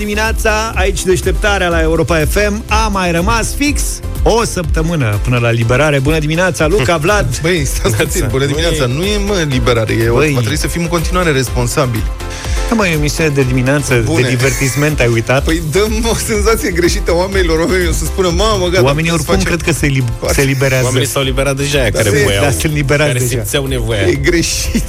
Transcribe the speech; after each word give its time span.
dimineața, 0.00 0.72
aici 0.74 1.02
deșteptarea 1.04 1.68
la 1.68 1.80
Europa 1.80 2.16
FM 2.28 2.64
A 2.68 2.88
mai 2.88 3.10
rămas 3.10 3.54
fix 3.54 3.82
o 4.22 4.44
săptămână 4.44 5.18
până 5.22 5.38
la 5.38 5.50
liberare. 5.50 5.98
Bună 5.98 6.18
dimineața, 6.18 6.66
Luca, 6.66 6.96
Vlad. 7.04 7.40
Băi, 7.40 7.64
stați 7.64 7.96
puțin, 7.96 8.26
bună 8.30 8.44
dimineața. 8.44 8.86
Nu 8.86 9.04
e, 9.04 9.16
mă, 9.16 9.46
liberare, 9.48 9.92
e, 9.92 9.96
Băi. 9.96 10.12
Băi. 10.12 10.32
trebuie 10.32 10.56
să 10.56 10.66
fim 10.66 10.82
în 10.82 10.88
continuare 10.88 11.30
responsabili 11.30 12.04
Da, 12.70 12.76
mă, 12.76 12.86
e 12.86 12.90
o 12.94 12.98
emisiune 12.98 13.28
de 13.28 13.42
dimineață, 13.42 14.02
Bune. 14.04 14.22
de 14.22 14.28
divertisment, 14.28 15.00
ai 15.00 15.06
uitat? 15.12 15.44
Păi 15.44 15.62
dăm 15.72 16.06
o 16.10 16.14
senzație 16.14 16.70
greșită 16.70 17.14
oamenilor 17.14 17.58
Oamenii 17.58 17.88
o 17.88 17.92
să 17.92 18.04
spună, 18.04 18.28
mamă, 18.36 18.66
gata 18.68 18.82
Oamenii 18.84 19.10
putem 19.10 19.24
să 19.24 19.30
oricum 19.30 19.34
facem." 19.34 19.44
cred 19.44 19.62
că 19.62 19.72
se, 19.72 19.86
li- 19.86 20.32
se 20.32 20.42
liberează 20.42 20.84
Oamenii 20.84 21.06
s-au 21.08 21.22
liberat 21.22 21.56
deja 21.56 21.80
aia 21.80 21.90
care 21.90 22.08
se- 22.10 22.22
voiau. 22.24 22.42
da, 22.44 22.50
sunt 22.50 22.72
liberați 22.72 23.06
care 23.12 23.18
deja. 23.24 23.30
simțeau 23.40 23.66
nevoia. 23.66 24.00
E 24.00 24.14
greșit 24.14 24.84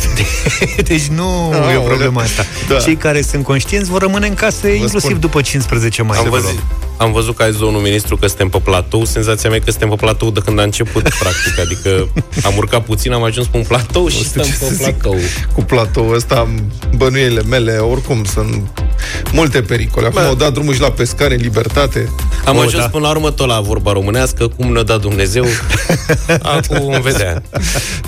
Deci 0.90 1.06
nu 1.06 1.24
Aoleu. 1.54 1.70
e 1.72 1.78
o 1.78 1.82
problemă 1.82 2.22
asta 2.22 2.46
Da. 2.68 2.78
Cei 2.78 2.96
care 2.96 3.22
sunt 3.22 3.44
conștienți 3.44 3.90
vor 3.90 4.02
rămâne 4.02 4.28
în 4.28 4.34
casă 4.34 4.68
inclusiv 4.68 5.00
spun. 5.00 5.20
după 5.20 5.42
15 5.42 6.02
mai 6.02 6.18
Am 6.18 6.30
văzut, 6.30 6.64
am 7.02 7.12
văzut 7.12 7.36
că 7.36 7.44
a 7.44 7.50
zis 7.50 7.60
domnul 7.60 7.82
ministru 7.82 8.18
că 8.18 8.28
suntem 8.28 8.50
pe 8.50 8.60
platou. 8.64 9.06
Senzația 9.06 9.50
mea 9.50 9.58
e 9.58 9.62
că 9.66 9.72
suntem 9.72 9.90
pe 9.90 9.96
platou 9.96 10.32
de 10.32 10.40
când 10.46 10.60
a 10.60 10.64
început, 10.64 11.02
practic. 11.22 11.60
Adică 11.60 12.08
am 12.44 12.54
urcat 12.58 12.84
puțin, 12.84 13.12
am 13.12 13.24
ajuns 13.24 13.48
pe 13.48 13.58
un 13.58 13.64
platou 13.64 14.08
și 14.08 14.26
stăm 14.26 14.44
ce 14.44 14.50
pe 14.50 14.56
să 14.66 14.74
zic. 14.74 14.84
platou. 14.96 15.18
Cu 15.54 15.62
platoul 15.64 16.16
ăsta 16.16 16.36
am 16.36 16.72
bănuiele 16.96 17.42
mele 17.42 17.78
Oricum 17.78 18.24
sunt 18.24 18.68
multe 19.32 19.62
pericole 19.62 20.06
Acum 20.08 20.22
Bă. 20.22 20.28
au 20.28 20.36
dat 20.36 20.54
drumul 20.54 20.74
și 20.74 20.80
la 20.82 20.92
pescare 20.92 21.34
în 21.34 21.42
libertate 21.42 22.10
Am 22.46 22.56
Oh, 22.56 22.64
ajuns 22.66 22.84
da. 22.84 22.90
până 22.90 23.04
la 23.06 23.10
urmă 23.12 23.32
tot 23.32 23.48
la 23.48 23.60
vorba 23.60 23.92
românească, 23.92 24.48
cum 24.48 24.72
ne-a 24.72 24.84
dat 24.84 25.02
Dumnezeu. 25.02 25.46
Acum 26.42 26.80
vom 26.92 27.02
vedea. 27.02 27.42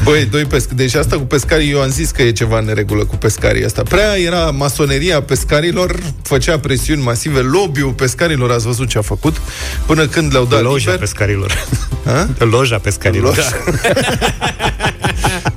Băi, 0.04 0.26
doi 0.26 0.46
pesc. 0.46 0.70
Deci 0.70 0.94
asta 0.96 1.16
cu 1.16 1.22
pescarii, 1.24 1.72
eu 1.72 1.82
am 1.82 1.90
zis 1.90 2.10
că 2.12 2.22
e 2.22 2.32
ceva 2.32 2.60
în 2.60 2.66
neregulă 2.66 3.06
cu 3.06 3.16
pescarii 3.16 3.66
asta. 3.66 3.82
Prea 3.90 4.18
era 4.20 4.52
masoneria 4.52 5.22
pescarilor, 5.22 5.96
făcea 6.22 6.60
presiuni 6.60 7.02
masive, 7.02 7.40
lobby-ul 7.40 7.92
pescarilor, 7.92 8.52
ați 8.52 8.66
văzut 8.66 8.83
ce 8.86 8.98
a 8.98 9.02
făcut, 9.02 9.42
până 9.86 10.08
când 10.08 10.32
le-au 10.32 10.46
dat 10.46 10.62
Loja 10.62 10.78
liber. 10.78 10.98
pescarilor 11.00 11.66
Ha? 12.06 12.28
Loja 12.52 12.78
pescarilor 12.78 13.36
Loja. 13.36 13.50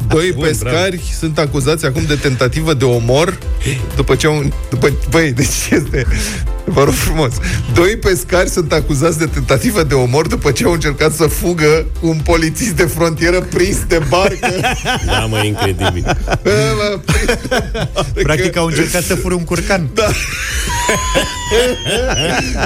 Doi 0.09 0.33
Bun, 0.33 0.45
pescari 0.47 1.15
sunt 1.19 1.39
acuzați 1.39 1.87
acum 1.87 2.05
de 2.07 2.15
tentativă 2.15 2.75
de 2.75 2.85
omor 2.85 3.39
după 3.97 4.15
ce 4.15 4.27
au... 4.27 4.53
După, 4.71 4.93
băi, 5.11 5.33
deci 5.33 5.47
este... 5.71 6.07
Vă 6.69 6.85
rog 6.85 6.95
frumos. 6.95 7.33
Doi 7.75 7.97
pescari 7.97 8.49
sunt 8.49 8.73
acuzați 8.73 9.19
de 9.19 9.27
tentativă 9.27 9.83
de 9.83 9.95
omor 9.95 10.27
după 10.27 10.51
ce 10.51 10.65
au 10.65 10.73
încercat 10.73 11.15
să 11.15 11.27
fugă 11.27 11.87
cu 12.01 12.09
un 12.09 12.21
polițist 12.25 12.71
de 12.71 12.85
frontieră 12.85 13.41
prins 13.41 13.77
de 13.89 14.01
barcă. 14.09 14.55
Da, 15.07 15.19
mă, 15.19 15.43
incredibil. 15.45 16.17
Bă, 16.43 17.01
prins 17.05 17.39
de 17.49 17.63
barcă. 17.73 18.07
Practic 18.23 18.57
au 18.57 18.67
încercat 18.67 19.03
să 19.03 19.15
fură 19.15 19.35
un 19.35 19.45
curcan 19.45 19.89
Da. 19.95 20.09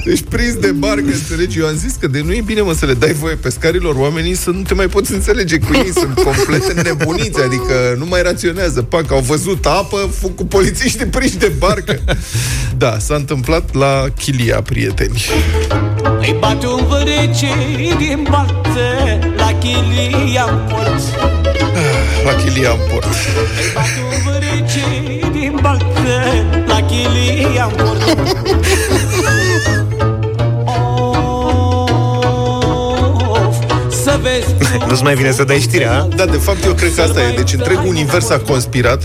Deci 0.05 0.23
prins 0.29 0.55
de 0.55 0.71
barcă, 0.71 1.05
înțelegi? 1.13 1.59
Eu 1.59 1.67
am 1.67 1.77
zis 1.77 1.95
că 2.01 2.07
de 2.07 2.21
nu 2.25 2.33
e 2.33 2.43
bine, 2.45 2.61
mă, 2.61 2.75
să 2.75 2.87
le 2.87 2.95
dai 2.95 3.13
voie 3.13 3.35
pescarilor 3.35 3.95
oamenii 3.95 4.35
să 4.35 4.51
nu 4.51 4.63
te 4.63 4.75
mai 4.75 4.87
poți 4.87 5.13
înțelege 5.13 5.59
cu 5.59 5.75
ei. 5.75 5.93
Sunt 5.93 6.15
complet 6.15 6.73
nebuniți, 6.85 7.41
adică 7.41 7.95
nu 7.99 8.07
mai 8.07 8.23
raționează. 8.23 8.83
Pac, 8.83 9.11
au 9.11 9.21
văzut 9.21 9.67
apă, 9.67 10.11
fug 10.21 10.35
cu 10.35 10.47
polițiști 10.47 11.05
prinși 11.05 11.37
de 11.37 11.53
barcă. 11.59 12.01
Da, 12.77 12.99
s-a 12.99 13.15
întâmplat 13.15 13.75
la 13.75 13.90
Chilia, 14.19 14.63
prieteni. 14.63 15.25
Îi 16.21 16.37
bate 16.41 16.67
un 16.67 16.87
vărece 16.89 17.49
din 17.99 18.27
baltă 18.31 18.81
La 19.37 19.53
chilia 19.59 20.45
în 20.51 20.59
port 20.69 21.01
La 22.25 22.33
Chilia 22.45 22.71
în 22.71 22.79
port. 22.91 23.05
Îi 23.05 23.73
bate 23.75 24.01
un 24.11 24.31
vărece 24.33 24.85
din 25.33 25.59
baltă 25.63 25.87
La 26.67 26.81
chilia 26.81 27.65
în 27.65 27.85
port 27.85 28.29
Of, 33.29 33.57
Să 34.03 34.19
vezi 34.23 34.55
Nu-ți 34.89 35.03
mai 35.03 35.15
vine 35.15 35.31
să 35.33 35.45
dai 35.45 35.59
știrea 35.61 35.99
a? 35.99 36.09
Da, 36.17 36.25
de 36.25 36.37
fapt, 36.37 36.65
eu 36.65 36.73
cred 36.73 36.95
că 36.95 37.03
asta 37.03 37.21
e. 37.23 37.35
Deci 37.37 37.53
întregul 37.53 37.87
univers 37.87 38.31
a 38.31 38.39
conspirat 38.39 39.03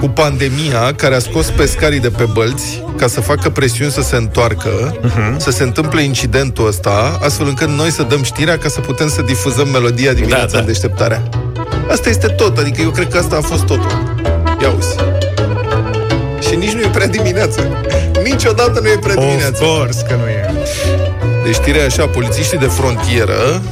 cu 0.00 0.08
pandemia 0.08 0.92
care 0.96 1.14
a 1.14 1.18
scos 1.18 1.46
pescarii 1.50 2.00
de 2.00 2.08
pe 2.08 2.24
bălți 2.32 2.82
ca 2.96 3.06
să 3.06 3.20
facă 3.20 3.50
presiuni 3.50 3.90
să 3.90 4.00
se 4.00 4.16
întoarcă, 4.16 4.96
uh-huh. 5.00 5.36
să 5.36 5.50
se 5.50 5.62
întâmple 5.62 6.02
incidentul 6.02 6.66
ăsta, 6.66 7.18
astfel 7.22 7.46
încât 7.46 7.68
noi 7.68 7.90
să 7.90 8.02
dăm 8.02 8.22
știrea 8.22 8.58
ca 8.58 8.68
să 8.68 8.80
putem 8.80 9.08
să 9.08 9.22
difuzăm 9.22 9.68
melodia 9.68 10.12
dimineața 10.12 10.44
Da, 10.46 10.52
da. 10.52 10.58
în 10.58 10.66
deșteptarea. 10.66 11.22
Asta 11.90 12.08
este 12.08 12.26
tot, 12.26 12.58
adică 12.58 12.80
eu 12.82 12.90
cred 12.90 13.08
că 13.08 13.18
asta 13.18 13.36
a 13.36 13.40
fost 13.40 13.64
totul. 13.64 14.14
Ia 14.62 14.72
uzi. 14.76 14.94
Și 16.48 16.56
nici 16.56 16.72
nu 16.72 16.80
e 16.80 16.88
prea 16.92 17.06
dimineață. 17.06 17.68
Niciodată 18.24 18.80
nu 18.80 18.88
e 18.88 18.98
prea 19.00 19.14
Of 19.18 19.24
dimineață. 19.24 19.64
course 19.64 20.04
că 20.08 20.14
nu 20.14 20.28
e 20.28 20.50
Deci 21.44 21.54
știrea 21.54 21.82
e 21.82 21.84
așa, 21.84 22.06
polițiștii 22.06 22.58
de 22.58 22.66
frontieră 22.66 23.62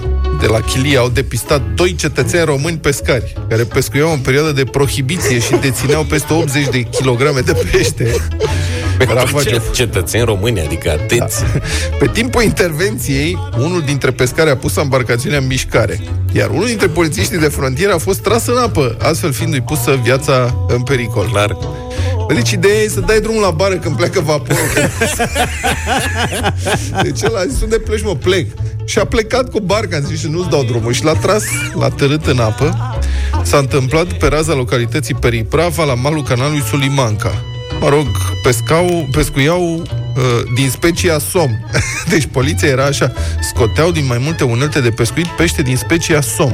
de 0.41 0.47
la 0.47 0.61
Chilia 0.61 1.01
au 1.01 1.09
depistat 1.09 1.63
doi 1.75 1.95
cetățeni 1.95 2.45
români 2.45 2.79
pescari 2.79 3.33
care 3.49 3.63
pescuiau 3.63 4.13
în 4.13 4.19
perioadă 4.19 4.53
de 4.53 4.65
prohibiție 4.65 5.39
și 5.39 5.55
dețineau 5.61 6.03
peste 6.03 6.33
80 6.33 6.69
de 6.69 6.81
kilograme 6.81 7.41
de 7.41 7.53
pește. 7.73 8.15
Raface. 8.99 9.49
Ce, 9.49 9.61
cetățeni 9.73 10.25
români, 10.25 10.61
adică 10.61 10.91
atenți. 10.91 11.41
Da. 11.41 11.47
Pe 11.99 12.09
timpul 12.13 12.43
intervenției, 12.43 13.39
unul 13.59 13.83
dintre 13.83 14.11
pescari 14.11 14.51
a 14.51 14.57
pus 14.57 14.77
embarcațiunea 14.77 15.39
în 15.39 15.47
mișcare, 15.47 16.01
iar 16.33 16.51
unul 16.51 16.67
dintre 16.67 16.87
polițiștii 16.87 17.39
de 17.39 17.49
frontieră 17.49 17.93
a 17.93 17.99
fost 17.99 18.21
tras 18.21 18.47
în 18.47 18.57
apă, 18.57 18.97
astfel 19.01 19.33
fiindu-i 19.33 19.61
pusă 19.61 19.99
viața 20.03 20.67
în 20.69 20.83
pericol. 20.83 21.29
Clar. 21.31 21.57
Bă, 22.27 22.35
Deci 22.35 22.51
ideea 22.51 22.83
e 22.83 22.89
să 22.89 23.01
dai 23.01 23.21
drumul 23.21 23.43
la 23.43 23.51
bară 23.51 23.75
când 23.75 23.97
pleacă 23.97 24.21
vaporul. 24.21 24.67
deci 27.03 27.23
el 27.23 27.37
a 27.37 27.45
zis, 27.49 27.61
unde 27.61 27.79
pleci, 27.79 28.03
mă, 28.03 28.15
plec. 28.15 28.47
Și 28.87 28.99
a 28.99 29.05
plecat 29.05 29.51
cu 29.51 29.61
barca, 29.61 29.97
am 29.97 30.03
zis, 30.03 30.19
și 30.21 30.29
nu-ți 30.29 30.49
dau 30.49 30.65
drumul. 30.65 30.93
Și 30.93 31.05
l-a 31.05 31.13
tras, 31.13 31.45
l-a 31.79 31.89
tărât 31.89 32.27
în 32.27 32.39
apă. 32.39 32.99
S-a 33.43 33.59
întâmplat 33.59 34.13
pe 34.13 34.27
raza 34.27 34.55
localității 34.55 35.15
Periprava, 35.15 35.85
la 35.85 35.95
malul 35.95 36.23
canalului 36.23 36.63
Sulimanca. 36.63 37.33
Mă 37.81 37.89
rog, 37.89 38.07
pescau, 38.43 39.09
pescuiau 39.13 39.63
uh, 39.63 39.85
din 40.55 40.71
specia 40.71 41.19
som. 41.19 41.51
deci 42.13 42.29
poliția 42.33 42.69
era 42.69 42.85
așa, 42.85 43.13
scoteau 43.41 43.91
din 43.91 44.07
mai 44.07 44.19
multe 44.19 44.45
unelte 44.45 44.81
de 44.81 44.91
pescuit 44.91 45.27
pește 45.27 45.63
din 45.63 45.77
specia 45.77 46.21
som. 46.21 46.53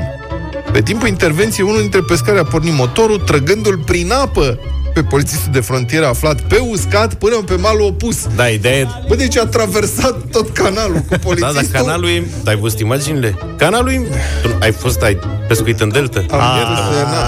Pe 0.73 0.83
timpul 0.83 1.09
intervenției, 1.09 1.67
unul 1.67 1.81
dintre 1.81 2.01
pescari 2.01 2.39
a 2.39 2.45
pornit 2.45 2.73
motorul, 2.73 3.19
trăgându-l 3.19 3.79
prin 3.79 4.13
apă 4.13 4.59
pe 4.95 5.03
polițistul 5.03 5.53
de 5.53 5.61
frontieră 5.61 6.07
aflat 6.07 6.41
pe 6.41 6.57
uscat 6.59 7.15
până 7.15 7.37
pe 7.47 7.55
malul 7.55 7.87
opus. 7.87 8.27
Da, 8.37 8.49
ideea 8.49 8.79
e... 8.79 8.87
Bă, 9.09 9.15
deci 9.15 9.37
a 9.37 9.47
traversat 9.47 10.17
tot 10.31 10.51
canalul 10.51 10.99
cu 10.99 11.05
Da, 11.11 11.17
polițistul. 11.19 11.69
dar 11.71 11.83
canalul 11.83 12.09
e... 12.09 12.27
Ai 12.45 12.57
văzut 12.57 12.79
imaginile? 12.81 13.35
Canalul 13.57 13.91
e... 13.93 14.01
Tu 14.43 14.49
ai 14.61 14.73
fost, 14.73 15.03
ai 15.03 15.19
pescuit 15.49 15.81
în 15.81 15.89
delta? 15.93 16.19
Am 16.31 16.41
văzut, 16.69 17.07
na. 17.07 17.23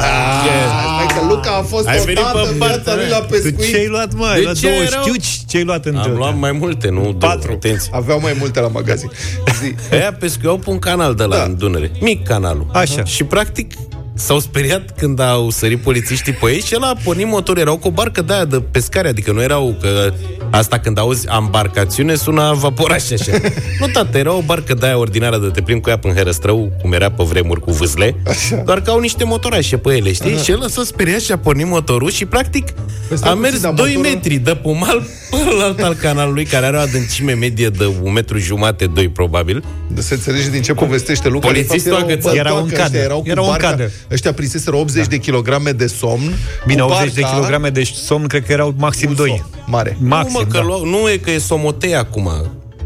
Hai 0.97 1.07
că 1.07 1.27
Luca 1.29 1.51
a 1.51 1.63
fost 1.63 1.87
Ai 1.87 1.99
o 2.01 2.05
venit 2.05 2.21
dată 2.23 2.39
pe 2.39 2.49
în 2.53 2.59
partea 2.59 2.77
viața 2.77 2.95
lui 2.95 3.05
mea. 3.09 3.19
la 3.19 3.25
Tu 3.25 3.31
pescuit. 3.31 3.71
ce 3.71 3.77
ai 3.77 3.87
luat, 3.89 4.15
mă? 4.15 4.25
Ai 4.27 4.35
De 4.37 4.43
luat 4.43 4.55
ce 4.57 4.69
două 4.69 4.83
erau- 4.83 5.03
știuci? 5.03 5.41
Ce 5.49 5.57
ai 5.57 5.65
luat 5.65 5.85
în 5.85 5.97
Am 5.97 6.03
Delta? 6.03 6.19
luat 6.19 6.39
mai 6.39 6.53
multe, 6.53 6.89
nu 6.89 7.01
două. 7.01 7.13
Patru. 7.33 7.53
Atenție. 7.53 7.91
Aveau 7.95 8.21
mai 8.21 8.37
multe 8.39 8.61
la 8.61 8.69
magazin. 8.69 9.11
Zi. 9.63 9.75
Aia 9.93 10.13
pescuiau 10.13 10.57
pe 10.57 10.71
un 10.71 10.79
canal 10.79 11.15
de 11.15 11.23
la 11.23 11.29
Da. 11.29 11.37
da. 11.37 11.43
în 11.45 11.57
Dunăre. 11.59 11.91
Mic 12.01 12.27
canalul. 12.27 12.67
Așa. 12.73 13.05
Și 13.05 13.25
practic 13.25 13.73
s-au 14.15 14.39
speriat 14.39 14.91
când 14.99 15.21
au 15.21 15.51
sărit 15.51 15.79
polițiștii 15.81 16.33
pe 16.33 16.51
ei 16.51 16.61
și 16.61 16.75
el 16.75 16.83
a 16.83 16.95
pornit 17.05 17.27
motor. 17.27 17.59
Erau 17.59 17.77
cu 17.77 17.87
o 17.89 17.91
barcă 17.91 18.23
de 18.23 18.33
aia 18.33 18.45
de 18.45 18.61
pescare, 18.71 19.09
adică 19.09 19.33
nu 19.33 19.43
erau 19.43 19.77
că 19.81 20.13
asta 20.51 20.79
când 20.79 20.99
auzi 20.99 21.27
embarcațiune 21.41 22.15
sună 22.15 22.55
vaporaș 22.59 23.11
așa. 23.11 23.33
nu, 23.81 23.87
tată, 23.87 24.19
era 24.19 24.33
o 24.33 24.41
barcă 24.41 24.75
de 24.75 24.87
aia 24.87 24.99
ordinară 24.99 25.39
de 25.39 25.47
te 25.47 25.61
plimbi 25.63 25.83
cu 25.83 25.91
ea 25.91 25.99
până 25.99 26.15
Herăstrău, 26.15 26.73
cum 26.81 26.93
era 26.93 27.11
pe 27.11 27.23
vremuri 27.25 27.61
cu 27.61 27.73
vâzle, 27.73 28.15
Așa. 28.27 28.57
doar 28.65 28.81
că 28.83 28.91
au 28.91 28.99
niște 28.99 29.25
motorașe 29.25 29.77
pe 29.77 29.97
ele, 29.97 30.12
știi? 30.12 30.37
Și 30.37 30.50
el 30.50 30.69
s-a 30.69 30.83
speriat 30.85 31.21
și 31.21 31.33
a 31.33 31.38
pornit 31.38 31.67
motorul 31.67 32.11
și 32.11 32.25
practic 32.25 32.71
Păi 33.09 33.17
stai 33.17 33.31
a 33.31 33.35
puțin, 33.35 33.50
mers 33.50 33.61
dar 33.62 33.73
2 33.73 33.87
motorul- 33.94 34.12
metri 34.15 34.37
de 34.37 34.55
pe 34.62 34.69
mal 34.79 35.03
până 35.31 35.50
la 35.59 35.65
alt 35.65 35.81
al 35.83 35.94
canalului, 35.94 36.44
care 36.44 36.67
are 36.67 36.77
o 36.77 36.81
adâncime 36.81 37.33
medie 37.33 37.69
de 37.69 37.91
un 38.03 38.12
metru 38.12 38.38
jumate, 38.38 38.87
2 38.87 39.09
probabil. 39.09 39.65
De 39.94 40.00
să 40.00 40.15
înțelegi 40.15 40.49
din 40.50 40.62
ce 40.62 40.73
povestește 40.75 41.29
Luca. 41.29 41.47
Polițistul 41.47 42.05
de 42.06 42.12
fapt, 42.12 42.27
a 42.27 42.31
erau 42.35 42.35
gățat. 42.35 42.35
Era 42.35 42.43
bătoacă 42.43 42.61
un 42.62 42.69
ăștia, 42.69 42.85
cadă. 42.85 42.99
Erau 42.99 43.21
cu 43.23 43.29
Era 43.29 43.41
un 43.41 43.47
barca. 43.47 43.69
cadă. 43.71 43.91
Ăștia 44.14 44.32
prinseseră 44.32 44.76
80 44.76 45.06
de 45.06 45.19
kilograme 45.19 45.70
de 45.70 45.87
somn. 45.87 46.34
Bine, 46.66 46.81
cu 46.81 46.90
80 46.90 47.12
de 47.12 47.20
barca 47.20 47.37
kilograme 47.37 47.70
de 47.70 47.82
somn, 48.05 48.26
cred 48.26 48.46
că 48.46 48.52
erau 48.52 48.75
maxim 48.78 49.12
2. 49.12 49.44
Mare. 49.66 49.96
Maxim, 50.00 50.32
nu, 50.32 50.38
mă, 50.38 50.46
că 50.52 50.56
da. 50.58 50.62
lua, 50.64 50.81
nu 50.84 51.11
e 51.11 51.16
că 51.16 51.31
e 51.31 51.38
somotei 51.38 51.94
acum. 51.94 52.31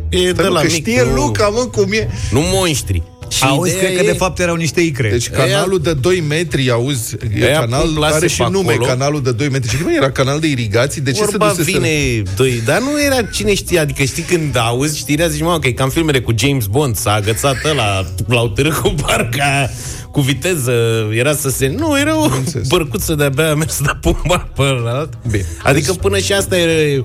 E 0.09 0.23
de 0.23 0.33
Dar 0.33 0.51
la 0.51 0.61
că 0.61 0.67
mic. 0.67 0.75
știe 0.75 1.03
nu, 1.03 1.15
Luca, 1.15 1.49
mă, 1.49 1.69
cum 1.73 1.93
e. 1.93 2.09
Nu 2.31 2.41
monștri. 2.45 3.03
Și 3.29 3.45
Auzi, 3.45 3.71
ideea 3.71 3.85
cred 3.85 3.99
că 3.99 4.05
e- 4.05 4.11
de 4.13 4.17
fapt 4.17 4.39
erau 4.39 4.55
niște 4.55 4.81
icre. 4.81 5.09
Deci 5.11 5.29
canalul 5.31 5.79
de 5.81 5.93
2 5.93 6.25
metri, 6.29 6.71
auzi, 6.71 7.17
e 7.41 7.45
Aia 7.45 7.59
canal 7.61 7.83
pun 7.85 7.95
plase 7.95 8.15
are 8.15 8.27
și 8.27 8.43
pe 8.43 8.49
nume, 8.51 8.73
acolo. 8.73 8.87
canalul 8.87 9.23
de 9.23 9.33
2 9.33 9.49
metri. 9.49 9.71
Și 9.71 9.83
cum 9.83 9.93
era 9.97 10.11
canal 10.11 10.41
de 10.41 10.47
irigații? 10.47 11.01
De 11.01 11.13
ce 11.13 11.25
Vorba 11.25 11.49
se 11.49 11.57
dusese? 11.57 11.79
vine 11.79 12.23
doi, 12.37 12.63
dar 12.65 12.81
nu 12.81 13.03
era 13.07 13.23
cine 13.23 13.55
știa, 13.55 13.81
adică 13.81 14.03
știi 14.03 14.23
când 14.23 14.57
auzi 14.57 14.99
știrea, 14.99 15.29
zici, 15.29 15.43
mă, 15.43 15.59
că 15.61 15.69
e 15.69 15.73
ca 15.73 15.85
în 15.85 15.91
filmele 15.91 16.21
cu 16.21 16.33
James 16.39 16.67
Bond, 16.67 16.97
s-a 16.97 17.13
agățat 17.13 17.57
ăla, 17.71 18.07
l-au 18.27 18.49
târât 18.49 18.75
cu 18.75 18.95
barca 19.07 19.71
cu 20.13 20.21
viteză, 20.21 20.73
era 21.13 21.35
să 21.35 21.49
se... 21.51 21.75
Nu, 21.79 21.99
era 22.01 22.19
o 22.19 22.29
înțeles. 22.37 22.67
bărcuță 22.69 23.15
de-abia 23.15 23.51
a 23.51 23.55
mers 23.55 23.81
de 23.81 23.91
pe 24.01 24.09
un 24.09 24.15
bar 24.27 24.49
pe 24.57 24.63
ălalt. 24.63 25.13
Bine. 25.31 25.47
Adică 25.63 25.93
până 25.93 26.19
și 26.19 26.33
asta 26.33 26.59
e... 26.59 27.05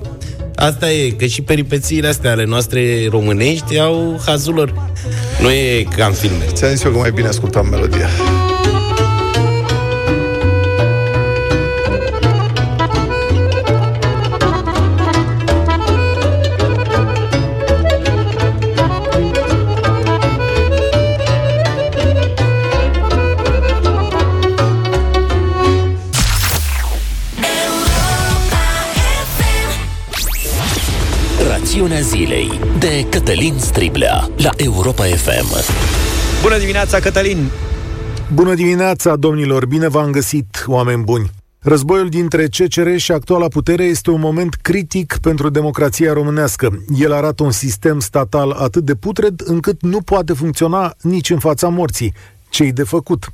Asta 0.56 0.90
e, 0.90 1.10
că 1.10 1.24
și 1.24 1.42
peripețiile 1.42 2.08
astea 2.08 2.30
ale 2.30 2.44
noastre 2.44 3.08
românești 3.10 3.78
au 3.78 4.20
hazul 4.26 4.54
lor. 4.54 4.90
Nu 5.40 5.50
e 5.50 5.86
ca 5.96 6.06
în 6.06 6.12
filme. 6.12 6.44
Ți-am 6.52 6.70
zis 6.70 6.82
eu 6.82 6.90
că 6.90 6.98
mai 6.98 7.10
bine 7.10 7.28
ascultam 7.28 7.68
melodia. 7.68 8.08
Rațiunea 31.84 32.08
zilei 32.08 32.60
de 32.78 33.06
Cătălin 33.10 33.58
Striblea 33.58 34.28
la 34.36 34.50
Europa 34.56 35.04
FM. 35.04 35.72
Bună 36.42 36.58
dimineața, 36.58 37.00
Cătălin! 37.00 37.48
Bună 38.34 38.54
dimineața, 38.54 39.16
domnilor! 39.16 39.66
Bine 39.66 39.88
v-am 39.88 40.10
găsit, 40.10 40.64
oameni 40.66 41.02
buni! 41.02 41.30
Războiul 41.58 42.08
dintre 42.08 42.46
CCR 42.46 42.96
și 42.96 43.12
actuala 43.12 43.48
putere 43.48 43.84
este 43.84 44.10
un 44.10 44.20
moment 44.20 44.54
critic 44.54 45.16
pentru 45.20 45.48
democrația 45.48 46.12
românească. 46.12 46.84
El 46.98 47.12
arată 47.12 47.42
un 47.42 47.50
sistem 47.50 48.00
statal 48.00 48.50
atât 48.50 48.84
de 48.84 48.94
putred 48.94 49.40
încât 49.44 49.82
nu 49.82 50.00
poate 50.00 50.32
funcționa 50.32 50.94
nici 51.00 51.30
în 51.30 51.38
fața 51.38 51.68
morții. 51.68 52.14
Ce-i 52.48 52.72
de 52.72 52.82
făcut? 52.82 53.32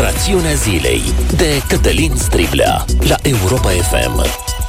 Rațiunea 0.00 0.54
zilei 0.54 1.02
de 1.36 1.62
Cătălin 1.68 2.12
Striblea 2.16 2.84
la 3.08 3.16
Europa 3.22 3.68
FM. 3.68 4.26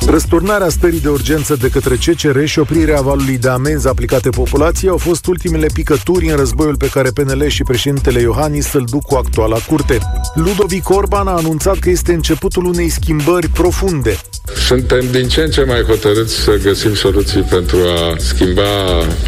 Răsturnarea 0.09 0.69
stării 0.69 1.00
de 1.00 1.07
urgență 1.09 1.56
de 1.56 1.69
către 1.69 1.95
CCR 1.95 2.44
și 2.44 2.59
oprirea 2.59 3.01
valului 3.01 3.38
de 3.38 3.50
amenzi 3.50 3.88
aplicate 3.88 4.29
populației 4.29 4.89
au 4.89 4.97
fost 4.97 5.25
ultimele 5.25 5.68
picături 5.74 6.29
în 6.29 6.35
războiul 6.35 6.77
pe 6.77 6.89
care 6.89 7.09
PNL 7.09 7.47
și 7.47 7.63
președintele 7.63 8.21
Iohannis 8.21 8.74
îl 8.74 8.85
duc 8.89 9.01
cu 9.01 9.15
actuala 9.15 9.57
curte. 9.57 9.97
Ludovic 10.33 10.89
Orban 10.89 11.27
a 11.27 11.31
anunțat 11.35 11.77
că 11.77 11.89
este 11.89 12.13
începutul 12.13 12.65
unei 12.65 12.89
schimbări 12.89 13.47
profunde. 13.47 14.18
Suntem 14.68 15.06
din 15.12 15.27
ce 15.27 15.41
în 15.41 15.50
ce 15.50 15.63
mai 15.63 15.81
hotărâți 15.81 16.33
să 16.33 16.59
găsim 16.63 16.95
soluții 16.95 17.41
pentru 17.41 17.77
a 17.77 18.15
schimba 18.18 18.62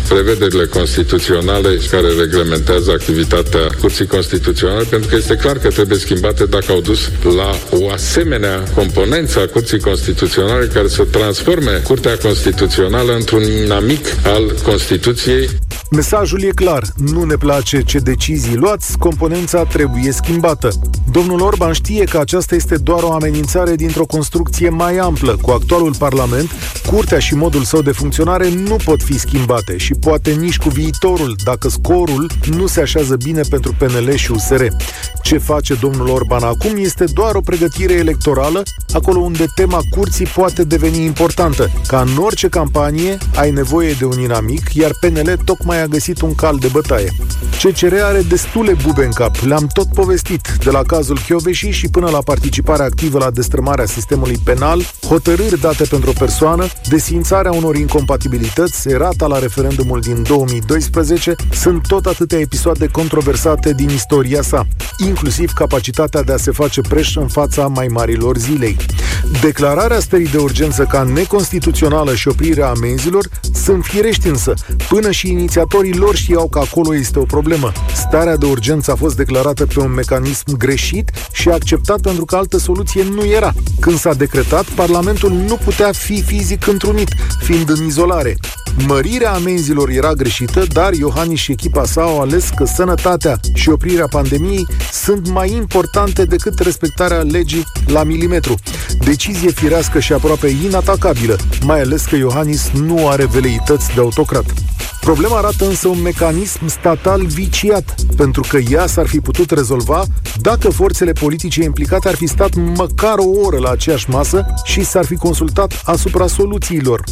prevederile 0.10 0.66
constituționale 0.66 1.80
care 1.92 2.08
reglementează 2.20 2.92
activitatea 2.92 3.60
Curții 3.82 4.06
Constituționale, 4.06 4.84
pentru 4.84 5.10
că 5.10 5.16
este 5.16 5.36
clar 5.36 5.58
că 5.58 5.68
trebuie 5.68 5.89
schimbate 5.96 6.46
dacă 6.46 6.72
au 6.72 6.82
dus 6.82 7.12
la 7.36 7.78
o 7.78 7.90
asemenea 7.90 8.64
componență 8.76 9.40
a 9.40 9.46
Curții 9.46 9.80
Constituționale 9.80 10.66
care 10.66 10.88
să 10.88 11.04
transforme 11.04 11.72
Curtea 11.84 12.18
Constituțională 12.18 13.14
într-un 13.14 13.44
inamic 13.64 14.06
al 14.24 14.56
Constituției. 14.64 15.50
Mesajul 15.92 16.44
e 16.44 16.50
clar, 16.50 16.84
nu 16.96 17.24
ne 17.24 17.36
place 17.36 17.82
ce 17.82 18.00
decizii 18.00 18.56
luați, 18.56 18.98
componența 18.98 19.64
trebuie 19.64 20.12
schimbată. 20.12 20.70
Domnul 21.12 21.42
Orban 21.42 21.74
știe 21.74 22.04
că 22.04 22.18
aceasta 22.18 22.56
este 22.56 22.78
doar 22.78 23.04
o 23.04 23.12
amenințare 23.14 23.76
dintr-o 23.76 24.06
construcție 24.06 24.70
mai 24.70 24.98
amplă. 24.98 25.38
Cu 25.42 25.52
actualul 25.52 25.96
Parlament, 25.98 26.52
curtea 26.86 27.20
și 27.20 27.36
modul 27.36 27.64
său 27.64 27.82
de 27.82 27.92
funcționare 27.92 28.50
nu 28.50 28.76
pot 28.84 29.02
fi 29.04 29.20
schimbate 29.20 29.78
și 29.78 29.94
poate 29.94 30.32
nici 30.32 30.58
cu 30.58 30.70
viitorul, 30.70 31.36
dacă 31.44 31.70
scorul 31.70 32.32
nu 32.56 32.68
se 32.68 32.82
așează 32.82 33.16
bine 33.16 33.42
pentru 33.50 33.76
PNL 33.78 34.14
și 34.16 34.32
USR. 34.32 34.66
Ce 35.22 35.38
face 35.38 35.74
domnul 35.74 36.10
Orban 36.10 36.44
acum 36.44 36.76
este 36.76 37.04
doar 37.14 37.36
o 37.36 37.42
pregătire 37.42 37.94
electorală, 37.94 38.64
acolo 38.94 39.20
unde 39.20 39.46
tema 39.56 39.80
curții 39.90 40.26
poate 40.26 40.64
deveni 40.64 41.04
importantă. 41.04 41.72
Ca 41.88 42.02
în 42.02 42.18
orice 42.18 42.48
campanie, 42.48 43.18
ai 43.36 43.52
nevoie 43.52 43.92
de 43.92 44.06
un 44.06 44.20
inamic, 44.20 44.74
iar 44.74 44.92
PNL 45.00 45.38
tocmai 45.46 45.79
a 45.80 45.86
găsit 45.86 46.22
un 46.22 46.36
cal 46.36 46.58
de 46.58 46.68
bătaie. 46.68 47.12
CCR 47.62 47.94
are 48.04 48.22
destule 48.22 48.76
bube 48.84 49.04
în 49.04 49.12
cap, 49.12 49.36
le-am 49.36 49.68
tot 49.74 49.94
povestit, 49.94 50.48
de 50.64 50.70
la 50.70 50.84
cazul 50.84 51.20
Chioveși 51.20 51.70
și 51.70 51.88
până 51.88 52.10
la 52.10 52.18
participarea 52.18 52.86
activă 52.86 53.18
la 53.18 53.32
destrămarea 53.32 53.86
sistemului 53.86 54.38
penal, 54.44 54.82
hotărâri 55.08 55.60
date 55.60 55.84
pentru 55.84 56.10
o 56.10 56.14
persoană, 56.20 56.68
desfințarea 56.90 57.52
unor 57.52 57.76
incompatibilități, 57.76 58.90
erata 58.90 59.28
la 59.28 59.40
referendumul 59.40 60.00
din 60.00 60.24
2012, 60.24 61.36
sunt 61.52 61.88
tot 61.88 62.06
atâtea 62.06 62.40
episoade 62.40 62.88
controversate 62.88 63.74
din 63.74 63.90
istoria 63.90 64.42
sa, 64.42 64.68
inclusiv 64.98 65.52
capacitatea 65.52 66.24
de 66.24 66.34
a 66.34 66.38
se 66.38 66.52
face 66.52 66.82
preș 66.82 67.16
în 67.16 67.28
fața 67.28 67.68
mai 67.68 67.88
marilor 67.88 68.38
zilei. 68.38 68.78
Declararea 69.42 70.00
stării 70.00 70.28
de 70.28 70.38
urgență 70.38 70.84
ca 70.84 71.04
neconstituțională 71.04 72.16
și 72.16 72.28
oprirea 72.28 72.70
amenzilor 72.70 73.30
sunt 73.54 73.84
firești 73.84 74.28
însă, 74.28 74.54
până 74.90 75.12
și 75.12 75.28
inițiatorii 75.72 76.06
lor 76.06 76.16
știau 76.16 76.48
că 76.48 76.60
acolo 76.60 76.96
este 76.96 77.20
o 77.20 77.24
problemă. 77.24 77.72
Starea 77.96 78.36
de 78.36 78.46
urgență 78.46 78.92
a 78.92 78.96
fost 78.96 79.16
declarată 79.16 79.66
pe 79.66 79.80
un 79.80 79.94
mecanism 79.94 80.58
greșit 80.58 81.12
și 81.32 81.50
acceptat 81.50 82.02
pentru 82.02 82.26
că 82.26 82.36
altă 82.36 82.58
soluție 82.58 83.04
nu 83.04 83.26
era. 83.26 83.54
Când 83.80 83.98
s-a 83.98 84.14
decretat, 84.14 84.64
Parlamentul 84.64 85.32
nu 85.32 85.56
putea 85.56 85.92
fi 85.92 86.22
fizic 86.22 86.68
întrunit, 86.68 87.10
fiind 87.42 87.70
în 87.70 87.86
izolare. 87.86 88.38
Mărirea 88.88 89.34
amenzilor 89.34 89.90
era 89.90 90.14
greșită, 90.14 90.66
dar 90.72 90.94
Iohannis 90.94 91.40
și 91.40 91.52
echipa 91.52 91.86
sa 91.86 92.02
au 92.02 92.22
ales 92.22 92.50
că 92.56 92.66
sănătatea 92.66 93.40
și 93.54 93.70
oprirea 93.70 94.08
pandemiei 94.08 94.68
sunt 94.92 95.30
mai 95.30 95.52
importante 95.52 96.26
decât 96.26 96.60
respectarea 96.60 97.22
legii 97.22 97.66
la 97.86 98.04
milimetru. 98.04 98.56
Decizie 99.04 99.52
firească 99.52 100.00
și 100.00 100.14
aproape 100.14 100.48
inatacabilă, 100.66 101.38
mai 101.62 101.82
ales 101.82 102.06
că 102.06 102.16
Iohannis 102.16 102.70
nu 102.74 103.08
are 103.08 103.26
veleități 103.26 103.94
de 103.94 104.00
autocrat. 104.00 104.54
Problema 105.00 105.40
arată 105.60 105.76
însă 105.76 105.88
un 105.88 106.02
mecanism 106.02 106.68
statal 106.68 107.26
viciat, 107.26 107.96
pentru 108.16 108.44
că 108.48 108.58
ea 108.58 108.88
s-ar 108.88 109.08
fi 109.08 109.20
putut 109.20 109.52
rezolva 109.52 110.04
dacă 110.42 110.70
forțele 110.70 111.12
politice 111.12 111.64
implicate 111.64 112.08
ar 112.08 112.16
fi 112.16 112.28
stat 112.28 112.56
măcar 112.56 113.18
o 113.18 113.46
oră 113.46 113.58
la 113.58 113.70
aceeași 113.70 114.10
masă 114.10 114.46
și 114.64 114.86
s-ar 114.86 115.06
fi 115.06 115.16
consultat 115.16 115.82
asupra 115.84 116.28
soluțiilor. 116.28 117.04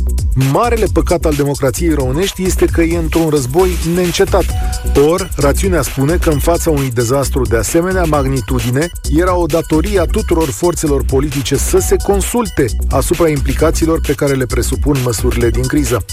Marele 0.51 0.85
păcat 0.93 1.25
al 1.25 1.33
democrației 1.33 1.93
românești 1.93 2.43
este 2.43 2.65
că 2.65 2.81
e 2.81 2.97
într-un 2.97 3.29
război 3.29 3.69
neîncetat. 3.95 4.45
Or, 5.07 5.29
rațiunea 5.35 5.81
spune 5.81 6.15
că 6.15 6.29
în 6.29 6.39
fața 6.39 6.69
unui 6.69 6.91
dezastru 6.93 7.41
de 7.41 7.57
asemenea 7.57 8.03
magnitudine, 8.03 8.91
era 9.15 9.35
o 9.35 9.45
datorie 9.45 9.99
a 9.99 10.05
tuturor 10.05 10.49
forțelor 10.49 11.03
politice 11.03 11.55
să 11.55 11.77
se 11.77 11.95
consulte 12.03 12.65
asupra 12.89 13.29
implicațiilor 13.29 13.99
pe 14.01 14.13
care 14.13 14.33
le 14.33 14.45
presupun 14.45 14.97
măsurile 15.03 15.49
din 15.49 15.63
criză. 15.63 16.05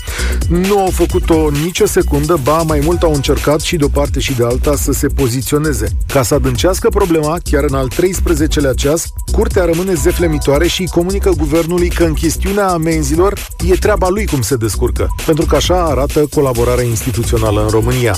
Nu 0.48 0.78
au 0.78 0.90
făcut-o 0.90 1.50
nicio 1.64 1.86
secundă, 1.86 2.23
ba 2.32 2.62
mai 2.62 2.80
mult 2.84 3.02
au 3.02 3.14
încercat 3.14 3.60
și 3.60 3.76
de 3.76 3.84
o 3.84 3.88
parte 3.88 4.20
și 4.20 4.34
de 4.34 4.44
alta 4.44 4.76
să 4.76 4.92
se 4.92 5.06
poziționeze. 5.06 5.88
Ca 6.06 6.22
să 6.22 6.34
adâncească 6.34 6.88
problema, 6.88 7.38
chiar 7.42 7.64
în 7.68 7.74
al 7.74 7.90
13-lea 7.92 8.74
ceas, 8.76 9.06
curtea 9.32 9.64
rămâne 9.64 9.94
zeflemitoare 9.94 10.66
și 10.66 10.84
comunică 10.84 11.30
guvernului 11.36 11.88
că 11.88 12.04
în 12.04 12.12
chestiunea 12.12 12.68
amenzilor 12.68 13.46
e 13.68 13.74
treaba 13.74 14.08
lui 14.08 14.26
cum 14.26 14.40
se 14.40 14.56
descurcă, 14.56 15.14
pentru 15.26 15.46
că 15.46 15.56
așa 15.56 15.84
arată 15.84 16.26
colaborarea 16.34 16.84
instituțională 16.84 17.62
în 17.62 17.68
România. 17.68 18.16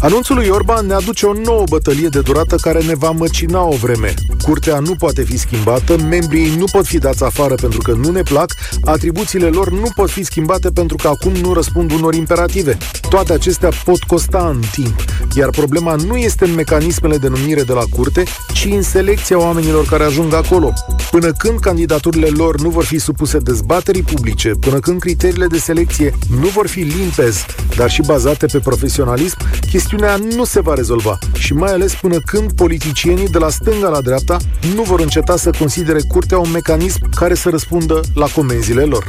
Anunțul 0.00 0.36
lui 0.36 0.48
Orban 0.48 0.86
ne 0.86 0.94
aduce 0.94 1.26
o 1.26 1.32
nouă 1.44 1.64
bătălie 1.68 2.08
de 2.08 2.20
durată 2.20 2.56
care 2.56 2.82
ne 2.82 2.94
va 2.94 3.10
măcina 3.10 3.62
o 3.62 3.76
vreme. 3.76 4.14
Curtea 4.42 4.78
nu 4.78 4.94
poate 4.94 5.22
fi 5.22 5.38
schimbată, 5.38 5.96
membrii 6.08 6.54
nu 6.56 6.64
pot 6.72 6.86
fi 6.86 6.98
dați 6.98 7.24
afară 7.24 7.54
pentru 7.54 7.80
că 7.80 7.92
nu 7.92 8.10
ne 8.10 8.22
plac, 8.22 8.54
atribuțiile 8.84 9.46
lor 9.46 9.70
nu 9.70 9.88
pot 9.94 10.10
fi 10.10 10.22
schimbate 10.22 10.70
pentru 10.70 10.96
că 10.96 11.08
acum 11.08 11.32
nu 11.32 11.52
răspund 11.52 11.92
unor 11.92 12.14
imperative. 12.14 12.78
Toate 13.08 13.32
acestea 13.40 13.70
pot 13.84 14.02
costa 14.02 14.48
în 14.48 14.62
timp, 14.72 15.04
iar 15.34 15.50
problema 15.50 15.94
nu 15.94 16.16
este 16.16 16.44
în 16.44 16.54
mecanismele 16.54 17.16
de 17.16 17.28
numire 17.28 17.62
de 17.62 17.72
la 17.72 17.82
curte, 17.90 18.22
ci 18.52 18.64
în 18.64 18.82
selecția 18.82 19.38
oamenilor 19.38 19.84
care 19.86 20.04
ajung 20.04 20.34
acolo. 20.34 20.72
Până 21.10 21.32
când 21.32 21.58
candidaturile 21.58 22.26
lor 22.26 22.60
nu 22.60 22.68
vor 22.68 22.84
fi 22.84 22.98
supuse 22.98 23.38
dezbaterii 23.38 24.02
publice, 24.02 24.48
până 24.48 24.78
când 24.78 25.00
criteriile 25.00 25.46
de 25.46 25.58
selecție 25.58 26.14
nu 26.40 26.46
vor 26.46 26.66
fi 26.66 26.80
limpezi, 26.80 27.46
dar 27.76 27.90
și 27.90 28.02
bazate 28.02 28.46
pe 28.46 28.58
profesionalism, 28.58 29.36
chestiunea 29.70 30.16
nu 30.16 30.44
se 30.44 30.60
va 30.60 30.74
rezolva 30.74 31.18
și 31.38 31.52
mai 31.52 31.72
ales 31.72 31.94
până 31.94 32.18
când 32.18 32.52
politicienii 32.52 33.28
de 33.28 33.38
la 33.38 33.48
stânga 33.48 33.88
la 33.88 34.00
dreapta 34.00 34.36
nu 34.74 34.82
vor 34.82 35.00
înceta 35.00 35.36
să 35.36 35.50
considere 35.58 36.00
curtea 36.08 36.38
un 36.38 36.50
mecanism 36.50 37.08
care 37.14 37.34
să 37.34 37.48
răspundă 37.48 38.00
la 38.14 38.26
comenzile 38.26 38.82
lor. 38.82 39.04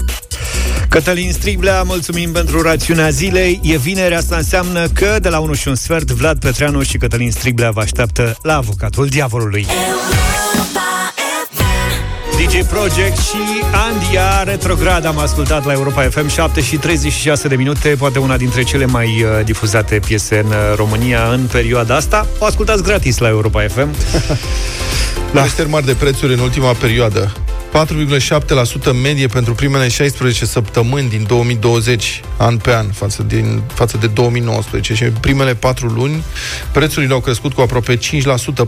Cătălin 0.92 1.32
Striblea, 1.32 1.84
mulțumim 1.84 2.32
pentru 2.32 2.62
rațiunea 2.62 3.10
zilei. 3.10 3.60
E 3.64 3.78
vineri, 3.78 4.11
asta 4.16 4.36
înseamnă 4.36 4.88
că 4.88 5.18
de 5.22 5.30
la 5.30 5.40
1 5.40 5.54
și 5.54 5.68
un 5.68 5.76
sfert, 5.76 6.12
Vlad 6.12 6.40
Petreanu 6.40 6.82
și 6.82 6.98
Cătălin 6.98 7.32
Striblea 7.32 7.72
vă 7.72 7.80
așteaptă 7.80 8.38
la 8.42 8.56
avocatul 8.56 9.08
diavolului. 9.08 9.66
DJ 12.38 12.64
Project 12.64 13.18
și 13.18 13.64
Andia 13.74 14.44
Retrograd 14.44 15.06
am 15.06 15.18
ascultat 15.18 15.66
la 15.66 15.72
Europa 15.72 16.02
FM 16.02 16.28
7 16.28 16.62
și 16.62 16.78
36 16.78 17.48
de 17.48 17.56
minute, 17.56 17.96
poate 17.98 18.20
una 18.20 18.38
dintre 18.38 18.64
cele 18.64 18.86
mai 18.86 19.08
uh, 19.08 19.46
difuzate 19.46 20.00
piese 20.06 20.38
în 20.38 20.48
uh, 20.48 20.76
România 20.76 21.32
în 21.32 21.48
perioada 21.52 21.96
asta. 21.96 22.28
O 22.40 22.46
ascultați 22.46 22.84
gratis 22.84 23.18
la 23.18 23.28
Europa 23.28 23.68
FM. 23.68 23.90
da. 25.34 25.40
Creșteri 25.42 25.70
mari 25.70 25.86
de 25.86 25.94
prețuri 25.94 26.34
în 26.34 26.40
ultima 26.40 26.72
perioadă. 26.72 27.32
4,7% 27.72 29.02
medie 29.02 29.28
pentru 29.28 29.54
primele 29.54 29.88
16 29.88 30.46
săptămâni 30.46 31.10
din 31.10 31.26
2020, 31.28 32.22
an 32.38 32.58
pe 32.58 32.74
an, 32.74 32.86
față, 32.92 33.24
din, 33.24 33.62
față 33.74 33.98
de 33.98 34.08
2019. 34.08 34.94
Și 34.94 35.04
în 35.04 35.14
primele 35.20 35.56
4 35.56 35.88
luni, 35.88 36.24
prețurile 36.72 37.14
au 37.14 37.20
crescut 37.20 37.54
cu 37.54 37.62
aproape 37.62 37.98
5%, 37.98 38.00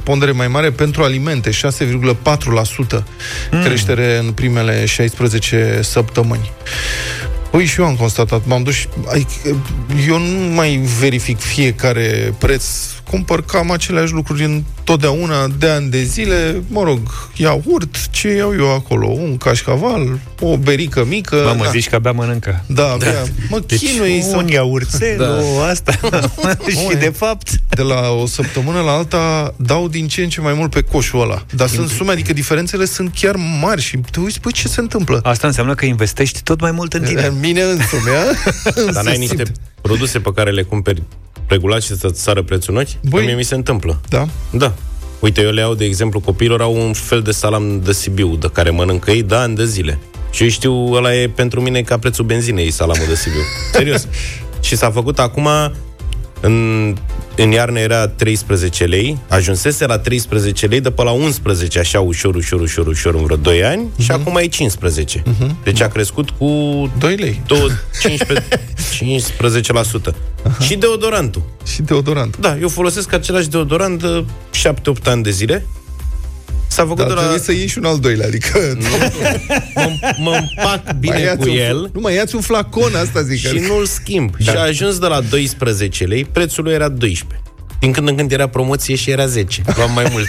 pondere 0.03 0.31
mai 0.31 0.47
mare 0.47 0.71
pentru 0.71 1.03
alimente, 1.03 1.49
6,4% 1.49 3.03
creștere 3.63 4.17
în 4.17 4.31
primele 4.31 4.85
16 4.85 5.79
săptămâni. 5.81 6.51
Păi 7.51 7.65
și 7.65 7.79
eu 7.79 7.85
am 7.85 7.95
constatat, 7.95 8.45
m-am 8.45 8.63
dus 8.63 8.73
și, 8.73 8.87
adică, 9.07 9.61
eu 10.07 10.17
nu 10.17 10.53
mai 10.53 10.81
verific 10.99 11.39
fiecare 11.39 12.33
preț, 12.37 12.65
cumpăr 13.09 13.45
cam 13.45 13.71
aceleași 13.71 14.13
lucruri 14.13 14.63
întotdeauna, 14.85 15.47
de 15.59 15.69
ani 15.69 15.89
de 15.89 16.03
zile, 16.03 16.63
mă 16.67 16.83
rog, 16.83 16.99
iaurt, 17.35 18.09
ce 18.09 18.27
iau 18.27 18.53
eu 18.55 18.73
acolo, 18.73 19.07
un 19.07 19.37
cașcaval, 19.37 20.19
o 20.39 20.57
berică 20.57 21.05
mică. 21.05 21.35
Mă, 21.35 21.53
mă 21.57 21.63
da. 21.63 21.69
zici 21.69 21.89
că 21.89 21.95
abia 21.95 22.11
mănâncă. 22.11 22.63
Da, 22.67 22.91
abia, 22.91 23.23
mă 23.49 23.59
Deci 23.65 23.79
chinui 23.79 24.21
să... 24.21 24.35
un 24.37 24.47
iaurțel, 24.47 25.17
Da. 25.17 25.25
da. 25.25 25.65
asta. 25.65 25.93
și 26.89 26.95
de 26.99 27.11
fapt... 27.15 27.49
De 27.69 27.81
la 27.81 28.09
o 28.09 28.25
săptămână 28.25 28.81
la 28.81 28.91
alta 28.91 29.53
dau 29.57 29.87
din 29.87 30.07
ce 30.07 30.23
în 30.23 30.29
ce 30.29 30.41
mai 30.41 30.53
mult 30.53 30.71
pe 30.71 30.81
coșul 30.81 31.21
ăla. 31.21 31.45
Dar 31.55 31.67
sunt 31.67 31.89
sume, 31.89 32.11
adică 32.11 32.33
diferențele 32.33 32.85
sunt 32.85 33.13
chiar 33.19 33.35
mari 33.61 33.81
și 33.81 33.97
te 34.11 34.19
uiți, 34.19 34.39
păi 34.39 34.51
ce 34.51 34.67
se 34.67 34.79
întâmplă? 34.79 35.19
Asta 35.23 35.47
înseamnă 35.47 35.75
că 35.75 35.85
investești 35.85 36.41
tot 36.43 36.61
mai 36.61 36.71
mult 36.71 36.93
în 36.93 37.01
tine. 37.01 37.25
În 37.25 37.39
mine 37.39 37.61
însumi, 37.61 38.09
a? 38.09 38.91
Dar 38.91 39.03
n-ai 39.03 39.17
niște 39.17 39.43
produse 39.81 40.19
pe 40.19 40.31
care 40.35 40.51
le 40.51 40.61
cumperi 40.61 41.03
regulat 41.47 41.81
și 41.81 41.95
să-ți 41.97 42.21
sară 42.21 42.41
prețul 42.43 42.73
în 42.73 42.79
ochi? 42.79 42.87
Băi- 42.89 43.09
Băi, 43.09 43.25
mie 43.25 43.35
mi 43.35 43.43
se 43.43 43.55
întâmplă. 43.55 43.99
Da. 44.09 44.25
Da. 44.51 44.73
Uite, 45.19 45.41
eu 45.41 45.51
le 45.51 45.59
iau, 45.61 45.73
de 45.73 45.85
exemplu, 45.85 46.19
copiilor 46.19 46.61
au 46.61 46.75
un 46.87 46.93
fel 46.93 47.21
de 47.21 47.31
salam 47.31 47.81
de 47.81 47.91
Sibiu, 47.93 48.35
de 48.35 48.49
care 48.53 48.69
mănâncă 48.69 49.11
ei 49.11 49.23
de 49.23 49.35
ani 49.35 49.55
de 49.55 49.65
zile. 49.65 49.99
Și 50.31 50.43
eu 50.43 50.49
știu, 50.49 50.91
ăla 50.91 51.15
e 51.15 51.29
pentru 51.29 51.61
mine 51.61 51.81
ca 51.81 51.97
prețul 51.97 52.25
benzinei, 52.25 52.71
salamul 52.71 53.05
de 53.07 53.15
Sibiu. 53.15 53.39
Serios. 53.73 54.07
și 54.61 54.75
s-a 54.75 54.91
făcut 54.91 55.19
acum, 55.19 55.47
în, 56.41 56.95
în 57.35 57.51
iarnă 57.51 57.79
era 57.79 58.07
13 58.07 58.85
lei, 58.85 59.17
ajunsese 59.29 59.85
la 59.85 59.97
13 59.97 60.65
lei 60.65 60.81
de 60.81 60.91
pe 60.91 61.03
la 61.03 61.11
11, 61.11 61.79
așa 61.79 61.99
ușor, 61.99 62.35
ușor, 62.35 62.61
ușor, 62.61 62.87
ușor, 62.87 63.15
în 63.15 63.23
vreo 63.23 63.35
2 63.35 63.63
ani, 63.63 63.87
și 63.99 64.11
acum 64.11 64.35
e 64.35 64.47
15. 64.47 65.23
Deci 65.63 65.81
a 65.81 65.87
crescut 65.87 66.29
cu 66.29 66.45
2 66.97 67.15
lei. 67.15 67.41
2, 67.47 67.59
15, 68.01 68.61
15%. 70.11 70.15
Și 70.59 70.75
deodorantul. 70.75 71.43
Și 71.65 71.81
deodorant. 71.81 72.37
Da, 72.37 72.57
eu 72.61 72.67
folosesc 72.67 73.13
același 73.13 73.49
deodorant 73.49 74.01
de 74.01 74.25
7-8 74.69 75.03
ani 75.03 75.23
de 75.23 75.31
zile. 75.31 75.65
S-a 76.73 76.81
făcut 76.81 76.97
Dar 76.97 77.07
de 77.07 77.13
la... 77.13 77.19
trebuie 77.19 77.39
să 77.39 77.51
iei 77.51 77.67
și 77.67 77.77
un 77.77 77.85
al 77.85 77.99
doilea, 77.99 78.27
adică... 78.27 78.77
Mă, 79.75 79.89
mă 80.17 80.29
împac 80.31 80.83
mai 80.83 80.95
bine 80.99 81.19
ia-ți 81.19 81.37
cu 81.45 81.49
un, 81.49 81.57
el 81.57 81.89
Nu, 81.93 81.99
mai 81.99 82.13
ia-ți 82.15 82.35
un 82.35 82.41
flacon, 82.41 82.95
asta 82.95 83.21
zic. 83.21 83.39
și 83.39 83.47
adică- 83.47 83.67
nu-l 83.67 83.85
schimb. 83.85 84.35
Da. 84.45 84.51
Și 84.51 84.57
a 84.57 84.61
ajuns 84.61 84.97
de 84.99 85.05
la 85.07 85.21
12 85.21 86.03
lei, 86.03 86.25
prețul 86.25 86.63
lui 86.63 86.73
era 86.73 86.89
12. 86.89 87.41
Din 87.79 87.91
când 87.91 88.07
în 88.09 88.15
când 88.15 88.31
era 88.31 88.47
promoție 88.47 88.95
și 88.95 89.09
era 89.09 89.25
10. 89.25 89.61
Luam 89.75 89.91
mai 89.93 90.05
mult. 90.11 90.25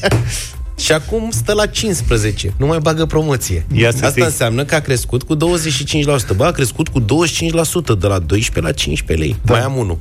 și 0.84 0.92
acum 0.92 1.30
stă 1.30 1.52
la 1.52 1.66
15. 1.66 2.52
Nu 2.58 2.66
mai 2.66 2.78
bagă 2.78 3.06
promoție. 3.06 3.66
Ia 3.72 3.90
să 3.90 3.96
Asta 3.96 4.10
fii- 4.10 4.22
înseamnă 4.24 4.64
că 4.64 4.74
a 4.74 4.80
crescut 4.80 5.22
cu 5.22 5.36
25%. 5.36 5.38
Bă, 6.36 6.44
a 6.44 6.50
crescut 6.50 6.88
cu 6.88 7.00
25%, 7.00 7.04
de 7.98 8.06
la 8.06 8.18
12 8.18 8.60
la 8.60 8.72
15 8.72 9.26
lei. 9.26 9.36
Da. 9.44 9.52
Mai 9.52 9.62
am 9.62 9.76
unul. 9.76 9.98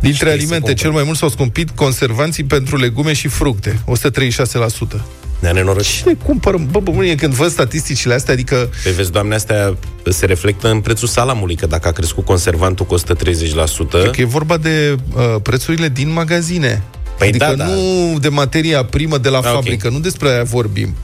Dintre 0.00 0.26
să 0.26 0.32
alimente, 0.32 0.54
cumpăr. 0.54 0.74
cel 0.74 0.90
mai 0.90 1.02
mult 1.04 1.16
s-au 1.16 1.28
scumpit 1.28 1.70
conservanții 1.70 2.44
pentru 2.44 2.76
legume 2.76 3.12
și 3.12 3.28
fructe. 3.28 3.80
136%. 4.96 5.00
Ne-a 5.38 5.52
nenorocit. 5.52 6.02
Cine 6.02 6.16
cumpără? 6.24 6.56
Bă, 6.70 6.80
bă, 6.80 6.90
băie, 6.90 7.14
când 7.14 7.32
văd 7.32 7.50
statisticile 7.50 8.14
astea, 8.14 8.32
adică 8.32 8.70
Păi 8.82 8.92
vezi, 8.92 9.12
doamne, 9.12 9.34
astea 9.34 9.76
se 10.04 10.26
reflectă 10.26 10.70
în 10.70 10.80
prețul 10.80 11.08
salamului, 11.08 11.54
că 11.54 11.66
dacă 11.66 11.88
a 11.88 11.92
crescut 11.92 12.24
conservantul 12.24 12.86
cu 12.86 12.96
130%, 12.98 14.10
că 14.12 14.20
e 14.20 14.24
vorba 14.24 14.56
de 14.56 14.96
uh, 15.14 15.34
prețurile 15.42 15.88
din 15.88 16.12
magazine. 16.12 16.82
Păi 17.18 17.28
adică 17.28 17.44
da, 17.44 17.54
da. 17.54 17.64
nu 17.64 18.18
de 18.18 18.28
materia 18.28 18.84
primă 18.84 19.18
de 19.18 19.28
la 19.28 19.40
Da, 19.40 19.48
ok. 19.48 19.54
fabrică, 19.54 19.88
nu 19.88 19.98
despre 19.98 20.28
aia 20.28 20.42
vorbim. 20.42 20.94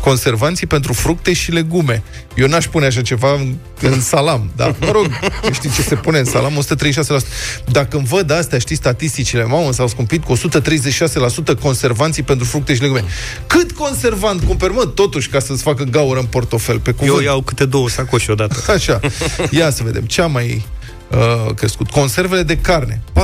Conservanții 0.00 0.66
pentru 0.66 0.92
fructe 0.92 1.32
și 1.32 1.50
legume. 1.50 2.02
Eu 2.36 2.48
n-aș 2.48 2.66
pune 2.66 2.86
așa 2.86 3.02
ceva 3.02 3.32
în, 3.32 3.54
în 3.80 4.00
salam, 4.00 4.50
dar 4.56 4.74
mă 4.80 4.90
rog, 4.90 5.06
știi 5.52 5.70
ce 5.70 5.82
se 5.82 5.94
pune 5.94 6.18
în 6.18 6.24
salam? 6.24 6.64
136%. 7.22 7.26
Dacă 7.66 7.96
îmi 7.96 8.06
văd 8.06 8.30
astea, 8.30 8.58
știi, 8.58 8.76
statisticile, 8.76 9.44
mamă, 9.44 9.72
s-au 9.72 9.88
scumpit 9.88 10.24
cu 10.24 10.36
136% 10.36 10.40
conservanții 11.60 12.22
pentru 12.22 12.46
fructe 12.46 12.74
și 12.74 12.80
legume. 12.80 13.04
Cât 13.46 13.72
conservant 13.72 14.42
cumperi, 14.42 14.72
mă, 14.72 14.86
totuși, 14.86 15.28
ca 15.28 15.38
să-ți 15.38 15.62
facă 15.62 15.82
gaură 15.82 16.18
în 16.18 16.26
portofel, 16.26 16.80
pe 16.80 16.92
cuvânt? 16.92 17.16
Eu 17.16 17.22
iau 17.22 17.42
câte 17.42 17.64
două 17.64 17.88
sacoși 17.88 18.30
odată. 18.30 18.72
Așa. 18.72 19.00
Ia 19.50 19.70
să 19.70 19.82
vedem. 19.82 20.02
Ce 20.02 20.22
a 20.22 20.26
mai 20.26 20.64
uh, 21.10 21.54
crescut? 21.54 21.90
Conservele 21.90 22.42
de 22.42 22.56
carne. 22.56 23.00
42% 23.12 23.22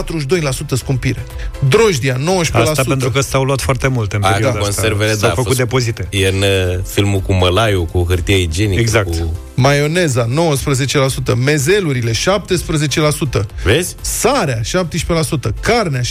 scumpire. 0.73 1.25
Drojdia, 1.69 2.16
19%. 2.16 2.21
Asta 2.52 2.83
pentru 2.88 3.11
că 3.11 3.21
s-au 3.21 3.43
luat 3.43 3.61
foarte 3.61 3.88
multe 3.88 4.16
în 4.16 4.23
Aia, 4.23 4.33
perioada 4.33 4.57
da, 4.59 4.62
conservele, 4.62 5.11
asta. 5.11 5.21
da, 5.21 5.21
S-au 5.21 5.31
a 5.31 5.35
făcut 5.35 5.47
fost- 5.47 5.59
depozite. 5.59 6.07
e 6.11 6.26
în 6.28 6.43
uh, 6.43 6.78
filmul 6.93 7.21
cu 7.21 7.33
mălaiul, 7.33 7.85
cu 7.85 8.05
hârtie 8.09 8.37
igienică. 8.40 8.81
Exact. 8.81 9.09
Cu... 9.09 9.38
Maioneza, 9.56 10.28
19%. 11.32 11.36
Mezelurile, 11.44 12.12
17%. 12.12 13.46
Vezi? 13.64 13.94
Sarea, 14.00 14.60
17%. 14.60 14.64
Carnea, 15.60 16.00
16%. 16.00 16.04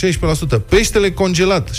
Peștele 0.68 1.10
congelat, 1.10 1.70
16%. 1.70 1.74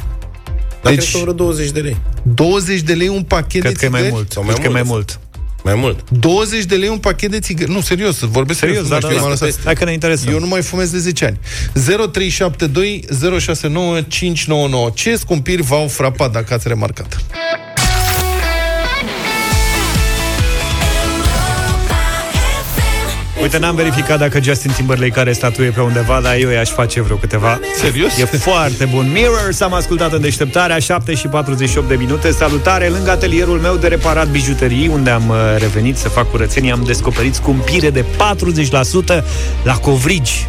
Dar 0.81 0.93
Deci- 0.93 1.01
cred 1.01 1.11
că 1.13 1.17
vreo 1.17 1.33
20 1.33 1.69
de 1.71 1.79
lei. 1.79 1.97
20 2.23 2.79
de 2.81 2.93
lei 2.93 3.07
un 3.07 3.23
pachet 3.23 3.61
Cred 3.61 3.73
de 3.73 3.77
că 3.79 3.85
e 3.85 3.87
țigări? 3.87 4.03
mai 4.03 4.11
mult. 4.11 4.31
Sau 4.31 4.41
Cred 4.43 4.55
mai 4.55 4.63
că 4.65 4.69
e 4.69 4.73
mai 4.73 4.83
mult, 4.85 5.19
mult. 5.19 5.19
Mai 5.63 5.75
mult. 5.75 6.09
20 6.09 6.63
de 6.65 6.75
lei 6.75 6.89
un 6.89 6.97
pachet 6.97 7.31
de 7.31 7.39
țigări. 7.39 7.71
Nu, 7.71 7.81
serios, 7.81 8.19
vorbesc 8.19 8.59
Serios, 8.59 8.87
da, 8.87 8.95
nu 8.95 8.99
da, 8.99 9.07
știu, 9.07 9.15
da. 9.15 9.21
m-am 9.21 9.29
lăsat. 9.29 9.63
Hai 9.63 9.75
că 9.75 9.85
ne 9.85 9.91
interesă. 9.91 10.29
Eu 10.29 10.39
nu 10.39 10.47
mai 10.47 10.61
fumez 10.61 10.91
de 10.91 10.97
10 10.97 11.25
ani. 11.25 11.39
0372 11.73 13.05
069 13.39 14.01
599. 14.01 14.89
Ce 14.93 15.15
scumpiri 15.15 15.61
v-au 15.61 15.87
frapat, 15.87 16.31
dacă 16.31 16.53
ați 16.53 16.67
remarcat? 16.67 17.17
Uite, 23.43 23.57
n-am 23.57 23.75
verificat 23.75 24.19
dacă 24.19 24.41
Justin 24.41 24.71
Timberlake 24.71 25.19
are 25.19 25.33
statuie 25.33 25.69
pe 25.69 25.81
undeva, 25.81 26.19
dar 26.21 26.35
eu 26.35 26.49
i-aș 26.49 26.69
face 26.69 27.01
vreo 27.01 27.15
câteva. 27.15 27.59
Serios? 27.75 28.17
E 28.17 28.25
foarte 28.25 28.85
bun. 28.85 29.11
Mirrors 29.11 29.61
am 29.61 29.73
ascultat 29.73 30.13
în 30.13 30.21
deșteptarea 30.21 30.79
7 30.79 31.13
și 31.13 31.27
48 31.27 31.87
de 31.87 31.95
minute. 31.95 32.31
Salutare 32.31 32.87
lângă 32.87 33.11
atelierul 33.11 33.59
meu 33.59 33.75
de 33.75 33.87
reparat 33.87 34.27
bijuterii, 34.27 34.87
unde 34.87 35.09
am 35.09 35.29
uh, 35.29 35.35
revenit 35.57 35.97
să 35.97 36.09
fac 36.09 36.29
curățenie. 36.29 36.71
Am 36.71 36.83
descoperit 36.85 37.33
scumpire 37.33 37.89
de 37.89 38.05
40% 39.19 39.23
la 39.63 39.77
covrigi. 39.77 40.47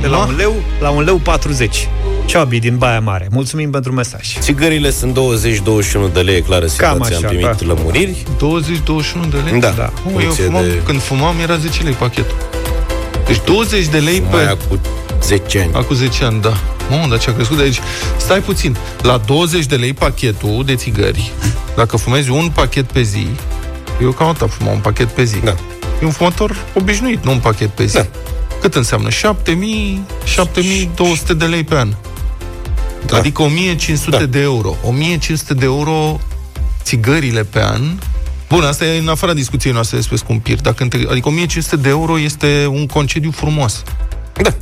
De 0.00 0.06
la 0.06 0.16
Ma? 0.16 0.24
un 0.24 0.34
leu 0.36 0.54
la 0.80 0.90
un 0.90 1.02
leu 1.02 1.16
40. 1.16 1.88
Ciobi 2.24 2.58
din 2.58 2.76
Baia 2.76 3.00
Mare. 3.00 3.28
Mulțumim 3.30 3.70
pentru 3.70 3.92
mesaj. 3.92 4.38
Țigările 4.38 4.90
sunt 4.90 5.18
20-21 6.10 6.12
de 6.12 6.20
lei, 6.20 6.36
e 6.36 6.40
clară 6.40 6.66
situația, 6.66 7.16
așa, 7.16 7.16
am 7.16 7.22
primit 7.34 7.44
da. 7.46 7.74
lămuriri. 7.74 8.22
20-21 9.26 9.28
de 9.30 9.36
lei? 9.50 9.60
Da, 9.60 9.70
Da. 9.70 9.92
Mă, 10.04 10.10
eu 10.12 10.18
funcție 10.18 10.44
fumam, 10.44 10.62
de- 10.62 10.80
când 10.84 11.02
fumam 11.02 11.34
era 11.42 11.56
10 11.56 11.82
lei 11.82 11.92
pachetul. 11.92 12.36
Deci 13.26 13.40
20 13.44 13.86
de 13.86 13.98
lei 13.98 14.20
pe... 14.20 14.34
Mai 14.36 14.44
acum 14.48 14.78
10 15.22 15.58
ani. 15.60 15.70
Acum 15.74 15.96
10 15.96 16.24
ani, 16.24 16.40
da. 16.40 16.52
Mă, 16.90 17.06
dar 17.08 17.18
ce-a 17.18 17.32
crescut 17.34 17.56
de 17.56 17.62
aici. 17.62 17.78
Stai 18.16 18.40
puțin. 18.40 18.76
La 19.02 19.20
20 19.26 19.66
de 19.66 19.74
lei 19.76 19.92
pachetul 19.92 20.62
de 20.66 20.74
țigări, 20.74 21.30
dacă 21.76 21.96
fumezi 21.96 22.30
un 22.30 22.50
pachet 22.54 22.84
pe 22.92 23.02
zi, 23.02 23.26
eu 24.02 24.10
cam 24.10 24.28
atât 24.28 24.50
fumam 24.50 24.72
un 24.74 24.80
pachet 24.80 25.08
pe 25.08 25.24
zi. 25.24 25.36
Da. 25.44 25.54
E 26.02 26.04
un 26.04 26.10
fumător 26.10 26.56
obișnuit, 26.74 27.24
nu 27.24 27.30
un 27.30 27.38
pachet 27.38 27.68
pe 27.68 27.84
zi. 27.84 27.94
Da. 27.94 28.06
Cât 28.64 28.74
înseamnă? 28.74 29.10
7000, 29.10 30.00
7200 30.24 31.34
de 31.34 31.44
lei 31.44 31.64
pe 31.64 31.74
an. 31.76 31.94
Da. 33.06 33.16
Adică 33.16 33.42
1500 33.42 34.16
Da. 34.16 34.24
de 34.24 34.40
euro. 34.40 34.76
1500 34.82 35.54
de 35.54 35.64
euro 35.64 36.20
țigările 36.82 37.42
pe 37.44 37.62
an. 37.62 37.80
Bun, 38.48 38.62
asta 38.62 38.84
e 38.84 38.98
în 38.98 39.08
afara 39.08 39.32
discuției 39.34 39.72
noastre 39.72 39.96
despre 39.96 40.16
scumpiri. 40.16 40.62
Dacă 40.62 40.82
între... 40.82 41.06
Adică 41.10 41.28
1500 41.28 41.76
de 41.76 41.88
euro 41.88 42.18
este 42.18 42.66
un 42.70 42.86
concediu 42.86 43.30
frumos. 43.30 43.82
Da, 44.42 44.54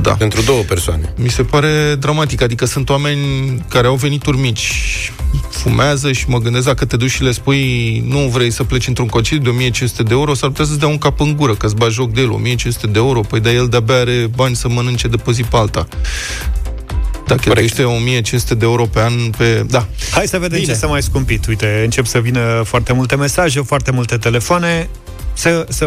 Da. 0.00 0.12
pentru 0.12 0.42
două 0.42 0.62
persoane. 0.62 1.12
Mi 1.16 1.28
se 1.30 1.42
pare 1.42 1.94
dramatic, 1.98 2.42
adică 2.42 2.64
sunt 2.64 2.88
oameni 2.88 3.20
care 3.68 3.86
au 3.86 3.94
venituri 3.94 4.38
mici, 4.38 4.72
fumează 5.64 6.12
și 6.12 6.24
mă 6.28 6.38
gândesc 6.38 6.66
dacă 6.66 6.84
te 6.84 6.96
duci 6.96 7.10
și 7.10 7.22
le 7.22 7.32
spui 7.32 8.02
nu 8.08 8.18
vrei 8.18 8.50
să 8.50 8.64
pleci 8.64 8.86
într-un 8.86 9.06
concediu 9.06 9.42
de 9.42 9.48
1500 9.48 10.02
de 10.02 10.12
euro, 10.12 10.34
s-ar 10.34 10.48
putea 10.48 10.64
să-ți 10.64 10.78
dea 10.78 10.88
un 10.88 10.98
cap 10.98 11.20
în 11.20 11.36
gură, 11.36 11.54
că 11.54 11.66
îți 11.66 11.74
bagi 11.74 11.94
joc 11.94 12.12
de 12.12 12.20
el, 12.20 12.30
1500 12.30 12.86
de 12.86 12.98
euro, 12.98 13.20
păi 13.20 13.40
dar 13.40 13.52
el 13.52 13.68
de-abia 13.68 13.94
are 13.94 14.30
bani 14.36 14.56
să 14.56 14.68
mănânce 14.68 15.08
de 15.08 15.16
pe 15.16 15.32
zi 15.32 15.42
pe 15.42 15.56
alta. 15.56 15.88
Dacă 17.26 17.40
cheltuiește 17.40 17.82
1500 17.82 18.54
de 18.54 18.64
euro 18.64 18.84
pe 18.84 19.00
an 19.00 19.30
pe... 19.36 19.64
Da. 19.68 19.86
Hai 20.10 20.26
să 20.26 20.38
vedem 20.38 20.58
Bine. 20.58 20.72
ce 20.72 20.78
s-a 20.78 20.86
mai 20.86 21.02
scumpit. 21.02 21.46
Uite, 21.46 21.80
încep 21.84 22.06
să 22.06 22.18
vină 22.18 22.62
foarte 22.64 22.92
multe 22.92 23.16
mesaje, 23.16 23.60
foarte 23.60 23.90
multe 23.90 24.16
telefoane. 24.16 24.88
Să, 25.34 25.66
să, 25.68 25.86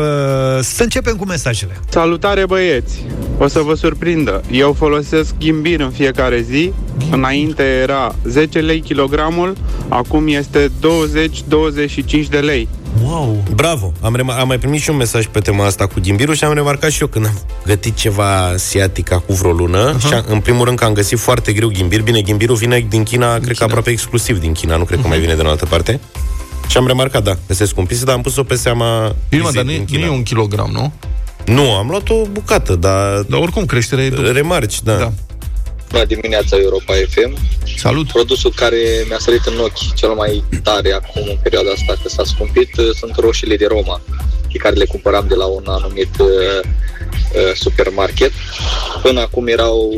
să 0.61 0.83
începem 0.83 1.15
cu 1.15 1.25
mesajele. 1.25 1.79
Salutare 1.89 2.45
băieți! 2.45 3.05
O 3.37 3.47
să 3.47 3.59
vă 3.59 3.73
surprindă. 3.75 4.41
Eu 4.51 4.73
folosesc 4.73 5.33
ghimbir 5.39 5.79
în 5.79 5.89
fiecare 5.89 6.41
zi. 6.41 6.71
Înainte 7.11 7.63
era 7.63 8.15
10 8.23 8.59
lei 8.59 8.81
kilogramul, 8.81 9.57
acum 9.87 10.27
este 10.27 10.71
20-25 12.25 12.29
de 12.29 12.39
lei. 12.39 12.67
Wow! 13.03 13.43
Bravo! 13.55 13.93
Am, 14.01 14.15
rema- 14.15 14.39
am 14.39 14.47
mai 14.47 14.57
primit 14.57 14.81
și 14.81 14.89
un 14.89 14.95
mesaj 14.95 15.25
pe 15.25 15.39
tema 15.39 15.65
asta 15.65 15.87
cu 15.87 15.99
ghimbirul 16.01 16.35
și 16.35 16.43
am 16.43 16.53
remarcat 16.53 16.91
și 16.91 17.01
eu 17.01 17.07
când 17.07 17.25
am 17.25 17.39
gătit 17.65 17.95
ceva 17.95 18.45
asiatic 18.45 19.09
cu 19.09 19.33
vreo 19.33 19.51
lună 19.51 19.95
uh-huh. 19.95 20.07
și 20.07 20.13
am, 20.13 20.25
în 20.27 20.39
primul 20.39 20.65
rând 20.65 20.77
că 20.77 20.85
am 20.85 20.93
găsit 20.93 21.19
foarte 21.19 21.53
greu 21.53 21.69
ghimbir. 21.69 22.01
Bine, 22.01 22.21
ghimbirul 22.21 22.55
vine 22.55 22.85
din 22.89 23.03
China, 23.03 23.33
din 23.33 23.43
cred 23.43 23.57
că 23.57 23.63
aproape 23.63 23.89
exclusiv 23.89 24.39
din 24.39 24.51
China, 24.51 24.77
nu 24.77 24.83
cred 24.83 25.01
că 25.01 25.07
mai 25.07 25.19
vine 25.19 25.35
de 25.35 25.41
în 25.41 25.47
altă 25.47 25.65
parte. 25.65 25.99
Și 26.67 26.77
am 26.77 26.87
remarcat, 26.87 27.23
da, 27.23 27.37
că 27.47 27.53
se 27.53 27.65
scumpise, 27.65 28.03
dar 28.05 28.15
am 28.15 28.21
pus-o 28.21 28.43
pe 28.43 28.55
seama 28.55 29.15
Bine, 29.29 29.41
mă, 29.41 29.47
vizei 29.49 29.53
dar 29.53 29.63
nu, 29.63 29.71
e- 29.71 29.73
din 29.73 29.85
nu 29.89 29.93
China. 29.95 30.05
e 30.05 30.09
un 30.09 30.23
kilogram, 30.23 30.69
nu? 30.71 30.93
Nu, 31.53 31.71
am 31.75 31.87
luat 31.89 32.09
o 32.09 32.25
bucată, 32.31 32.75
dar 32.75 33.19
Dar 33.21 33.39
oricum 33.39 33.65
creșterea 33.65 34.03
e... 34.05 34.09
dublă. 34.09 34.31
remarci, 34.31 34.81
da. 34.81 34.95
Da. 34.95 35.11
Bună 35.91 36.03
dimineața 36.05 36.57
Europa 36.57 36.93
FM. 37.09 37.37
Salut! 37.77 38.07
Produsul 38.11 38.53
care 38.55 38.77
mi-a 39.07 39.17
sărit 39.19 39.45
în 39.45 39.57
ochi 39.59 39.93
cel 39.95 40.09
mai 40.09 40.43
tare 40.63 40.91
acum 40.91 41.21
în 41.29 41.37
perioada 41.43 41.69
asta 41.71 41.93
că 42.03 42.09
s-a 42.09 42.23
scumpit 42.23 42.77
uh, 42.77 42.89
sunt 42.99 43.15
roșiile 43.15 43.55
de 43.55 43.65
Roma, 43.69 44.01
pe 44.51 44.57
care 44.57 44.75
le 44.75 44.85
cumpăram 44.85 45.25
de 45.27 45.35
la 45.35 45.45
un 45.45 45.63
anumit 45.67 46.09
uh, 46.19 46.27
uh, 46.27 47.53
supermarket. 47.55 48.31
Până 49.01 49.19
acum 49.19 49.47
erau 49.47 49.91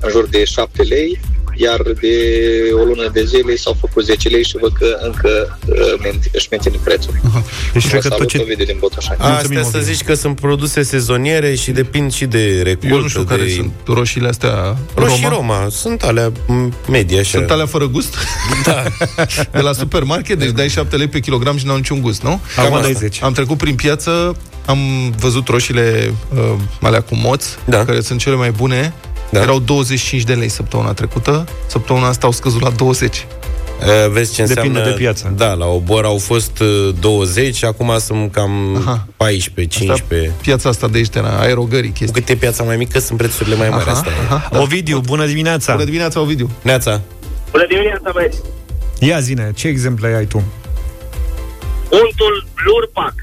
în 0.00 0.10
jur 0.10 0.28
de 0.28 0.44
7 0.44 0.82
lei, 0.82 1.20
iar 1.66 1.80
de 2.00 2.14
o 2.80 2.84
lună 2.84 3.08
de 3.12 3.24
zile 3.24 3.56
s-au 3.56 3.76
făcut 3.80 4.04
10 4.04 4.28
lei 4.28 4.44
și 4.44 4.56
văd 4.60 4.72
că 4.78 4.96
încă 5.02 5.58
uh, 5.66 5.76
ment- 6.06 6.30
își 6.32 6.46
mențin 6.50 6.72
prețul. 6.84 7.12
Deci 7.72 7.82
Vă 7.82 7.88
cred 7.88 8.02
că 8.02 8.08
tot 8.08 8.16
salut, 8.16 8.28
ce... 8.28 8.38
Ovidiu 8.38 8.64
din 8.64 8.76
Botoșani. 8.78 9.18
Mulțumim, 9.20 9.58
Astea 9.58 9.70
să 9.70 9.76
Ovidiu. 9.76 9.94
zici 9.94 10.04
că 10.06 10.14
sunt 10.14 10.40
produse 10.40 10.82
sezoniere 10.82 11.54
și 11.54 11.70
depind 11.70 12.12
și 12.12 12.24
de 12.26 12.60
recoltă. 12.62 12.94
Eu 12.94 13.00
nu 13.00 13.08
știu 13.08 13.22
care 13.22 13.42
de... 13.42 13.48
sunt 13.50 13.72
roșiile 13.86 14.28
astea 14.28 14.76
Roșii 14.94 15.22
Roma. 15.28 15.34
Roma. 15.58 15.68
Sunt 15.70 16.02
alea 16.02 16.32
m, 16.46 16.74
medii, 16.90 17.18
așa. 17.18 17.38
Sunt 17.38 17.50
alea 17.50 17.66
fără 17.66 17.86
gust? 17.88 18.14
Da. 18.64 18.82
De 19.52 19.60
la 19.60 19.72
supermarket, 19.72 20.38
deci 20.38 20.50
dai 20.50 20.68
7 20.68 20.96
lei 20.96 21.08
pe 21.08 21.20
kilogram 21.20 21.56
și 21.56 21.66
n-au 21.66 21.76
niciun 21.76 22.00
gust, 22.00 22.22
nu? 22.22 22.40
Acum 22.56 22.70
Cam 22.72 22.80
dai 22.82 22.90
asta. 22.90 22.98
10. 23.06 23.24
Am 23.24 23.32
trecut 23.32 23.58
prin 23.58 23.74
piață, 23.74 24.36
am 24.66 24.78
văzut 25.18 25.48
roșiile 25.48 26.14
uh, 26.34 26.52
alea 26.80 27.00
cu 27.00 27.14
moț, 27.16 27.44
Da. 27.64 27.84
care 27.84 28.00
sunt 28.00 28.20
cele 28.20 28.34
mai 28.34 28.50
bune. 28.50 28.92
Da. 29.30 29.40
Erau 29.40 29.58
25 29.58 30.22
de 30.22 30.34
lei 30.34 30.48
săptămâna 30.48 30.92
trecută, 30.92 31.44
săptămâna 31.66 32.06
asta 32.08 32.26
au 32.26 32.32
scăzut 32.32 32.60
la 32.60 32.70
20. 32.70 33.26
Uh, 33.80 34.10
Vezi 34.12 34.34
ce 34.34 34.44
Depinde 34.44 34.68
înseamnă... 34.68 34.90
de 34.90 34.96
piață. 35.02 35.32
Da, 35.36 35.52
la 35.52 35.66
obor 35.66 36.04
au 36.04 36.18
fost 36.18 36.58
uh, 36.58 36.94
20, 37.00 37.62
acum 37.64 37.92
sunt 37.98 38.32
cam 38.32 38.76
Aha. 38.76 39.06
14, 39.16 39.78
15. 39.78 40.32
Piața 40.40 40.68
asta 40.68 40.88
de 40.88 40.96
aici, 40.96 41.08
de 41.08 41.20
la 41.20 41.40
aerogării, 41.40 41.88
Cu 41.90 41.94
chestii. 41.98 42.20
cât 42.20 42.28
e 42.28 42.34
piața 42.36 42.62
mai 42.62 42.76
mică, 42.76 42.98
sunt 42.98 43.18
prețurile 43.18 43.56
mai 43.56 43.68
mari. 43.68 43.88
Asta 43.90 44.08
e. 44.10 44.12
aha, 44.34 44.48
da. 44.52 44.60
Ovidiu, 44.60 45.00
bună 45.00 45.26
dimineața! 45.26 45.72
Bună 45.72 45.84
dimineața, 45.84 46.20
Ovidiu. 46.20 46.50
Neața, 46.62 47.00
Bună 47.50 47.64
dimineața, 47.68 48.10
băieți! 48.12 48.38
Ia 48.98 49.20
zine, 49.20 49.50
ce 49.54 49.68
exemple 49.68 50.14
ai 50.14 50.24
tu? 50.24 50.36
Untul 51.90 52.46
Lurpac. 52.64 53.14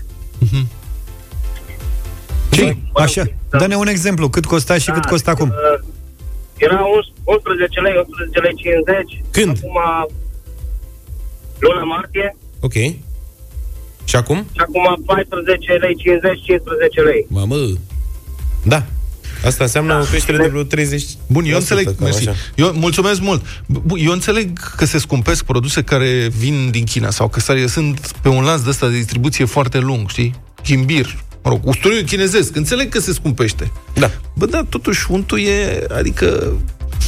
Ce? 2.50 2.78
Așa, 2.93 3.24
Da. 3.50 3.58
dă-ne 3.58 3.76
un 3.76 3.88
exemplu, 3.88 4.30
cât 4.30 4.46
costa 4.46 4.78
și 4.78 4.91
cât 4.91 5.06
costă 5.06 5.30
acum? 5.30 5.48
Uh, 5.50 5.88
Era 6.58 6.80
11 7.24 7.80
lei, 7.86 7.93
11 8.06 8.39
lei 8.46 8.56
50. 8.56 9.24
Când? 9.32 9.58
Acum, 9.58 9.78
luna 11.60 11.84
martie. 11.84 12.36
ok. 12.60 12.74
Și 14.10 14.15
acum? 14.15 14.38
Și 14.56 14.62
acum 14.67 15.04
14 15.06 15.72
lei 15.74 15.96
50, 15.96 16.43
15 16.43 17.02
lei. 17.02 17.26
Mamă, 17.30 17.56
da. 18.63 18.86
Asta 19.46 19.63
înseamnă 19.63 20.00
o 20.02 20.04
creștere 20.04 20.38
de 20.38 20.48
vreo 20.48 20.63
30 20.63 21.04
Bun, 21.28 21.46
eu 21.46 21.56
înțeleg, 21.58 21.86
cam 21.86 21.96
mersi. 22.00 22.30
așa. 22.30 22.38
Eu 22.56 22.72
mulțumesc 22.74 23.22
mult. 23.22 23.63
Bun, 23.65 24.00
eu 24.02 24.12
înțeleg 24.12 24.60
că 24.76 24.86
se 24.86 24.98
scumpesc 24.98 25.43
produse 25.46 25.84
care 25.84 26.28
vin 26.38 26.72
din 26.72 26.84
China 26.86 27.10
sau 27.10 27.28
că 27.28 27.39
sare- 27.39 27.67
sunt 27.67 28.12
pe 28.22 28.30
un 28.30 28.43
lanț 28.43 28.62
de 28.62 28.70
ăsta 28.70 28.88
de 28.88 28.96
distribuție 28.96 29.46
foarte 29.46 29.78
lung, 29.80 30.10
știi? 30.10 30.36
Chimbir, 30.63 31.17
mă 31.47 31.53
rog, 31.53 31.67
usturoiul 31.67 32.03
chinezesc. 32.03 32.55
Înțeleg 32.55 32.89
că 32.89 32.99
se 32.99 33.13
scumpește. 33.13 33.71
Da. 33.93 34.12
Bă, 34.33 34.45
da, 34.45 34.63
totuși 34.69 35.12
untul 35.12 35.39
e, 35.39 35.86
adică 35.91 36.53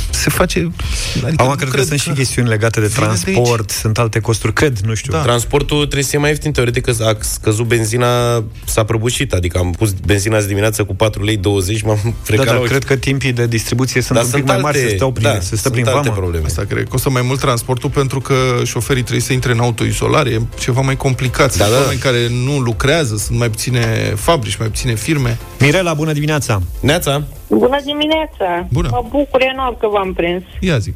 se 0.09 0.29
face... 0.29 0.71
Adică 1.15 1.43
Acum 1.43 1.47
nu 1.47 1.55
cred 1.55 1.69
că 1.69 1.81
sunt 1.83 1.99
și 1.99 2.09
chestiuni 2.09 2.47
legate 2.47 2.79
de 2.79 2.85
Vine 2.87 3.07
de 3.07 3.19
transport, 3.23 3.69
sunt 3.69 3.97
alte 3.97 4.19
costuri, 4.19 4.53
cred, 4.53 4.77
nu 4.79 4.93
știu. 4.93 5.11
Da. 5.13 5.21
Transportul 5.21 5.77
trebuie 5.77 6.03
să 6.03 6.09
fie 6.09 6.19
mai 6.19 6.29
ieftin, 6.29 6.51
teoretic 6.51 6.83
că 6.85 7.03
a 7.03 7.15
scăzut 7.19 7.65
benzina, 7.65 8.43
s-a 8.65 8.83
prăbușit, 8.83 9.33
adică 9.33 9.57
am 9.57 9.71
pus 9.71 9.91
benzina 10.05 10.37
azi 10.37 10.47
dimineață 10.47 10.83
cu 10.83 10.95
4 10.95 11.23
lei 11.23 11.37
20, 11.37 11.81
m-am 11.81 11.99
Da, 12.03 12.11
frecat 12.23 12.45
dar 12.45 12.53
la 12.53 12.59
ochi. 12.61 12.67
cred 12.67 12.83
că 12.83 12.95
timpii 12.95 13.31
de 13.33 13.47
distribuție 13.47 14.01
sunt 14.01 14.17
Dar 14.17 14.25
un 14.27 14.31
pic 14.33 14.39
sunt 14.39 14.51
mai 14.53 14.61
mari, 14.61 14.77
alte- 14.77 14.89
se 14.89 14.95
stau 14.95 15.11
prin, 15.11 15.23
da, 15.27 15.33
se 15.33 15.45
stă 15.45 15.55
sunt 15.55 15.73
prin 15.73 15.85
alte 15.87 15.99
vamă. 16.09 16.19
probleme. 16.19 16.45
Asta 16.45 16.63
cred 16.69 16.83
că 16.83 16.89
costă 16.89 17.09
mai 17.09 17.21
mult 17.21 17.39
transportul 17.39 17.89
pentru 17.89 18.19
că 18.19 18.33
șoferii 18.63 19.01
trebuie 19.01 19.23
să 19.23 19.33
intre 19.33 19.51
în 19.51 19.59
autoizolare, 19.59 20.29
e 20.29 20.41
ceva 20.59 20.81
mai 20.81 20.97
complicat. 20.97 21.57
Da, 21.57 21.63
Sunt 21.65 21.75
da. 21.77 21.81
oameni 21.81 21.99
care 21.99 22.27
nu 22.45 22.59
lucrează, 22.59 23.15
sunt 23.17 23.37
mai 23.37 23.49
puține 23.49 24.13
fabrici, 24.15 24.55
mai 24.57 24.67
puține 24.67 24.95
firme. 24.95 25.37
Mirela, 25.59 25.93
bună 25.93 26.13
dimineața! 26.13 26.61
Neața, 26.79 27.23
Bună 27.49 27.77
dimineața! 27.85 28.67
Bună. 28.71 28.87
Mă 28.91 29.05
bucur 29.09 29.41
enorm 29.41 29.77
că 29.77 29.87
v-am 29.87 30.13
prins. 30.13 30.43
Ia 30.59 30.77
zi. 30.77 30.93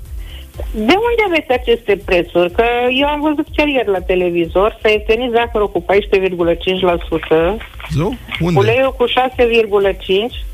De 0.73 0.95
unde 1.07 1.21
aveți 1.27 1.51
aceste 1.61 2.01
prețuri? 2.05 2.51
Că 2.51 2.63
eu 2.99 3.07
am 3.07 3.21
văzut 3.21 3.47
chiar 3.55 3.67
ieri 3.67 3.89
la 3.89 3.99
televizor, 3.99 4.77
s-a 4.81 4.89
ieftinit 4.89 5.31
zahărul 5.31 5.71
cu 5.71 5.79
14,5%, 5.81 7.57
Zău? 7.93 8.15
Unde? 8.39 8.59
uleiul 8.59 8.93
cu 8.97 9.05
6,5%. 9.07 9.11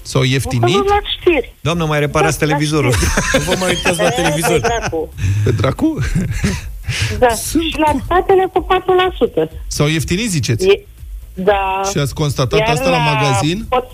S-au 0.02 0.22
Am 0.22 0.28
ieftinit? 0.28 0.62
văzut 0.62 0.88
la 0.88 1.00
știri. 1.20 1.54
Doamnă, 1.62 1.86
mai 1.86 2.00
reparați 2.00 2.40
Da, 2.40 2.46
televizorul. 2.46 2.90
la 2.90 3.38
nu 3.38 3.44
vă 3.44 3.56
mai 3.60 3.70
uitați 3.70 4.02
la 4.02 4.10
știri. 4.10 4.22
televizor. 4.22 4.56
E, 4.56 4.60
dracu. 4.60 5.14
Pe 5.44 5.52
dracu? 5.52 5.98
Da. 7.20 7.30
Sunt 7.50 7.64
Și 7.64 7.78
la 7.80 7.92
statele 8.06 8.50
cu 8.54 8.68
4%. 9.48 9.52
S-au 9.68 9.88
ieftinit, 9.88 10.30
ziceți? 10.30 10.68
E, 10.68 10.86
da. 11.34 11.82
Și 11.92 11.98
ați 11.98 12.14
constatat 12.14 12.60
Iar 12.60 12.70
asta 12.70 12.90
la 12.90 12.98
magazin? 12.98 13.66
Pot, 13.70 13.86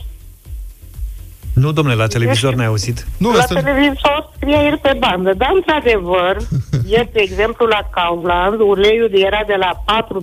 nu, 1.55 1.71
domnule, 1.71 1.95
la 1.95 2.07
televizor 2.07 2.53
n-ai 2.53 2.65
auzit? 2.65 3.05
Nu, 3.17 3.31
la 3.31 3.39
asta... 3.39 3.61
televizor 3.61 4.31
scrie 4.35 4.59
el 4.69 4.77
pe 4.81 4.95
bandă, 4.99 5.33
dar 5.37 5.51
într-adevăr, 5.53 6.37
ieri, 6.93 7.09
de 7.13 7.19
exemplu, 7.21 7.65
la 7.65 7.89
Kaufland, 7.91 8.59
uleiul 8.59 9.11
era 9.13 9.41
de 9.47 9.55
la 9.57 9.71
4,29, 9.73 10.17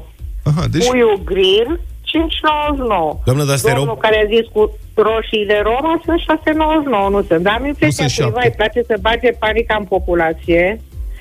3,29. 0.00 0.04
Aha, 0.44 0.64
deci... 0.70 0.86
Puiul 0.86 1.20
grill, 1.24 1.80
5,99. 1.80 3.24
Doamnă, 3.24 3.44
dar 3.44 3.54
astea 3.54 3.74
Domnul 3.74 3.96
erau... 3.96 4.10
care 4.10 4.24
a 4.24 4.34
zis 4.34 4.46
cu 4.52 4.78
roșiile 4.94 5.60
Roma 5.62 6.00
sunt 6.04 6.20
6,99, 6.20 7.10
nu 7.10 7.22
sunt. 7.28 7.42
Dar 7.42 7.54
am 7.58 7.66
impresia 7.66 8.04
Nu 8.04 8.10
că 8.10 8.14
sunt 8.14 8.32
cuiva 8.32 8.40
șapte. 8.40 8.48
îi 8.48 8.54
place 8.56 8.80
să 8.86 8.96
bage 9.00 9.30
panica 9.30 9.76
în 9.78 9.84
populație. 9.84 10.80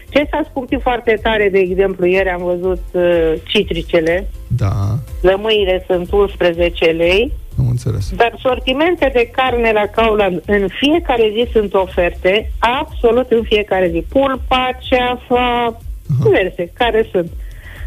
Ce 0.10 0.28
s-a 0.32 0.41
scumpit 0.50 0.82
foarte 0.82 1.19
tare, 1.21 1.50
de 1.50 1.60
exemplu, 1.60 2.06
ieri 2.06 2.30
am 2.30 2.43
văzut 2.43 2.84
uh, 2.91 3.34
citricele, 3.43 4.28
Da. 4.47 4.97
lămâile 5.21 5.83
sunt 5.88 6.12
11 6.12 6.86
lei, 6.86 7.31
Am 7.60 7.67
înțeles. 7.69 8.10
Dar 8.15 8.36
sortimente 8.39 9.10
de 9.13 9.29
carne 9.36 9.71
la 9.71 9.86
Kauland 9.95 10.41
în 10.45 10.67
fiecare 10.79 11.31
zi 11.33 11.51
sunt 11.51 11.73
oferte, 11.73 12.51
absolut 12.60 13.31
în 13.31 13.43
fiecare 13.43 13.89
zi. 13.89 14.05
Pulpa, 14.10 14.69
ceafa, 14.89 15.77
diverse, 16.23 16.71
care 16.73 17.07
sunt. 17.12 17.29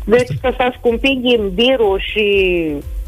Deci 0.05 0.29
că 0.43 0.51
s-a 0.57 0.75
scumpit 0.79 1.23
ghimbirul 1.23 2.01
și 2.13 2.27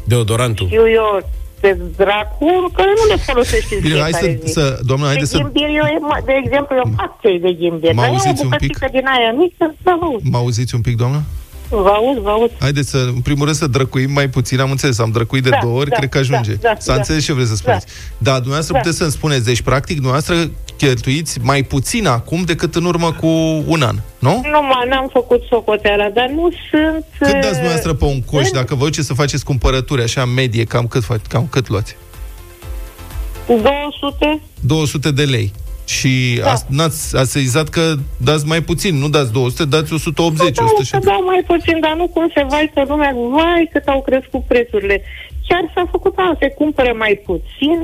Deodorantul. 0.05 0.65
știu 0.65 0.89
eu 0.89 1.29
de 1.61 1.77
dracu, 1.97 2.71
că 2.73 2.81
nu 2.81 3.03
le 3.09 3.15
folosești 3.15 3.73
în 3.73 3.79
Bine, 3.81 3.99
hai 3.99 4.11
fiecare 4.11 4.39
să, 4.41 4.45
zi. 4.45 4.51
să 4.53 4.79
doamna, 4.85 5.05
de 5.05 5.11
haideți 5.11 5.31
să... 5.31 5.37
ghimbir, 5.37 5.67
eu, 5.67 5.85
de 6.25 6.33
exemplu, 6.43 6.75
eu 6.75 6.91
fac 6.97 7.21
cei 7.21 7.39
de 7.39 7.51
ghimbir. 7.59 7.93
Mă 7.93 8.01
Dar 8.01 8.09
eu 8.09 8.13
o 8.13 8.15
auziți 8.15 8.43
un 8.43 8.49
pic? 8.49 8.59
bucățică 8.59 8.87
din 8.91 9.05
aia 9.07 9.31
mică, 9.31 9.73
da, 9.83 9.97
vă 9.99 10.05
aud. 10.05 10.21
Mă 10.23 10.37
auziți 10.37 10.75
un 10.75 10.81
pic, 10.81 10.95
doamna? 10.97 11.21
Vă 11.81 11.89
aud, 11.89 12.17
vă 12.17 12.29
aud. 12.29 12.51
Haideți 12.59 12.89
să, 12.89 12.97
în 12.97 13.21
primul 13.21 13.43
rând, 13.45 13.57
să 13.57 13.67
drăcuim 13.67 14.11
mai 14.11 14.29
puțin. 14.29 14.59
Am 14.59 14.71
înțeles, 14.71 14.99
am 14.99 15.09
drăcuit 15.11 15.43
de 15.43 15.49
Da, 15.49 15.57
două 15.61 15.79
ori, 15.79 15.89
da, 15.89 15.95
cred 15.95 16.09
că 16.09 16.17
ajunge. 16.17 16.53
da, 16.53 16.69
da, 16.69 16.75
S-a 16.79 16.91
da. 16.91 16.97
înțeles 16.97 17.23
ce 17.23 17.33
vreți 17.33 17.49
să 17.49 17.55
spuneți. 17.55 17.85
Da, 18.17 18.33
dumneavoastră 18.33 18.73
Da. 18.73 18.79
puteți 18.79 18.97
să-mi 18.97 19.11
spuneți, 19.11 19.45
deci, 19.45 19.61
practic, 19.61 19.93
dumneavoastră 19.95 20.35
cheltuiți 20.77 21.39
mai 21.41 21.63
puțin 21.63 22.07
acum 22.07 22.41
decât 22.43 22.75
în 22.75 22.85
urmă 22.85 23.11
cu 23.11 23.27
un 23.67 23.81
an, 23.81 23.95
nu? 24.19 24.29
Nu, 24.29 24.61
mă, 24.61 24.85
n-am 24.89 25.09
făcut 25.13 25.41
socoteala, 25.49 26.09
dar 26.09 26.29
nu 26.29 26.49
sunt... 26.69 27.05
Cât 27.19 27.27
dați 27.31 27.45
uh, 27.45 27.51
dumneavoastră 27.51 27.93
pe 27.93 28.05
un 28.05 28.21
coș, 28.21 28.49
dacă 28.49 28.75
vă 28.75 28.83
duceți 28.85 29.07
să 29.07 29.13
faceți 29.13 29.43
cumpărături, 29.45 30.01
așa, 30.03 30.21
în 30.21 30.33
medie, 30.33 30.63
cam 30.63 30.87
cât, 30.87 31.03
fac- 31.03 31.27
cam 31.29 31.47
cât 31.49 31.67
luați? 31.69 31.95
200? 33.47 34.41
200 34.59 35.11
de 35.11 35.23
lei. 35.23 35.53
Și 35.85 36.39
Da. 36.43 36.51
ați, 36.51 36.65
n-ați, 36.69 37.17
ați 37.17 37.31
sezizat 37.31 37.67
că 37.69 37.93
dați 38.17 38.47
mai 38.47 38.61
puțin, 38.61 38.95
nu 38.95 39.09
dați 39.09 39.31
200, 39.31 39.65
dați 39.65 39.93
180, 39.93 40.55
Da, 40.55 40.63
170. 40.63 40.87
să 40.87 41.09
dau 41.09 41.23
mai 41.23 41.43
puțin, 41.47 41.79
dar 41.79 41.95
nu 41.95 42.07
cum 42.07 42.31
se 42.35 42.45
vai 42.49 42.71
să 42.73 42.83
lumea, 42.87 43.15
vai 43.31 43.69
cât 43.71 43.87
au 43.87 44.01
crescut 44.01 44.43
prețurile. 44.43 45.01
Chiar 45.47 45.71
s-a 45.75 45.87
făcut 45.91 46.13
asta, 46.17 46.37
se 46.39 46.49
cumpără 46.49 46.93
mai 46.97 47.21
puțin, 47.25 47.79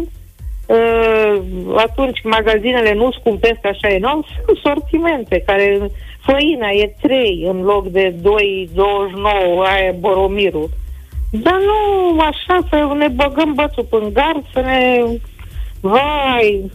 uh, 0.66 1.42
atunci 1.78 2.20
magazinele 2.24 2.94
nu 2.94 3.12
scumpesc 3.12 3.66
așa 3.66 3.88
enorm, 3.88 4.26
sunt 4.46 4.58
sortimente 4.64 5.44
care, 5.46 5.80
făina 6.22 6.70
e 6.70 6.96
3 7.02 7.46
în 7.52 7.62
loc 7.62 7.88
de 7.88 8.14
2,29, 8.22 9.66
aia 9.66 9.86
e 9.86 9.96
boromirul. 10.00 10.70
Dar 11.32 11.60
nu 11.70 12.20
așa 12.20 12.68
să 12.70 12.94
ne 12.98 13.08
băgăm 13.08 13.54
bățul 13.54 13.88
în 13.92 14.14
gard, 14.14 14.44
să 14.54 14.60
ne... 14.60 15.04
Vai, 15.82 16.72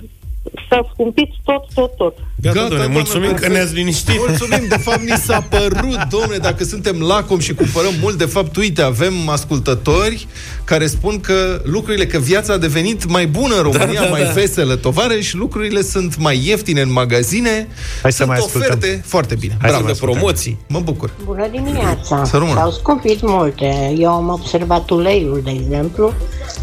s-a 0.68 0.82
scumpit 0.92 1.30
tot, 1.44 1.74
tot, 1.74 1.96
tot. 1.96 2.18
Gata, 2.44 2.56
Gata 2.58 2.68
domnule, 2.68 2.92
mulțumim 2.92 3.22
doamnă, 3.28 3.46
că 3.46 3.52
ne-ați 3.52 3.74
liniștit. 3.74 4.18
Mulțumim, 4.28 4.64
de 4.68 4.76
fapt 4.76 5.00
ni 5.00 5.16
s-a 5.24 5.46
părut, 5.50 5.98
domne, 6.10 6.36
dacă 6.36 6.64
suntem 6.64 7.00
lacom 7.00 7.38
și 7.38 7.54
cumpărăm 7.54 7.92
mult, 8.00 8.18
de 8.18 8.24
fapt, 8.24 8.56
uite, 8.56 8.82
avem 8.82 9.28
ascultători 9.28 10.26
care 10.64 10.86
spun 10.86 11.20
că 11.20 11.60
lucrurile, 11.64 12.06
că 12.06 12.18
viața 12.18 12.52
a 12.52 12.56
devenit 12.56 13.08
mai 13.10 13.26
bună 13.26 13.54
în 13.56 13.62
România, 13.62 14.00
Da, 14.00 14.04
da, 14.04 14.10
mai 14.10 14.22
da. 14.22 14.30
veselă, 14.30 14.76
tovare, 14.76 15.20
și 15.20 15.36
lucrurile 15.36 15.82
sunt 15.82 16.16
mai 16.18 16.40
ieftine 16.46 16.80
în 16.80 16.92
magazine, 16.92 17.68
Hai 18.02 18.10
să 18.10 18.16
sunt 18.16 18.28
mai 18.28 18.36
ascultăm. 18.38 18.60
oferte 18.60 19.02
foarte 19.06 19.34
bine. 19.34 19.56
Hai 19.60 19.60
să 19.60 19.66
Bravo, 19.68 19.82
mai 19.82 19.92
ascultăm. 19.92 20.16
Promoții. 20.18 20.58
mă 20.68 20.80
bucur. 20.80 21.10
Bună 21.24 21.48
dimineața! 21.52 22.24
Să 22.24 22.36
rămână. 22.36 22.58
S-au 22.58 22.70
scumpit 22.70 23.18
multe. 23.22 23.94
Eu 23.98 24.10
am 24.10 24.28
observat 24.28 24.90
uleiul, 24.90 25.40
de 25.44 25.50
exemplu. 25.50 26.12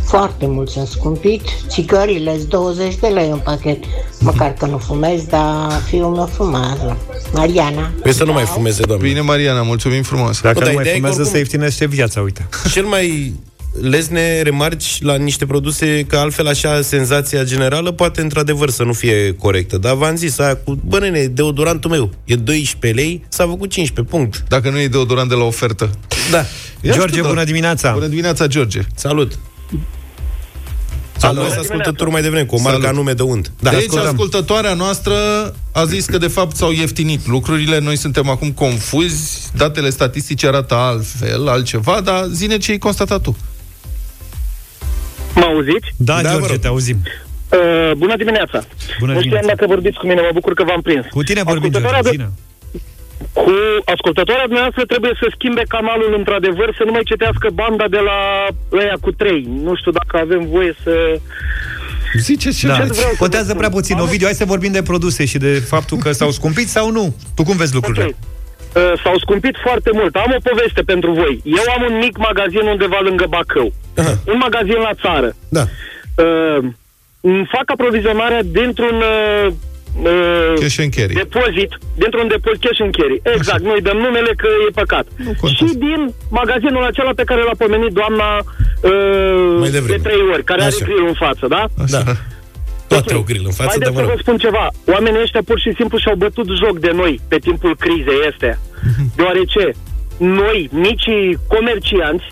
Foarte 0.05 0.45
mult 0.47 0.69
sunt 0.69 0.87
scumpit. 0.87 1.41
Țigările 1.67 2.39
20 2.47 2.95
de 2.95 3.07
lei 3.07 3.29
un 3.31 3.39
pachet. 3.43 3.83
Măcar 4.19 4.53
că 4.53 4.65
nu 4.65 4.77
fumez, 4.77 5.23
dar 5.23 5.70
fiul 5.77 6.09
meu 6.15 6.25
fumează. 6.33 6.97
Mariana. 7.33 7.91
Păi 8.01 8.13
să 8.13 8.23
nu 8.23 8.31
mai 8.33 8.43
fumeze, 8.45 8.83
doamne. 8.83 9.07
Bine, 9.07 9.19
Mariana, 9.21 9.61
mulțumim 9.61 10.03
frumos. 10.03 10.41
Dacă 10.41 10.59
Bă, 10.59 10.63
dar 10.65 10.69
nu 10.69 10.73
mai 10.75 10.83
ideea 10.83 10.95
e 10.95 10.99
că 10.99 11.05
fumează, 11.07 11.21
oricum- 11.21 11.31
se 11.33 11.37
ieftinește 11.37 11.85
viața, 11.87 12.21
uite. 12.21 12.47
Cel 12.73 12.85
mai 12.85 13.33
lesne 13.81 14.41
remarci 14.41 15.01
la 15.01 15.15
niște 15.15 15.45
produse 15.45 16.05
că 16.07 16.15
altfel 16.17 16.47
așa 16.47 16.81
senzația 16.81 17.43
generală 17.43 17.91
poate 17.91 18.21
într-adevăr 18.21 18.69
să 18.69 18.83
nu 18.83 18.93
fie 18.93 19.35
corectă. 19.35 19.77
Dar 19.77 19.95
v-am 19.95 20.15
zis, 20.15 20.39
aia 20.39 20.55
cu, 20.55 20.79
bă 20.85 20.99
nene, 20.99 21.25
deodorantul 21.25 21.89
meu 21.89 22.09
e 22.25 22.35
12 22.35 23.01
lei, 23.01 23.23
s-a 23.29 23.43
făcut 23.45 23.69
15, 23.69 24.15
punct. 24.15 24.43
Dacă 24.47 24.69
nu 24.69 24.79
e 24.79 24.87
deodorant 24.87 25.29
de 25.29 25.35
la 25.35 25.43
ofertă. 25.43 25.89
Da. 26.31 26.37
Ia 26.37 26.45
George, 26.93 27.01
ascultă. 27.01 27.27
bună 27.27 27.43
dimineața! 27.43 27.91
Bună 27.91 28.07
dimineața, 28.07 28.47
George. 28.47 28.81
Salut. 28.95 29.31
Am 29.71 29.77
Salut. 31.17 31.43
fost 31.43 31.57
ascultător 31.57 32.09
mai 32.09 32.21
devreme 32.21 32.45
cu 32.45 32.55
o 32.55 32.59
marcă 32.61 32.79
Salut. 32.81 32.95
anume 32.95 33.13
de 33.13 33.21
unt. 33.23 33.51
Da, 33.59 33.69
deci, 33.69 33.79
ascultăm. 33.79 34.07
ascultătoarea 34.07 34.73
noastră 34.73 35.13
a 35.73 35.85
zis 35.85 36.05
că, 36.05 36.17
de 36.17 36.27
fapt, 36.27 36.55
s-au 36.55 36.71
ieftinit 36.71 37.27
lucrurile. 37.27 37.79
Noi 37.79 37.95
suntem 37.95 38.29
acum 38.29 38.51
confuzi. 38.51 39.49
Datele 39.55 39.89
statistice 39.89 40.47
arată 40.47 40.75
altfel, 40.75 41.47
altceva, 41.47 42.01
dar 42.01 42.23
zine 42.31 42.57
ce 42.57 42.71
ai 42.71 42.77
constatat 42.77 43.21
tu. 43.21 43.37
Mă 45.35 45.45
auziți? 45.45 45.87
Da, 45.97 46.21
Da, 46.21 46.21
vă 46.21 46.29
George, 46.37 46.47
rog. 46.51 46.61
te 46.61 46.67
auzim. 46.67 46.97
Uh, 47.05 47.91
bună 47.97 48.15
dimineața! 48.15 48.59
Bună 48.99 49.13
nu 49.13 49.19
știam 49.19 49.21
dimineața. 49.21 49.47
dacă 49.53 49.65
vorbiți 49.73 49.97
cu 49.97 50.07
mine, 50.07 50.21
mă 50.21 50.29
bucur 50.33 50.53
că 50.53 50.63
v-am 50.63 50.81
prins. 50.81 51.05
Cu 51.09 51.23
tine 51.23 51.43
vorbim, 51.43 51.69
Ascultătoarea 51.69 52.01
George, 52.01 52.17
de- 52.17 52.23
zină. 52.23 52.29
Cu 53.33 53.51
ascultătoarea 53.95 54.45
dumneavoastră 54.51 54.83
trebuie 54.93 55.13
să 55.21 55.25
schimbe 55.35 55.63
canalul 55.75 56.13
într-adevăr, 56.17 56.69
să 56.77 56.83
nu 56.85 56.91
mai 56.91 57.09
citească 57.11 57.47
banda 57.61 57.85
de 57.95 58.01
la 58.09 58.19
ăia 58.81 58.97
cu 59.01 59.11
trei. 59.11 59.41
Nu 59.67 59.73
știu 59.75 59.91
dacă 59.99 60.13
avem 60.25 60.43
voie 60.55 60.73
să... 60.83 60.93
Zice 62.19 62.49
ce 62.51 62.67
Da, 62.67 62.73
vreau 62.73 62.89
să 62.91 63.05
contează 63.17 63.43
vă 63.45 63.49
spun? 63.49 63.57
prea 63.57 63.69
puțin. 63.69 63.95
Am- 63.95 64.01
Ovidiu, 64.01 64.25
hai 64.25 64.35
să 64.35 64.45
vorbim 64.45 64.71
de 64.71 64.81
produse 64.81 65.25
și 65.25 65.37
de 65.37 65.53
faptul 65.59 65.97
că 65.97 66.11
s-au 66.11 66.31
scumpit 66.31 66.69
sau 66.69 66.91
nu. 66.91 67.15
Tu 67.35 67.43
cum 67.43 67.57
vezi 67.57 67.73
lucrurile? 67.73 68.03
Ok. 68.03 68.13
Uh, 68.75 68.99
s-au 69.03 69.17
scumpit 69.17 69.55
foarte 69.63 69.89
mult. 69.93 70.15
Am 70.15 70.33
o 70.37 70.49
poveste 70.49 70.81
pentru 70.81 71.11
voi. 71.11 71.41
Eu 71.43 71.63
am 71.77 71.91
un 71.93 71.97
mic 71.97 72.17
magazin 72.17 72.59
undeva 72.67 72.99
lângă 73.03 73.25
Bacău. 73.29 73.73
Aha. 73.97 74.17
Un 74.25 74.37
magazin 74.37 74.75
la 74.87 74.91
țară. 75.01 75.35
Da. 75.49 75.61
Uh, 76.23 76.63
îmi 77.21 77.47
fac 77.51 77.63
aprovizionarea 77.65 78.43
dintr-un 78.43 78.95
uh, 78.95 79.53
uh, 79.95 80.53
Cash 80.61 80.79
and 80.83 80.93
carry. 80.95 81.13
depozit, 81.23 81.71
dintr-un 82.01 82.27
depozit 82.27 82.61
cash 82.65 82.81
and 82.85 82.93
carry. 82.97 83.17
Exact, 83.37 83.61
nu-i 83.67 83.81
dăm 83.87 83.97
numele 84.05 84.31
că 84.41 84.47
e 84.67 84.69
păcat. 84.81 85.05
Nu 85.15 85.31
contează. 85.39 85.55
Și 85.59 85.65
din 85.85 86.01
magazinul 86.39 86.83
acela 86.91 87.11
pe 87.19 87.23
care 87.29 87.41
l-a 87.47 87.57
pomenit 87.63 87.91
doamna 88.01 88.27
uh, 88.91 89.57
Mai 89.63 89.69
devreme. 89.69 89.95
de 89.97 90.07
trei 90.07 90.21
ori, 90.33 90.43
care 90.49 90.61
are 90.61 90.73
Așa. 90.75 90.85
grill 90.85 91.05
în 91.07 91.17
față, 91.25 91.45
da? 91.55 91.63
Așa. 91.83 92.01
Da. 92.07 92.13
Toate 92.87 93.13
Ok. 93.13 93.17
au 93.19 93.23
grill 93.29 93.45
în 93.51 93.55
față, 93.59 93.77
dar 93.79 93.91
Haideți 93.91 93.91
mă 93.93 93.99
să 93.99 94.05
vă 94.05 94.11
rog. 94.11 94.19
spun 94.25 94.37
ceva. 94.45 94.65
Oamenii 94.93 95.21
ăștia 95.25 95.41
pur 95.49 95.59
și 95.59 95.71
simplu 95.79 95.97
și-au 95.97 96.15
bătut 96.25 96.47
joc 96.63 96.75
de 96.79 96.91
noi 97.01 97.13
pe 97.31 97.37
timpul 97.47 97.73
crizei 97.83 98.21
astea. 98.31 98.55
Mhm. 98.89 99.03
Deoarece 99.15 99.63
noi, 100.17 100.69
micii 100.71 101.37
comercianți, 101.53 102.27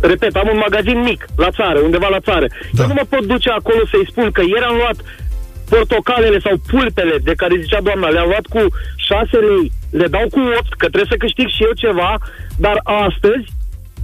repet, 0.00 0.36
am 0.36 0.48
un 0.52 0.60
magazin 0.66 0.98
mic, 1.00 1.20
la 1.36 1.50
țară, 1.58 1.78
undeva 1.78 2.08
la 2.16 2.20
țară. 2.28 2.46
Da. 2.72 2.82
Eu 2.82 2.88
nu 2.88 2.94
mă 3.00 3.06
pot 3.08 3.24
duce 3.32 3.50
acolo 3.50 3.80
să-i 3.90 4.06
spun 4.10 4.30
că 4.30 4.40
ieri 4.40 4.64
am 4.70 4.76
luat 4.76 4.96
portocalele 5.68 6.38
sau 6.38 6.54
pulpele 6.70 7.16
de 7.22 7.34
care 7.36 7.60
zicea 7.60 7.80
doamna, 7.80 8.08
le-am 8.08 8.28
luat 8.28 8.46
cu 8.46 8.62
6 8.96 9.36
lei, 9.36 9.72
le 9.90 10.06
dau 10.06 10.26
cu 10.30 10.40
8, 10.40 10.74
că 10.74 10.86
trebuie 10.88 11.12
să 11.12 11.16
câștig 11.16 11.48
și 11.48 11.62
eu 11.62 11.72
ceva, 11.72 12.18
dar 12.58 12.80
astăzi 12.82 13.46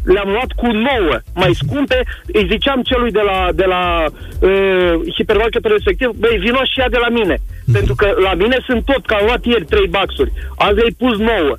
le-am 0.04 0.28
luat 0.28 0.52
cu 0.56 0.66
9, 0.66 1.20
mai 1.34 1.52
scumpe, 1.54 1.98
îi 2.26 2.48
ziceam 2.50 2.82
celui 2.82 3.10
de 3.10 3.20
la, 3.20 3.48
de 3.54 3.64
la 3.64 4.04
uh, 4.40 4.94
hipermarketul 5.14 5.70
respectiv, 5.70 6.08
băi, 6.08 6.38
vino 6.38 6.62
și 6.64 6.78
ia 6.78 6.88
de 6.88 7.00
la 7.00 7.08
mine, 7.08 7.36
pentru 7.72 7.94
că 7.94 8.14
la 8.22 8.34
mine 8.34 8.58
sunt 8.66 8.84
tot, 8.84 9.06
că 9.06 9.14
am 9.14 9.24
luat 9.24 9.44
ieri 9.44 9.64
3 9.64 9.86
baxuri, 9.86 10.32
azi 10.56 10.74
le-ai 10.74 10.94
pus 10.98 11.16
9. 11.18 11.56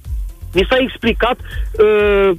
Mi 0.53 0.67
s-a 0.69 0.77
explicat 0.79 1.37
uh, 1.39 2.29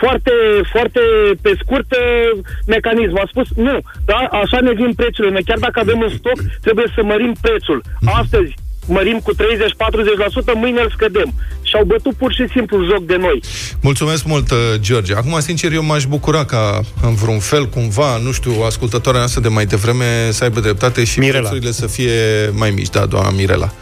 foarte, 0.00 0.32
foarte 0.72 1.00
pe 1.42 1.52
scurt 1.62 1.92
uh, 1.92 2.44
mecanismul. 2.66 3.18
A 3.18 3.28
spus, 3.28 3.48
nu, 3.56 3.78
da, 4.04 4.16
așa 4.16 4.60
ne 4.60 4.72
vin 4.72 4.94
prețurile. 4.94 5.32
Noi 5.32 5.44
chiar 5.44 5.58
dacă 5.58 5.80
avem 5.80 6.00
un 6.00 6.08
stoc, 6.08 6.38
trebuie 6.60 6.86
să 6.94 7.02
mărim 7.02 7.34
prețul. 7.40 7.82
Astăzi 8.20 8.54
mărim 8.88 9.20
cu 9.22 9.34
30-40%, 9.34 9.36
mâine 10.54 10.80
îl 10.80 10.90
scădem. 10.94 11.34
Și 11.62 11.74
au 11.76 11.84
bătut 11.84 12.14
pur 12.14 12.32
și 12.32 12.44
simplu 12.52 12.84
joc 12.84 13.04
de 13.04 13.16
noi. 13.16 13.42
Mulțumesc 13.82 14.24
mult, 14.24 14.50
uh, 14.50 14.56
George. 14.80 15.14
Acum, 15.14 15.40
sincer, 15.40 15.72
eu 15.72 15.84
m-aș 15.84 16.04
bucura 16.04 16.44
ca, 16.44 16.80
în 17.02 17.14
vreun 17.14 17.38
fel, 17.38 17.68
cumva, 17.68 18.16
nu 18.16 18.32
știu, 18.32 18.52
ascultătoarea 18.66 19.20
noastră 19.20 19.40
de 19.40 19.48
mai 19.48 19.66
devreme 19.66 20.30
să 20.30 20.44
aibă 20.44 20.60
dreptate 20.60 21.04
și 21.04 21.18
Mirela. 21.18 21.38
prețurile 21.38 21.72
să 21.72 21.86
fie 21.86 22.12
mai 22.52 22.70
mici. 22.70 22.88
Da, 22.88 23.06
doamna 23.06 23.30
Mirela. 23.30 23.72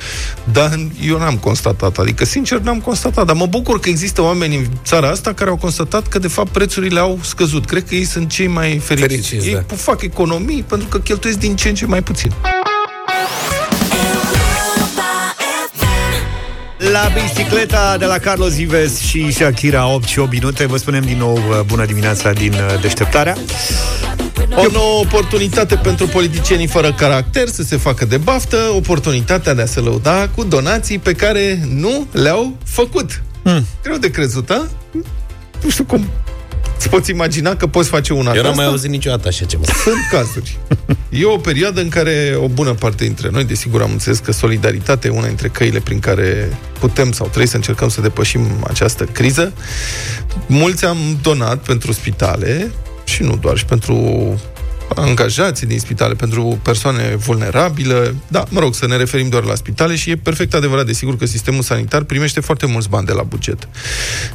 Dar 0.53 0.71
eu 1.07 1.19
n-am 1.19 1.37
constatat. 1.37 1.99
Adică, 1.99 2.25
sincer, 2.25 2.59
n-am 2.59 2.81
constatat. 2.81 3.27
Dar 3.27 3.37
mă 3.37 3.47
bucur 3.47 3.81
că 3.81 3.88
există 3.88 4.23
oameni 4.23 4.57
în 4.57 4.64
țara 4.85 5.09
asta 5.09 5.33
care 5.33 5.51
au 5.51 5.57
constatat 5.57 6.09
că, 6.09 6.19
de 6.19 6.29
fapt, 6.29 6.49
prețurile 6.49 7.01
au 7.01 7.19
scăzut. 7.23 7.64
Cred 7.64 7.85
că 7.85 7.95
ei 7.95 8.05
sunt 8.05 8.29
cei 8.29 8.47
mai 8.47 8.79
fericiți. 8.79 9.29
Fericiți, 9.29 9.49
ei 9.49 9.64
da. 9.69 9.75
fac 9.75 10.03
economii 10.03 10.64
pentru 10.69 10.88
că 10.88 10.99
cheltuiesc 10.99 11.38
din 11.38 11.57
ce 11.57 11.69
în 11.69 11.75
ce 11.75 11.87
mai 11.87 12.03
puțin. 12.03 12.33
La 17.02 17.09
bicicleta 17.09 17.96
de 17.98 18.04
la 18.04 18.18
Carlos 18.18 18.56
Ives 18.56 18.98
și 18.98 19.32
Shakira 19.32 19.88
8 19.88 20.04
și 20.04 20.18
8 20.18 20.32
minute 20.32 20.66
Vă 20.66 20.76
spunem 20.76 21.02
din 21.02 21.18
nou 21.18 21.35
uh, 21.35 21.61
bună 21.66 21.85
dimineața 21.85 22.32
din 22.32 22.52
uh, 22.52 22.80
deșteptarea 22.80 23.37
O 24.54 24.70
nouă 24.72 25.00
oportunitate 25.00 25.74
pentru 25.74 26.06
politicienii 26.06 26.66
fără 26.66 26.92
caracter 26.92 27.48
să 27.48 27.62
se 27.62 27.76
facă 27.76 28.04
de 28.04 28.16
baftă, 28.16 28.56
oportunitatea 28.76 29.54
de 29.54 29.62
a 29.62 29.66
se 29.66 29.80
lăuda 29.80 30.28
cu 30.28 30.44
donații 30.44 30.98
pe 30.98 31.12
care 31.12 31.61
nu 31.68 32.06
le-au 32.12 32.56
făcut. 32.64 33.22
Hmm. 33.42 33.66
Greu 33.82 33.96
de 33.96 34.11
crezut, 34.11 34.50
a? 34.50 34.66
Nu 35.62 35.70
știu 35.70 35.85
cum 35.85 36.11
Îți 36.76 36.88
poți 36.88 37.10
imagina 37.10 37.56
că 37.56 37.66
poți 37.66 37.88
face 37.88 38.12
una 38.12 38.30
Eu 38.30 38.34
de 38.34 38.40
n-am 38.40 38.54
mai 38.54 38.64
asta? 38.64 38.70
auzit 38.70 38.90
niciodată 38.90 39.28
așa 39.28 39.44
ceva. 39.44 39.64
Sunt 39.82 39.96
cazuri. 40.10 40.58
E 41.08 41.24
o 41.24 41.36
perioadă 41.36 41.80
în 41.80 41.88
care 41.88 42.36
o 42.42 42.48
bună 42.48 42.72
parte 42.72 43.04
dintre 43.04 43.28
noi, 43.30 43.44
desigur 43.44 43.82
am 43.82 43.90
înțeles 43.90 44.18
că 44.18 44.32
solidaritatea 44.32 45.10
e 45.10 45.16
una 45.16 45.26
dintre 45.26 45.48
căile 45.48 45.78
prin 45.80 45.98
care 45.98 46.58
putem 46.78 47.12
sau 47.12 47.26
trebuie 47.26 47.46
să 47.46 47.56
încercăm 47.56 47.88
să 47.88 48.00
depășim 48.00 48.46
această 48.68 49.04
criză. 49.04 49.52
Mulți 50.46 50.84
am 50.84 50.98
donat 51.22 51.58
pentru 51.58 51.92
spitale 51.92 52.70
și 53.04 53.22
nu 53.22 53.36
doar, 53.36 53.56
și 53.56 53.64
pentru 53.64 53.94
angajații 54.94 55.66
din 55.66 55.79
spitale, 55.79 56.14
pentru 56.14 56.59
persoane 56.62 57.16
vulnerabile. 57.16 58.14
Da, 58.29 58.44
mă 58.49 58.61
rog, 58.61 58.75
să 58.75 58.87
ne 58.87 58.96
referim 58.96 59.29
doar 59.29 59.44
la 59.44 59.55
spitale 59.55 59.96
și 59.96 60.11
e 60.11 60.16
perfect 60.16 60.55
adevărat, 60.55 60.87
desigur, 60.87 61.16
că 61.16 61.27
sistemul 61.27 61.62
sanitar 61.62 62.03
primește 62.03 62.40
foarte 62.40 62.66
mulți 62.66 62.88
bani 62.88 63.07
de 63.07 63.12
la 63.12 63.22
buget. 63.22 63.68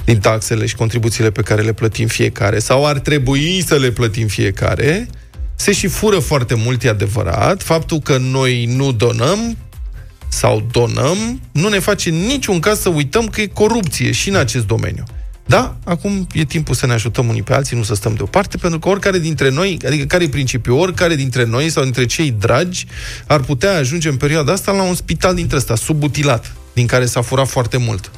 Din 0.05 0.19
taxele 0.19 0.65
și 0.65 0.75
contribuțiile 0.75 1.31
pe 1.31 1.41
care 1.41 1.61
le 1.61 1.73
plătim 1.73 2.07
fiecare, 2.07 2.59
sau 2.59 2.85
ar 2.85 2.99
trebui 2.99 3.63
să 3.65 3.75
le 3.75 3.91
plătim 3.91 4.27
fiecare, 4.27 5.09
se 5.55 5.71
și 5.71 5.87
fură 5.87 6.19
foarte 6.19 6.53
mult, 6.53 6.83
e 6.83 6.89
adevărat. 6.89 7.61
Faptul 7.63 7.99
că 7.99 8.17
noi 8.17 8.65
nu 8.65 8.91
donăm 8.91 9.57
sau 10.27 10.67
donăm, 10.71 11.41
nu 11.51 11.67
ne 11.69 11.79
face 11.79 12.09
în 12.09 12.15
niciun 12.15 12.59
caz 12.59 12.79
să 12.79 12.89
uităm 12.89 13.27
că 13.27 13.41
e 13.41 13.45
corupție 13.45 14.11
și 14.11 14.29
în 14.29 14.35
acest 14.35 14.65
domeniu. 14.65 15.03
Da, 15.51 15.75
acum 15.83 16.27
e 16.33 16.43
timpul 16.43 16.75
să 16.75 16.85
ne 16.85 16.93
ajutăm 16.93 17.27
unii 17.27 17.43
pe 17.43 17.53
alții, 17.53 17.77
nu 17.77 17.83
să 17.83 17.95
stăm 17.95 18.13
deoparte, 18.13 18.57
pentru 18.57 18.79
că 18.79 18.89
oricare 18.89 19.19
dintre 19.19 19.49
noi, 19.49 19.77
adică 19.85 20.05
care 20.05 20.23
e 20.23 20.29
principiul, 20.29 20.77
oricare 20.79 21.15
dintre 21.15 21.45
noi 21.45 21.69
sau 21.69 21.83
dintre 21.83 22.05
cei 22.05 22.31
dragi 22.31 22.87
ar 23.27 23.39
putea 23.39 23.75
ajunge 23.75 24.09
în 24.09 24.17
perioada 24.17 24.51
asta 24.51 24.71
la 24.71 24.83
un 24.83 24.93
spital 24.93 25.35
dintre 25.35 25.57
ăsta, 25.57 25.75
subutilat, 25.75 26.53
din 26.73 26.87
care 26.87 27.05
s-a 27.05 27.21
furat 27.21 27.47
foarte 27.47 27.77
mult. 27.77 28.11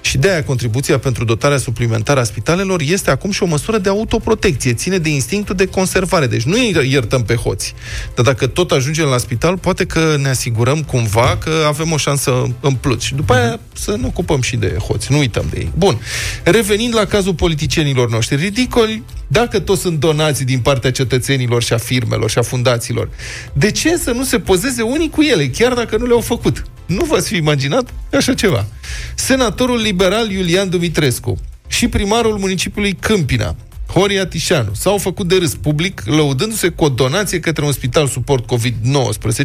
Și 0.00 0.18
de 0.18 0.30
aia 0.30 0.44
contribuția 0.44 0.98
pentru 0.98 1.24
dotarea 1.24 1.56
suplimentară 1.56 2.20
a 2.20 2.24
spitalelor 2.24 2.80
este 2.80 3.10
acum 3.10 3.30
și 3.30 3.42
o 3.42 3.46
măsură 3.46 3.78
de 3.78 3.88
autoprotecție, 3.88 4.72
ține 4.72 4.98
de 4.98 5.08
instinctul 5.08 5.54
de 5.54 5.66
conservare. 5.66 6.26
Deci 6.26 6.42
nu 6.42 6.52
îi 6.52 6.90
iertăm 6.90 7.22
pe 7.24 7.34
hoți. 7.34 7.74
Dar 8.14 8.24
dacă 8.24 8.46
tot 8.46 8.70
ajungem 8.70 9.06
la 9.06 9.18
spital, 9.18 9.58
poate 9.58 9.84
că 9.84 10.16
ne 10.20 10.28
asigurăm 10.28 10.82
cumva 10.82 11.36
că 11.36 11.50
avem 11.66 11.92
o 11.92 11.96
șansă 11.96 12.54
în 12.60 12.74
plus. 12.74 13.02
Și 13.02 13.14
după 13.14 13.32
aia 13.32 13.60
să 13.72 13.96
ne 14.00 14.06
ocupăm 14.06 14.40
și 14.40 14.56
de 14.56 14.76
hoți, 14.86 15.12
nu 15.12 15.18
uităm 15.18 15.44
de 15.50 15.58
ei. 15.58 15.70
Bun. 15.76 16.00
Revenind 16.44 16.94
la 16.94 17.04
cazul 17.04 17.34
politicienilor 17.34 18.10
noștri 18.10 18.36
ridicoli, 18.36 19.02
dacă 19.26 19.60
toți 19.60 19.80
sunt 19.80 19.98
donații 19.98 20.44
din 20.44 20.58
partea 20.58 20.90
cetățenilor 20.90 21.62
și 21.62 21.72
a 21.72 21.78
firmelor 21.78 22.30
și 22.30 22.38
a 22.38 22.42
fundațiilor, 22.42 23.08
de 23.52 23.70
ce 23.70 23.96
să 23.96 24.10
nu 24.10 24.24
se 24.24 24.38
pozeze 24.38 24.82
unii 24.82 25.10
cu 25.10 25.22
ele, 25.22 25.48
chiar 25.48 25.72
dacă 25.72 25.96
nu 25.96 26.06
le-au 26.06 26.20
făcut? 26.20 26.62
Nu 26.96 27.04
v-ați 27.04 27.28
fi 27.28 27.36
imaginat 27.36 27.94
așa 28.12 28.34
ceva. 28.34 28.66
Senatorul 29.14 29.80
liberal 29.80 30.30
Iulian 30.30 30.68
Dumitrescu 30.68 31.40
și 31.66 31.88
primarul 31.88 32.38
municipiului 32.38 32.96
Câmpina, 33.00 33.56
Horia 33.92 34.26
Tișanu, 34.26 34.74
s-au 34.74 34.98
făcut 34.98 35.28
de 35.28 35.36
râs 35.36 35.54
public, 35.54 36.02
lăudându-se 36.04 36.68
cu 36.68 36.84
o 36.84 36.88
donație 36.88 37.40
către 37.40 37.64
un 37.64 37.72
spital 37.72 38.06
suport 38.06 38.44
COVID-19, 38.54 39.44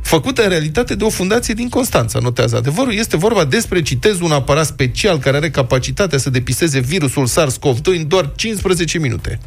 făcută 0.00 0.42
în 0.42 0.48
realitate 0.48 0.94
de 0.94 1.04
o 1.04 1.08
fundație 1.08 1.54
din 1.54 1.68
Constanța, 1.68 2.18
notează 2.18 2.56
adevărul. 2.56 2.94
Este 2.94 3.16
vorba 3.16 3.44
despre, 3.44 3.82
citez, 3.82 4.20
un 4.20 4.32
aparat 4.32 4.66
special 4.66 5.18
care 5.18 5.36
are 5.36 5.50
capacitatea 5.50 6.18
să 6.18 6.30
depiseze 6.30 6.78
virusul 6.78 7.28
SARS-CoV-2 7.28 7.82
în 7.84 8.08
doar 8.08 8.32
15 8.36 8.98
minute. 8.98 9.38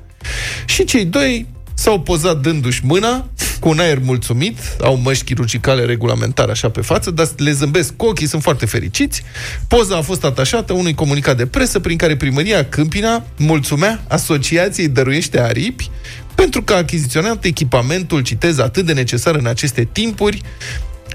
Și 0.66 0.84
cei 0.84 1.06
doi 1.06 1.48
s-au 1.74 2.00
pozat 2.00 2.42
dându-și 2.42 2.86
mâna, 2.86 3.30
cu 3.62 3.70
un 3.70 3.80
aer 3.80 4.00
mulțumit, 4.04 4.58
au 4.82 4.96
măști 4.96 5.24
chirurgicale 5.24 5.86
regulamentare 5.86 6.52
așa 6.52 6.70
pe 6.70 6.82
față, 6.82 7.12
dar 7.12 7.28
le 7.38 7.52
zâmbesc 7.52 7.96
cu 7.96 8.06
ochii, 8.06 8.28
sunt 8.28 8.42
foarte 8.42 8.66
fericiți. 8.66 9.24
Poza 9.68 9.98
a 9.98 10.02
fost 10.02 10.24
atașată 10.24 10.74
unui 10.74 10.94
comunicat 10.94 11.38
de 11.38 11.46
presă 11.46 11.80
prin 11.80 11.98
care 11.98 12.16
primăria 12.16 12.66
Câmpina 12.66 13.24
mulțumea 13.38 14.04
Asociației 14.08 14.88
Dăruiește 14.88 15.40
Aripi 15.40 15.90
pentru 16.36 16.64
că 16.64 16.74
a 16.74 16.78
achiziționat 16.78 17.46
echipamentul, 17.46 18.22
citez, 18.22 18.58
atât 18.58 18.86
de 18.86 18.94
necesar 18.94 19.36
în 19.36 19.46
aceste 19.46 19.88
timpuri, 19.92 20.42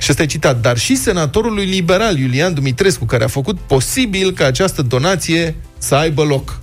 și 0.01 0.07
ăsta 0.11 0.23
e 0.23 0.27
citat, 0.27 0.61
dar 0.61 0.79
și 0.79 0.97
senatorului 0.97 1.65
liberal 1.65 2.19
Iulian 2.19 2.55
Dumitrescu, 2.55 3.05
care 3.05 3.25
a 3.25 3.29
făcut 3.29 3.59
posibil 3.59 4.33
ca 4.33 4.47
această 4.47 4.83
donație 4.83 5.55
să 5.79 5.95
aibă 5.95 6.23
loc. 6.23 6.61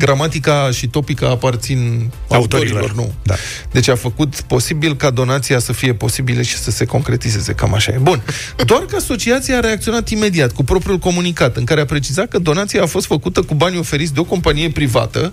Gramatica 0.00 0.70
și 0.70 0.86
topica 0.88 1.28
aparțin 1.28 2.10
autorilor, 2.28 2.80
Autorilor. 2.80 3.06
nu. 3.06 3.12
Da. 3.22 3.34
Deci 3.72 3.88
a 3.88 3.94
făcut 3.94 4.40
posibil 4.40 4.96
ca 4.96 5.10
donația 5.10 5.58
să 5.58 5.72
fie 5.72 5.94
posibilă 5.94 6.42
și 6.42 6.56
să 6.56 6.70
se 6.70 6.84
concretizeze, 6.84 7.52
cam 7.52 7.74
așa 7.74 7.92
e. 7.92 7.98
Bun. 7.98 8.22
Doar 8.64 8.82
că 8.82 8.96
asociația 8.96 9.56
a 9.56 9.60
reacționat 9.60 10.08
imediat 10.08 10.52
cu 10.52 10.64
propriul 10.64 10.98
comunicat, 10.98 11.56
în 11.56 11.64
care 11.64 11.80
a 11.80 11.84
precizat 11.84 12.28
că 12.28 12.38
donația 12.38 12.82
a 12.82 12.86
fost 12.86 13.06
făcută 13.06 13.42
cu 13.42 13.54
bani 13.54 13.78
oferiți 13.78 14.14
de 14.14 14.20
o 14.20 14.24
companie 14.24 14.70
privată, 14.70 15.32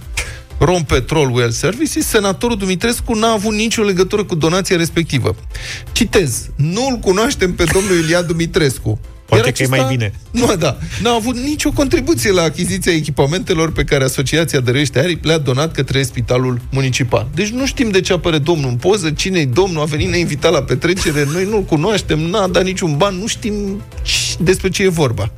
Rom 0.59 0.83
Petrol 0.83 1.31
Well 1.33 1.49
Services, 1.51 2.07
senatorul 2.07 2.57
Dumitrescu 2.57 3.13
n-a 3.13 3.31
avut 3.31 3.53
nicio 3.53 3.81
legătură 3.83 4.23
cu 4.23 4.35
donația 4.35 4.77
respectivă. 4.77 5.35
Citez, 5.91 6.49
nu-l 6.55 6.97
cunoaștem 7.01 7.53
pe 7.53 7.63
domnul 7.73 7.95
Iulian 7.95 8.25
Dumitrescu. 8.27 8.99
Poate 9.25 9.43
Iar 9.45 9.53
că 9.53 9.63
e 9.63 9.67
mai 9.67 9.85
bine. 9.89 10.13
Nu, 10.31 10.55
da. 10.55 10.77
N-a 11.01 11.11
avut 11.13 11.35
nicio 11.35 11.71
contribuție 11.71 12.31
la 12.31 12.41
achiziția 12.41 12.93
echipamentelor 12.93 13.71
pe 13.71 13.83
care 13.83 14.03
Asociația 14.03 14.59
Dărește 14.59 14.99
Aripi 14.99 15.27
le-a 15.27 15.37
donat 15.37 15.71
către 15.71 16.03
spitalul 16.03 16.61
municipal. 16.71 17.27
Deci 17.35 17.47
nu 17.47 17.65
știm 17.65 17.89
de 17.89 18.01
ce 18.01 18.13
apare 18.13 18.37
domnul 18.37 18.69
în 18.69 18.75
poză, 18.75 19.09
cine 19.11 19.39
e 19.39 19.45
domnul, 19.45 19.81
a 19.81 19.85
venit 19.85 20.09
neinvitat 20.09 20.51
la 20.51 20.63
petrecere, 20.63 21.27
noi 21.31 21.45
nu-l 21.49 21.63
cunoaștem, 21.63 22.19
n-a 22.19 22.47
dat 22.47 22.63
niciun 22.63 22.97
ban, 22.97 23.15
nu 23.15 23.27
știm 23.27 23.81
ci- 24.03 24.35
despre 24.39 24.69
ce 24.69 24.83
e 24.83 24.89
vorba. 24.89 25.31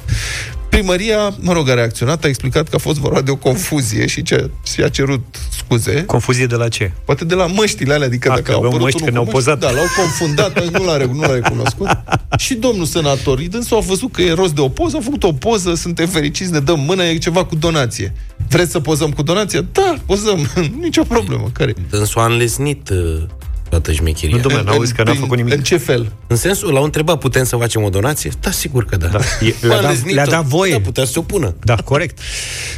Primăria, 0.69 1.35
mă 1.39 1.53
rog, 1.53 1.69
a 1.69 1.73
reacționat, 1.73 2.23
a 2.23 2.27
explicat 2.27 2.69
că 2.69 2.75
a 2.75 2.79
fost 2.79 2.99
vorba 2.99 3.21
de 3.21 3.31
o 3.31 3.35
confuzie 3.35 4.07
și 4.07 4.23
ce, 4.23 4.49
și-a 4.63 4.89
cerut 4.89 5.37
scuze. 5.57 6.03
Confuzie 6.05 6.45
de 6.45 6.55
la 6.55 6.67
ce? 6.67 6.91
Poate 7.05 7.25
de 7.25 7.35
la 7.35 7.45
măștile 7.45 7.93
alea, 7.93 8.07
adică 8.07 8.31
A, 8.31 8.33
dacă 8.33 8.43
că 8.43 8.51
au 8.51 8.57
aveau 8.57 8.73
apărut 8.73 8.93
măști 8.93 9.01
unul 9.01 9.13
când 9.13 9.25
cu 9.25 9.31
au 9.31 9.33
măști, 9.33 9.49
pozat. 9.49 9.59
Da, 9.59 9.79
l-au 9.79 9.87
confundat, 9.97 10.71
nu 10.71 10.85
l-a, 10.85 10.97
re- 10.97 11.09
nu 11.13 11.19
l-a 11.19 11.33
recunoscut. 11.33 11.87
și 12.45 12.53
domnul 12.53 12.85
senator, 12.85 13.41
dânsul 13.41 13.77
a 13.77 13.79
văzut 13.79 14.11
că 14.11 14.21
e 14.21 14.33
rost 14.33 14.55
de 14.55 14.61
o 14.61 14.69
poză, 14.69 14.97
a 14.97 15.01
făcut 15.03 15.23
o 15.23 15.33
poză, 15.33 15.73
suntem 15.73 16.07
fericiți, 16.07 16.51
ne 16.51 16.59
dăm 16.59 16.79
mână, 16.79 17.03
e 17.03 17.17
ceva 17.17 17.45
cu 17.45 17.55
donație. 17.55 18.13
Vreți 18.49 18.71
să 18.71 18.79
pozăm 18.79 19.11
cu 19.11 19.21
donația? 19.21 19.65
Da, 19.71 19.95
pozăm, 20.05 20.47
nicio 20.81 21.03
problemă. 21.03 21.49
Care? 21.53 21.73
Dânsul 21.89 22.21
a 22.21 22.25
înlesnit 22.25 22.89
uh, 22.89 23.21
toată 23.69 23.91
șmecheria. 23.91 24.35
Nu, 24.35 24.41
domnule, 24.41 24.63
n-auzi 24.63 24.93
că 24.93 25.03
n-a 25.03 25.11
În- 25.11 25.17
făcut 25.17 25.37
nimic. 25.37 25.53
În 25.53 25.61
ce 25.61 25.77
fel? 25.77 26.11
În 26.27 26.35
sensul, 26.35 26.73
l-au 26.73 26.83
întrebat, 26.83 27.19
putem 27.19 27.43
să 27.43 27.55
facem 27.55 27.83
o 27.83 27.89
donație? 27.89 28.31
Da, 28.39 28.51
sigur 28.51 28.85
că 28.85 28.97
da. 28.97 29.07
Da. 29.07 29.19
E- 29.41 29.55
A 29.63 29.65
le-a 29.67 29.75
dat- 29.75 29.83
înlesnit-o. 29.83 30.13
le-a 30.15 30.25
dat 30.25 30.43
voie. 30.45 30.71
Da, 30.71 30.79
putea 30.79 31.05
să 31.05 31.11
se 31.11 31.19
opună. 31.19 31.55
Da, 31.63 31.75
corect. 31.75 32.19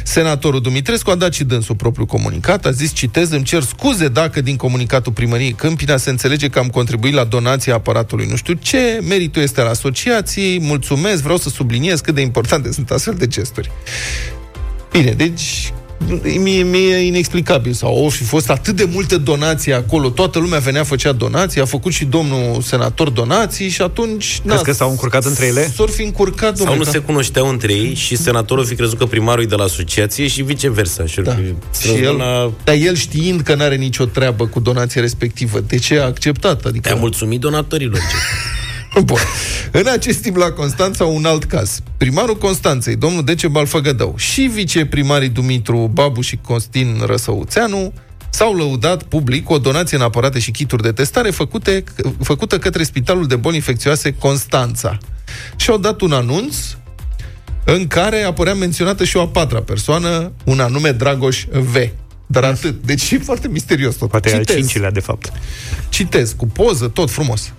Senatorul 0.04 0.60
Dumitrescu 0.60 1.10
a 1.10 1.14
dat 1.14 1.32
și 1.32 1.44
dânsul 1.44 1.74
propriul 1.74 2.06
comunicat, 2.06 2.66
a 2.66 2.70
zis, 2.70 2.92
citez, 2.92 3.30
îmi 3.30 3.44
cer 3.44 3.62
scuze 3.62 4.08
dacă 4.08 4.40
din 4.40 4.56
comunicatul 4.56 5.12
primăriei 5.12 5.52
Câmpina 5.52 5.96
se 5.96 6.10
înțelege 6.10 6.48
că 6.48 6.58
am 6.58 6.68
contribuit 6.68 7.14
la 7.14 7.24
donația 7.24 7.74
aparatului 7.74 8.26
nu 8.30 8.36
știu 8.36 8.54
ce, 8.54 8.98
meritul 9.08 9.42
este 9.42 9.60
al 9.60 9.66
asociației, 9.66 10.60
mulțumesc, 10.60 11.22
vreau 11.22 11.38
să 11.38 11.48
subliniez 11.48 12.00
cât 12.00 12.14
de 12.14 12.20
importante 12.20 12.72
sunt 12.72 12.90
astfel 12.90 13.14
de 13.14 13.26
gesturi. 13.26 13.70
Bine, 14.90 15.10
deci 15.10 15.72
mie, 16.38 16.62
mie 16.62 16.96
e 16.96 17.06
inexplicabil 17.06 17.72
sau 17.72 18.02
au 18.02 18.08
fi 18.08 18.24
fost 18.24 18.50
atât 18.50 18.76
de 18.76 18.88
multe 18.92 19.16
donații 19.16 19.72
acolo, 19.72 20.08
toată 20.08 20.38
lumea 20.38 20.58
venea, 20.58 20.84
făcea 20.84 21.12
donații, 21.12 21.60
a 21.60 21.64
făcut 21.64 21.92
și 21.92 22.04
domnul 22.04 22.60
senator 22.62 23.08
donații 23.10 23.68
și 23.68 23.82
atunci... 23.82 24.40
Crezi 24.46 24.64
că 24.64 24.72
s-au 24.72 24.90
încurcat 24.90 25.24
între 25.24 25.46
ele? 25.46 25.72
S-or 25.74 25.90
fi 25.90 26.02
încurcat, 26.02 26.56
Sau 26.56 26.66
domnule, 26.66 26.78
nu 26.78 26.84
ca- 26.84 26.90
se 26.90 26.98
cunoșteau 26.98 27.48
între 27.48 27.72
ei 27.72 27.94
și 27.94 28.16
senatorul 28.16 28.64
fi 28.64 28.74
crezut 28.74 28.98
că 28.98 29.06
primarul 29.06 29.42
e 29.42 29.46
de 29.46 29.54
la 29.54 29.64
asociație 29.64 30.26
și 30.26 30.42
viceversa. 30.42 31.06
Și, 31.06 31.20
Da. 31.20 31.36
Și 31.82 31.88
el, 32.02 32.22
dar 32.64 32.74
el 32.74 32.94
știind 32.94 33.40
că 33.40 33.54
n-are 33.54 33.76
nicio 33.76 34.04
treabă 34.04 34.46
cu 34.46 34.60
donația 34.60 35.00
respectivă, 35.00 35.60
de 35.60 35.76
ce 35.78 35.98
a 35.98 36.04
acceptat? 36.04 36.64
Adică... 36.64 36.88
Te-a 36.88 36.98
mulțumit 36.98 37.40
donatorilor. 37.40 38.00
Ce? 38.94 39.00
Bun. 39.10 39.18
În 39.70 39.86
acest 39.86 40.18
timp 40.18 40.36
la 40.36 40.50
Constanța 40.50 41.04
un 41.04 41.24
alt 41.24 41.44
caz. 41.44 41.80
Primarul 41.96 42.36
Constanței, 42.36 42.96
domnul 42.96 43.24
Decebal 43.24 43.66
Făgădău 43.66 44.14
și 44.16 44.42
viceprimarii 44.42 45.28
Dumitru 45.28 45.90
Babu 45.92 46.20
și 46.20 46.38
Costin 46.42 47.02
Răsăuțeanu 47.06 47.92
s-au 48.30 48.54
lăudat 48.54 49.02
public 49.02 49.44
cu 49.44 49.52
o 49.52 49.58
donație 49.58 49.96
în 49.96 50.02
aparate 50.02 50.38
și 50.38 50.50
kituri 50.50 50.82
de 50.82 50.92
testare 50.92 51.30
făcute, 51.30 51.84
făcută 52.22 52.58
către 52.58 52.82
Spitalul 52.82 53.26
de 53.26 53.36
Boli 53.36 53.56
Infecțioase 53.56 54.14
Constanța. 54.18 54.98
Și 55.56 55.70
au 55.70 55.78
dat 55.78 56.00
un 56.00 56.12
anunț 56.12 56.56
în 57.64 57.86
care 57.86 58.22
apărea 58.22 58.54
menționată 58.54 59.04
și 59.04 59.16
o 59.16 59.20
a 59.20 59.28
patra 59.28 59.60
persoană, 59.60 60.32
un 60.44 60.60
anume 60.60 60.90
Dragoș 60.90 61.44
V. 61.50 61.76
Dar 62.26 62.44
atât. 62.44 62.74
Deci 62.84 63.10
e 63.10 63.18
foarte 63.18 63.48
misterios 63.48 63.94
tot. 63.94 64.08
Poate 64.08 64.30
e 64.30 64.34
al 64.34 64.38
Citez. 64.38 64.56
cincilea, 64.56 64.90
de 64.90 65.00
fapt. 65.00 65.32
Citez, 65.88 66.32
cu 66.36 66.46
poză, 66.46 66.88
tot 66.88 67.10
frumos. 67.10 67.52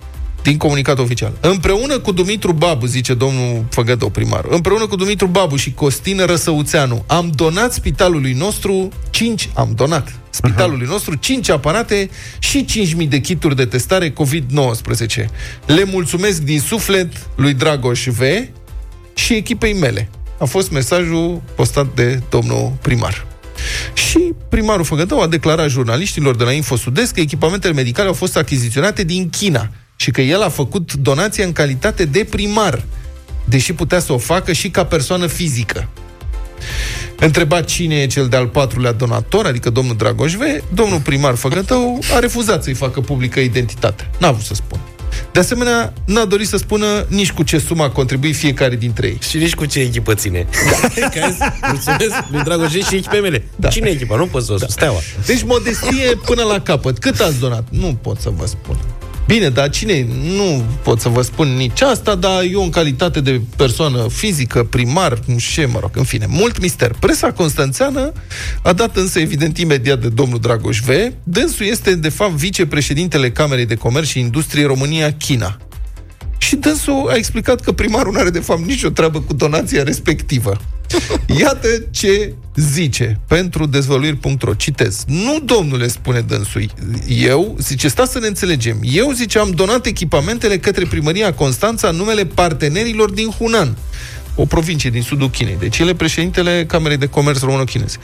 Din 0.44 0.56
comunicat 0.56 0.98
oficial. 0.98 1.32
Împreună 1.40 1.98
cu 1.98 2.12
Dumitru 2.12 2.52
Babu, 2.52 2.86
zice 2.86 3.14
domnul 3.14 3.64
Făgădău, 3.70 4.10
primar, 4.10 4.44
împreună 4.48 4.86
cu 4.86 4.96
Dumitru 4.96 5.26
Babu 5.26 5.56
și 5.56 5.72
Costin 5.72 6.26
Răsăuțeanu, 6.26 7.04
am 7.06 7.30
donat 7.34 7.72
spitalului 7.72 8.32
nostru 8.32 8.88
5, 9.10 9.48
am 9.54 9.72
donat 9.74 10.12
spitalului 10.30 10.86
nostru 10.86 11.14
5 11.14 11.48
aparate 11.48 12.10
și 12.38 12.64
5.000 13.02 13.08
de 13.08 13.20
kituri 13.20 13.56
de 13.56 13.64
testare 13.64 14.12
COVID-19. 14.12 15.24
Le 15.66 15.84
mulțumesc 15.84 16.40
din 16.40 16.60
suflet 16.60 17.12
lui 17.36 17.54
Dragoș 17.54 18.06
V 18.06 18.20
și 19.14 19.34
echipei 19.34 19.74
mele. 19.74 20.08
A 20.38 20.44
fost 20.44 20.70
mesajul 20.70 21.42
postat 21.54 21.94
de 21.94 22.22
domnul 22.30 22.72
primar. 22.82 23.26
Și 23.94 24.32
primarul 24.48 24.84
Făgătău 24.84 25.20
a 25.20 25.26
declarat 25.26 25.68
jurnaliștilor 25.68 26.36
de 26.36 26.44
la 26.44 26.52
Info 26.52 26.76
Sud-Est 26.76 27.12
că 27.12 27.20
echipamentele 27.20 27.72
medicale 27.72 28.08
au 28.08 28.14
fost 28.14 28.36
achiziționate 28.36 29.04
din 29.04 29.30
China 29.30 29.70
și 29.96 30.10
că 30.10 30.20
el 30.20 30.42
a 30.42 30.48
făcut 30.48 30.92
donația 30.94 31.44
în 31.44 31.52
calitate 31.52 32.04
de 32.04 32.26
primar, 32.30 32.84
deși 33.44 33.72
putea 33.72 33.98
să 33.98 34.12
o 34.12 34.18
facă 34.18 34.52
și 34.52 34.70
ca 34.70 34.84
persoană 34.84 35.26
fizică. 35.26 35.88
Întrebat 37.18 37.64
cine 37.64 37.94
e 37.94 38.06
cel 38.06 38.28
de-al 38.28 38.46
patrulea 38.46 38.92
donator, 38.92 39.46
adică 39.46 39.70
domnul 39.70 39.96
Dragoș 39.96 40.34
V, 40.34 40.40
domnul 40.74 41.00
primar 41.00 41.34
Făgătău 41.34 41.98
a 42.14 42.18
refuzat 42.18 42.62
să-i 42.62 42.74
facă 42.74 43.00
publică 43.00 43.40
identitatea. 43.40 44.10
N-a 44.18 44.30
vrut 44.30 44.44
să 44.44 44.54
spună. 44.54 44.80
De 45.32 45.40
asemenea, 45.40 45.92
n-a 46.04 46.24
dorit 46.24 46.48
să 46.48 46.56
spună 46.56 47.06
nici 47.08 47.32
cu 47.32 47.42
ce 47.42 47.58
sumă 47.58 47.82
a 47.82 47.90
contribuit 47.90 48.36
fiecare 48.36 48.76
dintre 48.76 49.06
ei. 49.06 49.18
Și 49.28 49.36
nici 49.36 49.54
cu 49.54 49.64
ce 49.64 49.80
echipă 49.80 50.14
ține. 50.14 50.46
Da. 50.70 50.88
Mulțumesc 51.70 52.14
lui 52.30 52.42
Dragoș 52.42 52.70
și 52.70 52.94
echipele 52.94 53.20
mele. 53.20 53.44
Da. 53.56 53.68
Cine 53.68 53.88
e 53.88 53.92
echipa? 53.92 54.16
Nu 54.16 54.26
pot 54.26 54.42
să 54.42 54.52
o 54.52 54.56
da. 54.56 54.66
Steaua. 54.68 54.98
Deci 55.26 55.42
modestie 55.42 56.18
până 56.24 56.42
la 56.42 56.60
capăt. 56.60 56.98
Cât 56.98 57.20
ați 57.20 57.38
donat? 57.38 57.64
Nu 57.70 57.98
pot 58.02 58.20
să 58.20 58.30
vă 58.36 58.46
spun. 58.46 58.78
Bine, 59.26 59.48
dar 59.48 59.70
cine? 59.70 60.06
Nu 60.36 60.64
pot 60.82 61.00
să 61.00 61.08
vă 61.08 61.22
spun 61.22 61.48
nici 61.48 61.80
asta, 61.80 62.14
dar 62.14 62.42
eu 62.50 62.62
în 62.62 62.70
calitate 62.70 63.20
de 63.20 63.40
persoană 63.56 64.08
fizică, 64.08 64.64
primar, 64.64 65.18
nu 65.26 65.38
știu 65.38 65.68
mă 65.72 65.78
rog, 65.80 65.90
în 65.94 66.04
fine, 66.04 66.26
mult 66.28 66.60
mister. 66.60 66.96
Presa 67.00 67.32
constanțeană 67.32 68.12
a 68.62 68.72
dat 68.72 68.96
însă 68.96 69.20
evident 69.20 69.58
imediat 69.58 70.00
de 70.00 70.08
domnul 70.08 70.38
Dragoș 70.38 70.80
V. 70.80 70.88
Dânsul 71.22 71.66
este, 71.66 71.94
de 71.94 72.08
fapt, 72.08 72.32
vicepreședintele 72.32 73.30
Camerei 73.30 73.66
de 73.66 73.74
Comerț 73.74 74.06
și 74.06 74.18
Industrie 74.18 74.66
România-China. 74.66 75.58
Și 76.44 76.56
dânsul 76.56 77.08
a 77.10 77.14
explicat 77.14 77.60
că 77.60 77.72
primarul 77.72 78.12
nu 78.12 78.18
are 78.18 78.30
de 78.30 78.38
fapt 78.38 78.60
nicio 78.60 78.88
treabă 78.88 79.20
cu 79.20 79.32
donația 79.32 79.82
respectivă. 79.82 80.60
Iată 81.40 81.68
ce 81.90 82.34
zice 82.56 83.20
pentru 83.28 83.66
dezvăluiri.ro. 83.66 84.54
Citez. 84.54 85.04
Nu, 85.06 85.38
domnule, 85.44 85.88
spune 85.88 86.20
dânsul. 86.20 86.70
Eu, 87.08 87.56
zice, 87.60 87.88
sta 87.88 88.04
să 88.04 88.18
ne 88.18 88.26
înțelegem. 88.26 88.76
Eu, 88.82 89.10
zice, 89.10 89.38
am 89.38 89.50
donat 89.50 89.86
echipamentele 89.86 90.58
către 90.58 90.84
primăria 90.84 91.34
Constanța 91.34 91.88
în 91.88 91.96
numele 91.96 92.24
partenerilor 92.24 93.10
din 93.10 93.30
Hunan 93.30 93.76
o 94.36 94.44
provincie 94.44 94.90
din 94.90 95.02
sudul 95.02 95.30
Chinei. 95.30 95.56
Deci 95.58 95.78
el 95.78 95.88
e 95.88 95.94
președintele 95.94 96.64
Camerei 96.66 96.96
de 96.96 97.06
Comerț 97.06 97.40
Româno-Chineze. 97.40 97.96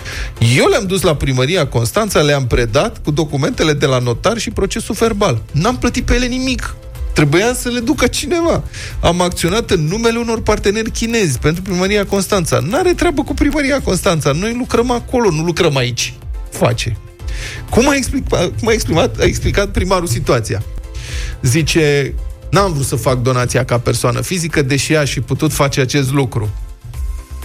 Eu 0.57 0.67
le-am 0.67 0.87
dus 0.87 1.03
la 1.03 1.17
primăria 1.17 1.67
Constanța, 1.67 2.21
le-am 2.21 2.47
predat 2.47 2.99
cu 3.05 3.11
documentele 3.11 3.73
de 3.73 3.87
la 3.87 3.99
notar 3.99 4.39
și 4.39 4.51
procesul 4.51 4.95
verbal. 4.95 5.43
N-am 5.53 5.79
plătit 5.79 6.05
pe 6.05 6.15
ele 6.15 6.27
nimic. 6.27 6.75
Trebuia 7.15 7.55
să 7.55 7.69
le 7.69 7.81
ducă 7.81 8.07
cineva. 8.07 8.63
Am 9.01 9.21
acționat 9.21 9.71
în 9.71 9.87
numele 9.87 10.19
unor 10.19 10.43
parteneri 10.43 10.91
chinezi 10.91 11.39
pentru 11.39 11.63
primăria 11.63 12.07
Constanța. 12.07 12.59
N-are 12.59 12.93
treabă 12.93 13.23
cu 13.23 13.35
primăria 13.35 13.81
Constanța. 13.81 14.33
Noi 14.33 14.55
lucrăm 14.59 14.91
acolo, 14.91 15.31
nu 15.31 15.43
lucrăm 15.43 15.77
aici. 15.77 16.15
Face. 16.51 16.97
Cum 17.71 17.89
a 17.89 17.95
explicat, 17.95 18.51
cum 18.59 18.69
a 18.69 18.73
exprimat, 18.73 19.19
a 19.21 19.25
explicat 19.25 19.69
primarul 19.69 20.07
situația? 20.07 20.63
Zice, 21.43 22.15
n-am 22.51 22.73
vrut 22.73 22.87
să 22.87 22.97
fac 22.97 23.23
donația 23.23 23.65
ca 23.65 23.79
persoană 23.79 24.21
fizică, 24.21 24.63
deși 24.63 24.97
aș 24.97 25.13
fi 25.13 25.21
putut 25.21 25.53
face 25.53 25.81
acest 25.81 26.13
lucru. 26.13 26.51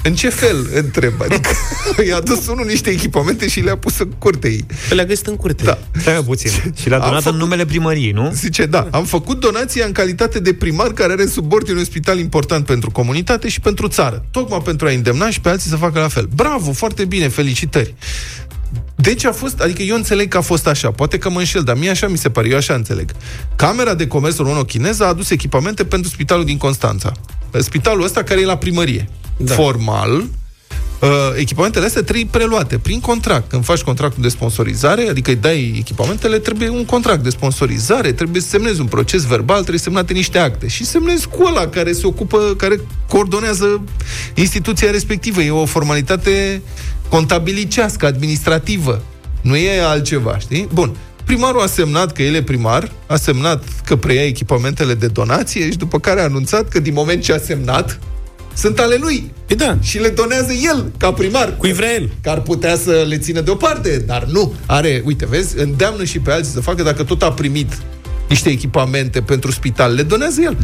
În 0.06 0.16
ce 0.16 0.30
fel? 0.30 0.70
Întreb. 0.74 1.14
Adică 1.22 1.50
i-a 2.10 2.20
dus 2.20 2.48
unul 2.48 2.66
niște 2.66 2.90
echipamente 2.90 3.48
și 3.48 3.60
le-a 3.60 3.78
pus 3.78 4.00
în 4.00 4.10
curte 4.18 4.48
ei. 4.48 4.66
Pe 4.90 4.96
le-a 4.96 5.06
găsit 5.06 5.28
în 5.28 5.36
curte. 5.36 5.64
Da. 5.64 5.78
Stai 6.00 6.24
puțin. 6.24 6.52
Și 6.82 6.90
le-a 6.90 7.00
donat 7.00 7.22
făcut, 7.22 7.32
în 7.32 7.38
numele 7.38 7.66
primăriei, 7.66 8.12
nu? 8.12 8.32
Zice, 8.34 8.66
da. 8.66 8.88
Am 8.92 9.06
făcut 9.06 9.40
donația 9.40 9.86
în 9.86 9.92
calitate 9.92 10.40
de 10.40 10.54
primar 10.54 10.88
care 10.88 11.12
are 11.12 11.26
sub 11.26 11.54
ordine 11.54 11.78
un 11.78 11.84
spital 11.84 12.20
important 12.20 12.66
pentru 12.66 12.92
comunitate 12.92 13.48
și 13.48 13.60
pentru 13.60 13.88
țară. 13.88 14.26
Tocmai 14.32 14.62
pentru 14.64 14.88
a 14.88 14.92
îndemna 14.92 15.30
și 15.30 15.42
pe 15.42 15.50
alții 15.50 15.70
să 15.70 15.76
facă 15.76 16.00
la 16.00 16.08
fel. 16.08 16.30
Bravo, 16.36 16.72
foarte 16.72 17.06
bine, 17.06 17.28
felicitări. 17.28 17.96
Deci 18.96 19.26
a 19.26 19.32
fost, 19.32 19.60
adică 19.60 19.82
eu 19.82 19.96
înțeleg 19.96 20.28
că 20.28 20.38
a 20.38 20.42
fost 20.42 20.68
așa, 20.68 20.92
poate 20.92 21.18
că 21.18 21.30
mă 21.30 21.40
înșel, 21.40 21.62
dar 21.62 21.78
mie 21.78 21.90
așa 21.90 22.08
mi 22.08 22.18
se 22.18 22.30
pare, 22.30 22.50
eu 22.50 22.58
așa 22.58 22.74
înțeleg. 22.74 23.12
Camera 23.56 23.94
de 23.94 24.08
Comerț 24.08 24.38
româno-chineză 24.38 25.04
a 25.04 25.08
adus 25.08 25.30
echipamente 25.30 25.86
pentru 25.86 26.10
spitalul 26.10 26.46
din 26.46 26.58
Constanța. 26.58 27.12
Spitalul 27.60 28.04
ăsta 28.04 28.24
care 28.24 28.42
e 28.42 28.46
la 28.46 28.58
primărie 28.58 29.10
da. 29.38 29.54
formal, 29.54 30.12
uh, 30.12 31.10
echipamentele 31.36 31.86
astea 31.86 32.04
trebuie 32.04 32.28
preluate 32.32 32.78
prin 32.78 33.00
contract. 33.00 33.50
Când 33.50 33.66
faci 33.66 33.82
contractul 33.82 34.22
de 34.22 34.30
sponsorizare, 34.30 35.10
adică 35.10 35.30
îi 35.30 35.36
dai 35.36 35.76
echipamentele, 35.78 36.40
trebuie 36.40 36.70
un 36.70 36.86
contract 36.86 37.24
de 37.24 37.30
sponsorizare, 37.30 38.12
trebuie 38.12 38.42
să 38.42 38.48
semnezi 38.48 38.80
un 38.80 38.88
proces 38.88 39.26
verbal, 39.26 39.60
trebuie 39.60 39.80
semnate 39.80 40.14
niște 40.14 40.38
acte. 40.38 40.68
Și 40.68 40.86
semnezi 40.86 41.28
cu 41.28 41.44
ăla 41.46 41.68
care 41.68 41.92
se 41.92 42.08
ocupă, 42.08 42.54
care 42.58 42.80
coordonează 43.08 43.82
instituția 44.34 44.92
respectivă. 44.92 45.42
E 45.42 45.52
o 45.52 45.66
formalitate 45.66 46.62
contabilicească, 47.10 48.06
administrativă. 48.06 49.04
Nu 49.42 49.56
e 49.56 49.82
altceva, 49.82 50.38
știi? 50.38 50.68
Bun. 50.74 50.96
Primarul 51.26 51.62
a 51.62 51.66
semnat 51.66 52.12
că 52.12 52.22
el 52.22 52.34
e 52.34 52.44
primar, 52.44 52.92
a 53.08 53.16
semnat 53.16 53.64
că 53.86 53.96
preia 53.96 54.26
echipamentele 54.26 54.94
de 54.94 55.08
donație 55.08 55.70
și 55.72 55.78
după 55.78 56.00
care 56.00 56.20
a 56.20 56.24
anunțat 56.24 56.70
că 56.70 56.80
din 56.80 56.94
moment 56.94 57.24
ce 57.24 57.34
a 57.34 57.38
semnat, 57.38 58.00
sunt 58.54 58.80
ale 58.80 58.96
lui. 59.00 59.32
E 59.48 59.56
da. 59.56 59.78
Și 59.82 60.00
le 60.00 60.10
donează 60.10 60.52
el, 60.54 60.92
ca 60.98 61.14
primar. 61.14 61.56
Cui 61.58 61.74
vrea 61.74 61.94
el. 61.94 62.10
Că 62.22 62.30
ar 62.30 62.42
putea 62.42 62.78
să 62.78 63.06
le 63.08 63.18
țină 63.18 63.42
deoparte, 63.42 63.98
dar 63.98 64.24
nu. 64.24 64.54
Are, 64.66 65.02
uite, 65.06 65.26
vezi, 65.26 65.60
îndeamnă 65.60 66.04
și 66.04 66.20
pe 66.20 66.32
alții 66.32 66.52
să 66.54 66.62
facă, 66.62 66.84
dacă 66.84 67.04
tot 67.04 67.22
a 67.22 67.32
primit 67.32 67.78
niște 68.30 68.50
echipamente 68.50 69.22
pentru 69.22 69.52
spital, 69.52 69.94
le 69.94 70.02
donează 70.02 70.42
el. 70.42 70.58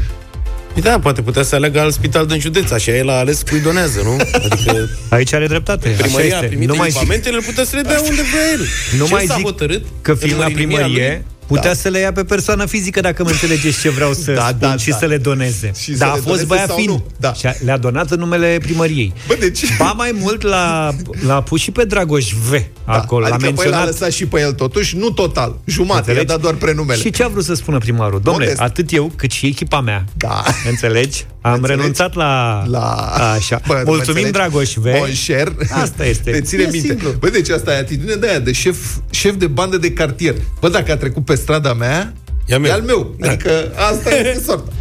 Păi 0.73 0.81
da, 0.81 0.99
poate 0.99 1.21
putea 1.21 1.43
să 1.43 1.55
aleagă 1.55 1.79
alt 1.79 1.93
spital 1.93 2.25
din 2.25 2.39
județ, 2.39 2.71
așa 2.71 2.91
el 2.91 3.09
a 3.09 3.13
ales 3.13 3.41
cui 3.49 3.59
donează, 3.59 4.01
nu? 4.03 4.17
Adică... 4.33 4.89
Aici 5.09 5.33
are 5.33 5.47
dreptate. 5.47 5.89
Primăria 5.89 6.37
a 6.37 6.41
primit 6.41 6.67
nu 6.67 6.75
mai 6.75 6.87
echipamentele, 6.87 7.37
zic... 7.37 7.45
putea 7.45 7.63
să 7.63 7.75
le 7.75 7.81
dea 7.81 7.99
unde 7.99 8.21
vrea 8.21 8.51
el. 8.51 8.65
Nu 8.97 9.05
Ce 9.05 9.13
mai 9.13 9.25
zic 9.25 9.43
hotărât 9.43 9.85
că 10.01 10.13
fiind 10.13 10.39
la 10.39 10.45
primărie, 10.45 11.25
Putea 11.55 11.71
da. 11.71 11.77
să 11.77 11.89
le 11.89 11.99
ia 11.99 12.11
pe 12.11 12.23
persoană 12.23 12.65
fizică, 12.65 12.99
dacă 12.99 13.23
mă 13.23 13.29
înțelegeți 13.29 13.79
ce 13.79 13.89
vreau 13.89 14.13
să 14.13 14.31
da, 14.41 14.47
spun, 14.47 14.57
da, 14.59 14.77
și 14.77 14.89
da. 14.89 14.97
să 14.97 15.05
le 15.05 15.17
doneze. 15.17 15.71
Și 15.79 15.91
da, 15.91 16.11
a 16.11 16.15
fost 16.15 16.45
băia 16.45 16.67
fin. 16.75 17.03
Da. 17.17 17.33
Și 17.33 17.47
le-a 17.63 17.77
donat 17.77 18.11
în 18.11 18.19
numele 18.19 18.57
primăriei. 18.61 19.13
Bă, 19.27 19.35
deci... 19.39 19.77
Ba 19.77 19.93
mai 19.97 20.15
mult 20.19 20.41
l-a, 20.41 20.95
l-a 21.25 21.41
pus 21.41 21.61
și 21.61 21.71
pe 21.71 21.83
Dragoș 21.83 22.31
V. 22.31 22.51
Da. 22.51 22.93
Acolo. 22.93 23.25
Adică 23.25 23.39
l-a 23.39 23.45
menționat... 23.45 23.79
l-a 23.79 23.85
lăsat 23.85 24.11
și 24.11 24.25
pe 24.25 24.39
el 24.39 24.53
totuși, 24.53 24.97
nu 24.97 25.09
total. 25.09 25.59
Jumate, 25.65 26.13
i-a 26.13 26.23
dat 26.23 26.41
doar 26.41 26.53
prenumele. 26.53 26.99
Și 26.99 27.09
ce 27.09 27.23
a 27.23 27.27
vrut 27.27 27.43
să 27.43 27.53
spună 27.53 27.77
primarul? 27.77 28.21
Domnule, 28.23 28.53
atât 28.57 28.93
eu, 28.93 29.11
cât 29.15 29.31
și 29.31 29.45
echipa 29.45 29.81
mea. 29.81 30.05
Da. 30.17 30.43
Înțelegi? 30.69 31.25
Am 31.41 31.53
Înțelegi? 31.53 31.79
renunțat 31.79 32.15
la... 32.15 32.63
la... 32.67 32.93
Așa. 33.35 33.61
Bă, 33.67 33.81
Mulțumim, 33.85 34.31
Dragoș 34.31 34.73
V. 34.73 34.83
Bon 34.83 35.13
share. 35.13 35.55
Asta 35.71 36.05
este. 36.05 36.31
Te 36.35 36.41
ține 36.41 36.61
e 36.61 36.69
minte. 36.71 36.87
Simplu. 36.87 37.09
Bă, 37.19 37.29
deci 37.29 37.49
asta 37.49 37.71
e 37.73 37.77
atitudine 37.77 38.15
de 38.15 38.27
aia, 38.29 38.39
de 38.39 38.51
șef, 38.51 38.77
șef 39.09 39.35
de 39.35 39.47
bandă 39.47 39.77
de 39.77 39.91
cartier. 39.91 40.35
Bă, 40.59 40.69
dacă 40.69 40.91
a 40.91 40.97
trecut 40.97 41.25
pe 41.25 41.35
strada 41.41 41.73
mea, 41.73 42.13
E, 42.47 42.57
meu. 42.57 42.69
e 42.71 42.73
al 42.73 42.81
meu. 42.81 43.15
Da. 43.19 43.27
Adică 43.29 43.71
asta 43.91 44.09
este 44.15 44.41
sorta. 44.45 44.71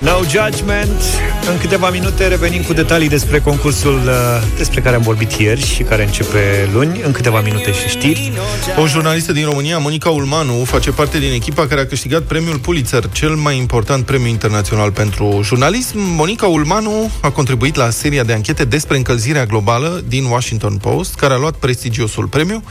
No 0.00 0.22
Judgment. 0.32 1.00
În 1.48 1.58
câteva 1.58 1.90
minute 1.90 2.26
revenim 2.26 2.62
cu 2.62 2.72
detalii 2.72 3.08
despre 3.08 3.40
concursul 3.40 3.94
uh, 3.94 4.12
despre 4.56 4.80
care 4.80 4.96
am 4.96 5.02
vorbit 5.02 5.32
ieri 5.32 5.66
și 5.66 5.82
care 5.82 6.04
începe 6.04 6.68
luni. 6.72 7.00
În 7.04 7.12
câteva 7.12 7.40
minute 7.40 7.72
și 7.72 7.88
știri. 7.88 8.32
O 8.78 8.86
jurnalistă 8.86 9.32
din 9.32 9.44
România, 9.44 9.78
Monica 9.78 10.10
Ulmanu, 10.10 10.64
face 10.64 10.90
parte 10.90 11.18
din 11.18 11.32
echipa 11.32 11.66
care 11.66 11.80
a 11.80 11.86
câștigat 11.86 12.22
premiul 12.22 12.58
Pulitzer, 12.58 13.08
cel 13.12 13.34
mai 13.34 13.56
important 13.56 14.04
premiu 14.04 14.26
internațional 14.26 14.92
pentru 14.92 15.40
jurnalism. 15.42 15.98
Monica 15.98 16.46
Ulmanu 16.46 17.10
a 17.20 17.30
contribuit 17.30 17.74
la 17.74 17.90
seria 17.90 18.24
de 18.24 18.32
anchete 18.32 18.64
despre 18.64 18.96
încălzirea 18.96 19.46
globală 19.46 20.02
din 20.08 20.24
Washington 20.24 20.76
Post, 20.76 21.14
care 21.14 21.32
a 21.32 21.36
luat 21.36 21.54
prestigiosul 21.54 22.26
premiu. 22.26 22.62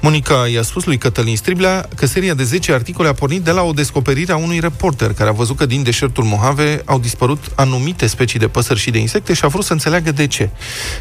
Monica 0.00 0.46
i-a 0.52 0.62
spus 0.62 0.84
lui 0.84 0.98
Cătălin 0.98 1.36
Striblea 1.36 1.88
că 1.96 2.06
seria 2.06 2.34
de 2.34 2.42
10 2.42 2.72
articole 2.72 3.08
a 3.08 3.12
pornit 3.12 3.42
de 3.42 3.50
la 3.50 3.62
o 3.62 3.72
descoperire 3.72 4.32
a 4.32 4.36
unui 4.36 4.60
reporter 4.60 5.12
care 5.12 5.28
a 5.28 5.32
văzut 5.32 5.56
că 5.56 5.66
din 5.66 5.82
deșertul 5.82 6.24
Mojave 6.24 6.82
au 6.84 6.98
dispărut 6.98 7.44
anumite 7.54 8.03
specii 8.06 8.38
de 8.38 8.48
păsări 8.48 8.80
și 8.80 8.90
de 8.90 8.98
insecte 8.98 9.32
și 9.32 9.44
a 9.44 9.48
vrut 9.48 9.64
să 9.64 9.72
înțeleagă 9.72 10.12
de 10.12 10.26
ce. 10.26 10.50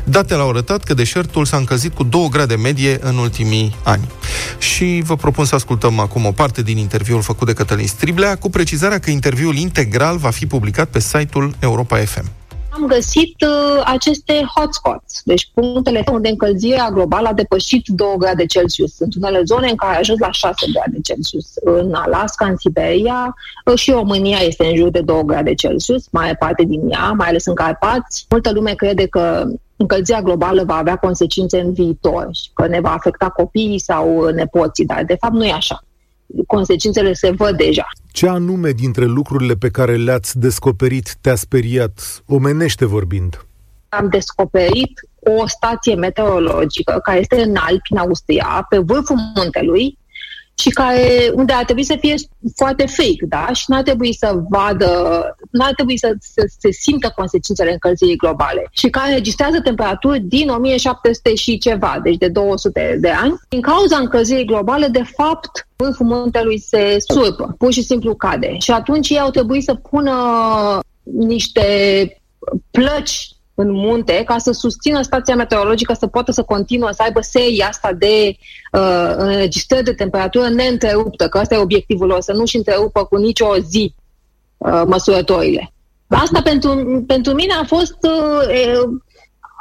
Datele 0.03 0.41
au 0.41 0.49
arătat 0.49 0.83
că 0.83 0.93
deșertul 0.93 1.45
s-a 1.45 1.57
încălzit 1.57 1.93
cu 1.93 2.03
2 2.03 2.27
grade 2.31 2.55
medie 2.55 2.97
în 3.01 3.17
ultimii 3.17 3.75
ani. 3.83 4.07
Și 4.57 5.01
vă 5.05 5.15
propun 5.15 5.45
să 5.45 5.55
ascultăm 5.55 5.99
acum 5.99 6.25
o 6.25 6.31
parte 6.31 6.61
din 6.61 6.77
interviul 6.77 7.21
făcut 7.21 7.47
de 7.47 7.53
Cătălin 7.53 7.87
Striblea, 7.87 8.35
cu 8.35 8.49
precizarea 8.49 8.99
că 8.99 9.09
interviul 9.09 9.55
integral 9.55 10.17
va 10.17 10.29
fi 10.29 10.45
publicat 10.45 10.87
pe 10.87 10.99
site-ul 10.99 11.55
Europa 11.59 11.97
FM 11.97 12.42
am 12.75 12.85
găsit 12.87 13.41
uh, 13.41 13.83
aceste 13.85 14.45
hotspots, 14.55 15.21
deci 15.23 15.51
punctele 15.53 16.03
unde 16.11 16.29
încălzirea 16.29 16.89
globală 16.89 17.27
a 17.27 17.33
depășit 17.33 17.87
2 17.87 18.07
grade 18.17 18.45
Celsius. 18.45 18.95
Sunt 18.95 19.15
unele 19.15 19.41
zone 19.43 19.69
în 19.69 19.75
care 19.75 19.95
a 19.95 19.97
ajuns 19.97 20.19
la 20.19 20.31
6 20.31 20.53
grade 20.73 20.99
Celsius. 21.03 21.51
În 21.55 21.93
Alaska, 21.93 22.45
în 22.45 22.57
Siberia 22.57 23.35
uh, 23.65 23.77
și 23.77 23.91
România 23.91 24.37
este 24.37 24.65
în 24.65 24.75
jur 24.75 24.89
de 24.89 25.01
2 25.01 25.23
grade 25.25 25.53
Celsius, 25.53 26.07
mai 26.11 26.35
parte 26.35 26.63
din 26.63 26.89
ea, 26.89 27.11
mai 27.11 27.27
ales 27.27 27.45
în 27.45 27.55
Carpați. 27.55 28.25
Multă 28.29 28.51
lume 28.51 28.73
crede 28.73 29.07
că 29.07 29.45
încălzirea 29.75 30.21
globală 30.21 30.63
va 30.63 30.75
avea 30.75 30.95
consecințe 30.95 31.59
în 31.59 31.73
viitor 31.73 32.29
și 32.31 32.49
că 32.53 32.67
ne 32.67 32.79
va 32.79 32.93
afecta 32.93 33.29
copiii 33.29 33.79
sau 33.79 34.27
nepoții, 34.27 34.85
dar 34.85 35.03
de 35.03 35.17
fapt 35.19 35.33
nu 35.33 35.45
e 35.45 35.51
așa 35.51 35.83
consecințele 36.47 37.13
se 37.13 37.29
văd 37.29 37.57
deja. 37.57 37.85
Ce 38.11 38.27
anume 38.27 38.71
dintre 38.71 39.05
lucrurile 39.05 39.53
pe 39.53 39.69
care 39.69 39.95
le-ați 39.95 40.39
descoperit 40.39 41.15
te-a 41.21 41.35
speriat, 41.35 42.23
omenește 42.25 42.85
vorbind? 42.85 43.45
am 43.93 44.09
descoperit 44.09 44.99
o 45.19 45.47
stație 45.47 45.95
meteorologică 45.95 46.99
care 47.03 47.19
este 47.19 47.41
în 47.41 47.55
Alpi, 47.55 47.91
în 47.91 47.97
Austria, 47.97 48.65
pe 48.69 48.77
vârful 48.77 49.15
muntelui, 49.35 49.97
și 50.55 50.69
care, 50.69 51.31
unde 51.33 51.53
ar 51.53 51.63
trebui 51.63 51.83
să 51.83 51.95
fie 51.99 52.15
foarte 52.55 52.85
fake, 52.85 53.25
da? 53.27 53.49
Și 53.53 53.65
nu 53.67 53.75
ar 53.75 53.81
trebui 53.81 54.13
să 54.13 54.41
vadă, 54.49 55.21
nu 55.49 55.65
ar 55.65 55.73
trebui 55.73 55.97
să, 55.97 56.15
să 56.19 56.49
se 56.59 56.71
simtă 56.71 57.11
consecințele 57.15 57.71
încălzirii 57.71 58.15
globale 58.15 58.67
și 58.71 58.89
care 58.89 59.13
registrează 59.13 59.61
temperaturi 59.61 60.19
din 60.19 60.49
1700 60.49 61.35
și 61.35 61.57
ceva, 61.57 61.99
deci 62.03 62.17
de 62.17 62.27
200 62.27 62.97
de 62.99 63.09
ani. 63.09 63.39
Din 63.49 63.61
cauza 63.61 63.97
încălzirii 63.97 64.45
globale, 64.45 64.87
de 64.87 65.03
fapt, 65.15 65.67
vârful 65.75 66.05
muntelui 66.05 66.59
se 66.59 66.97
surpă, 67.07 67.55
pur 67.57 67.71
și 67.71 67.83
simplu 67.83 68.15
cade. 68.15 68.55
Și 68.59 68.71
atunci 68.71 69.09
ei 69.09 69.19
au 69.19 69.29
trebuit 69.29 69.63
să 69.63 69.73
pună 69.73 70.13
niște 71.03 71.63
plăci 72.71 73.29
în 73.55 73.71
munte 73.71 74.23
ca 74.25 74.37
să 74.37 74.51
susțină 74.51 75.01
stația 75.01 75.35
meteorologică 75.35 75.93
să 75.93 76.07
poată 76.07 76.31
să 76.31 76.43
continuă 76.43 76.91
să 76.91 77.01
aibă 77.01 77.21
seria 77.21 77.67
asta 77.67 77.93
de 77.93 78.35
uh, 78.71 79.13
înregistrări 79.17 79.83
de 79.83 79.93
temperatură 79.93 80.49
neîntreruptă, 80.49 81.27
că 81.27 81.37
asta 81.37 81.55
e 81.55 81.57
obiectivul 81.57 82.07
lor, 82.07 82.21
să 82.21 82.33
nu-și 82.33 82.57
întrerupă 82.57 83.03
cu 83.03 83.17
nicio 83.17 83.57
zi 83.57 83.95
uh, 84.57 84.81
măsurătorile. 84.85 85.73
Asta 86.07 86.41
pentru, 86.41 87.03
pentru 87.07 87.33
mine 87.33 87.53
a 87.53 87.63
fost 87.63 87.97
uh, 88.01 88.83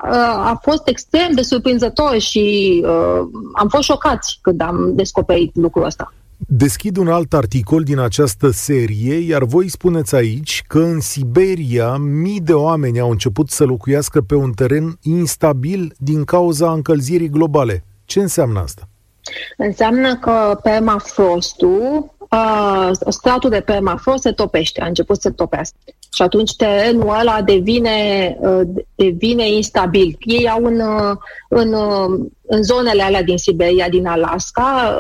uh, 0.03 0.37
a 0.37 0.59
fost 0.63 0.89
extrem 0.89 1.33
de 1.33 1.43
surprinzător 1.43 2.19
și 2.19 2.81
uh, 2.87 3.21
am 3.55 3.69
fost 3.69 3.83
șocați 3.83 4.39
când 4.43 4.61
am 4.61 4.91
descoperit 4.95 5.57
lucrul 5.57 5.85
ăsta. 5.85 6.15
Deschid 6.47 6.97
un 6.97 7.09
alt 7.09 7.33
articol 7.33 7.83
din 7.83 7.99
această 7.99 8.51
serie, 8.51 9.15
iar 9.15 9.45
voi 9.45 9.69
spuneți 9.69 10.15
aici 10.15 10.65
că 10.67 10.79
în 10.79 11.01
Siberia 11.01 11.97
mii 11.97 12.41
de 12.41 12.53
oameni 12.53 13.01
au 13.01 13.11
început 13.11 13.51
să 13.51 13.65
locuiască 13.65 14.21
pe 14.21 14.35
un 14.35 14.53
teren 14.53 14.99
instabil 15.03 15.95
din 15.99 16.25
cauza 16.25 16.73
încălzirii 16.73 17.29
globale. 17.29 17.85
Ce 18.05 18.21
înseamnă 18.21 18.61
asta? 18.61 18.89
Înseamnă 19.57 20.17
că 20.17 20.59
permafrostul, 20.63 22.15
uh, 22.33 22.91
stratul 23.09 23.51
de 23.51 23.61
permafrost 23.61 24.23
se 24.23 24.33
topește, 24.33 24.81
a 24.81 24.87
început 24.87 25.21
să 25.21 25.31
topească. 25.31 25.77
Și 26.15 26.23
atunci 26.23 26.57
terenul 26.57 27.17
ăla 27.21 27.43
devine, 27.43 28.37
uh, 28.41 28.61
devine 28.95 29.49
instabil. 29.49 30.17
Ei 30.21 30.49
au 30.49 30.65
în, 30.65 30.81
uh, 30.81 31.17
în, 31.49 31.73
uh, 31.73 32.29
în 32.47 32.63
zonele 32.63 33.03
alea 33.03 33.23
din 33.23 33.39
Siberia, 33.39 33.89
din 33.89 34.07
Alaska, 34.07 34.99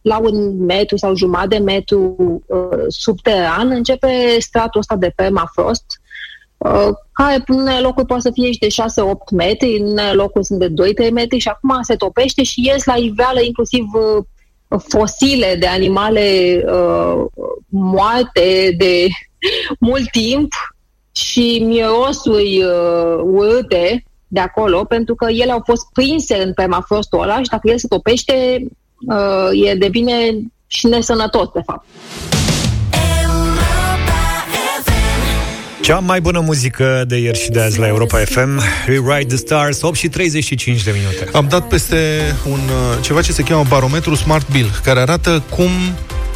la 0.00 0.18
un 0.18 0.64
metru 0.64 0.96
sau 0.96 1.16
jumătate 1.16 1.48
de 1.48 1.58
metru 1.58 2.16
subteran, 2.88 3.70
începe 3.70 4.36
stratul 4.38 4.80
ăsta 4.80 4.96
de 4.96 5.12
permafrost, 5.16 5.84
care 7.12 7.42
în 7.46 7.58
unele 7.58 7.80
locuri 7.80 8.06
poate 8.06 8.22
să 8.22 8.30
fie 8.32 8.52
și 8.52 8.58
de 8.58 8.66
6-8 8.66 9.30
metri, 9.30 9.76
în 9.78 9.86
unele 9.86 10.12
locuri 10.12 10.44
sunt 10.44 10.58
de 10.58 10.68
2-3 11.08 11.10
metri 11.12 11.38
și 11.38 11.48
acum 11.48 11.78
se 11.82 11.94
topește 11.94 12.42
și 12.42 12.66
ies 12.66 12.84
la 12.84 12.94
iveală 12.96 13.40
inclusiv 13.40 13.84
fosile 14.78 15.56
de 15.58 15.66
animale 15.66 16.64
uh, 16.66 17.24
moarte 17.68 18.74
de 18.78 19.06
mult 19.78 20.10
timp 20.10 20.52
și 21.12 21.62
mirosuri 21.64 22.62
uh, 22.62 23.20
urâte 23.22 24.04
de 24.28 24.40
acolo, 24.40 24.84
pentru 24.84 25.14
că 25.14 25.30
ele 25.30 25.52
au 25.52 25.62
fost 25.64 25.86
prinse 25.92 26.42
în 26.42 26.52
permafrostul 26.52 27.22
ăla 27.22 27.42
și 27.42 27.48
dacă 27.50 27.68
el 27.68 27.78
se 27.78 27.88
topește, 27.88 28.66
uh, 29.08 29.68
e 29.68 29.74
devine 29.74 30.38
și 30.66 30.86
nesănătos, 30.86 31.48
de 31.54 31.60
fapt. 31.64 31.86
Cea 35.84 35.98
mai 35.98 36.20
bună 36.20 36.40
muzică 36.40 37.04
de 37.06 37.16
ieri 37.16 37.38
și 37.38 37.50
de 37.50 37.60
azi 37.60 37.78
la 37.78 37.86
Europa 37.86 38.18
FM 38.18 38.60
Rewrite 38.86 39.26
the 39.26 39.36
Stars, 39.36 39.82
8 39.82 39.96
și 39.96 40.08
35 40.08 40.82
de 40.82 40.90
minute. 40.90 41.36
Am 41.36 41.46
dat 41.48 41.68
peste 41.68 42.20
un, 42.48 42.58
uh, 42.58 42.98
ceva 43.00 43.22
ce 43.22 43.32
se 43.32 43.42
cheamă 43.42 43.64
barometru 43.68 44.14
Smart 44.14 44.50
Bill 44.50 44.70
Care 44.84 45.00
arată 45.00 45.42
cum 45.50 45.70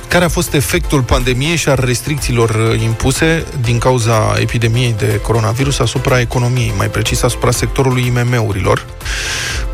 care 0.09 0.25
a 0.25 0.29
fost 0.29 0.53
efectul 0.55 1.03
pandemiei 1.03 1.57
și 1.57 1.69
a 1.69 1.75
restricțiilor 1.75 2.51
uh, 2.51 2.83
impuse 2.83 3.45
din 3.61 3.79
cauza 3.79 4.37
epidemiei 4.41 4.95
de 4.99 5.21
coronavirus 5.23 5.79
asupra 5.79 6.21
economiei, 6.21 6.73
mai 6.77 6.89
precis 6.89 7.23
asupra 7.23 7.51
sectorului 7.51 8.07
IMM-urilor. 8.07 8.87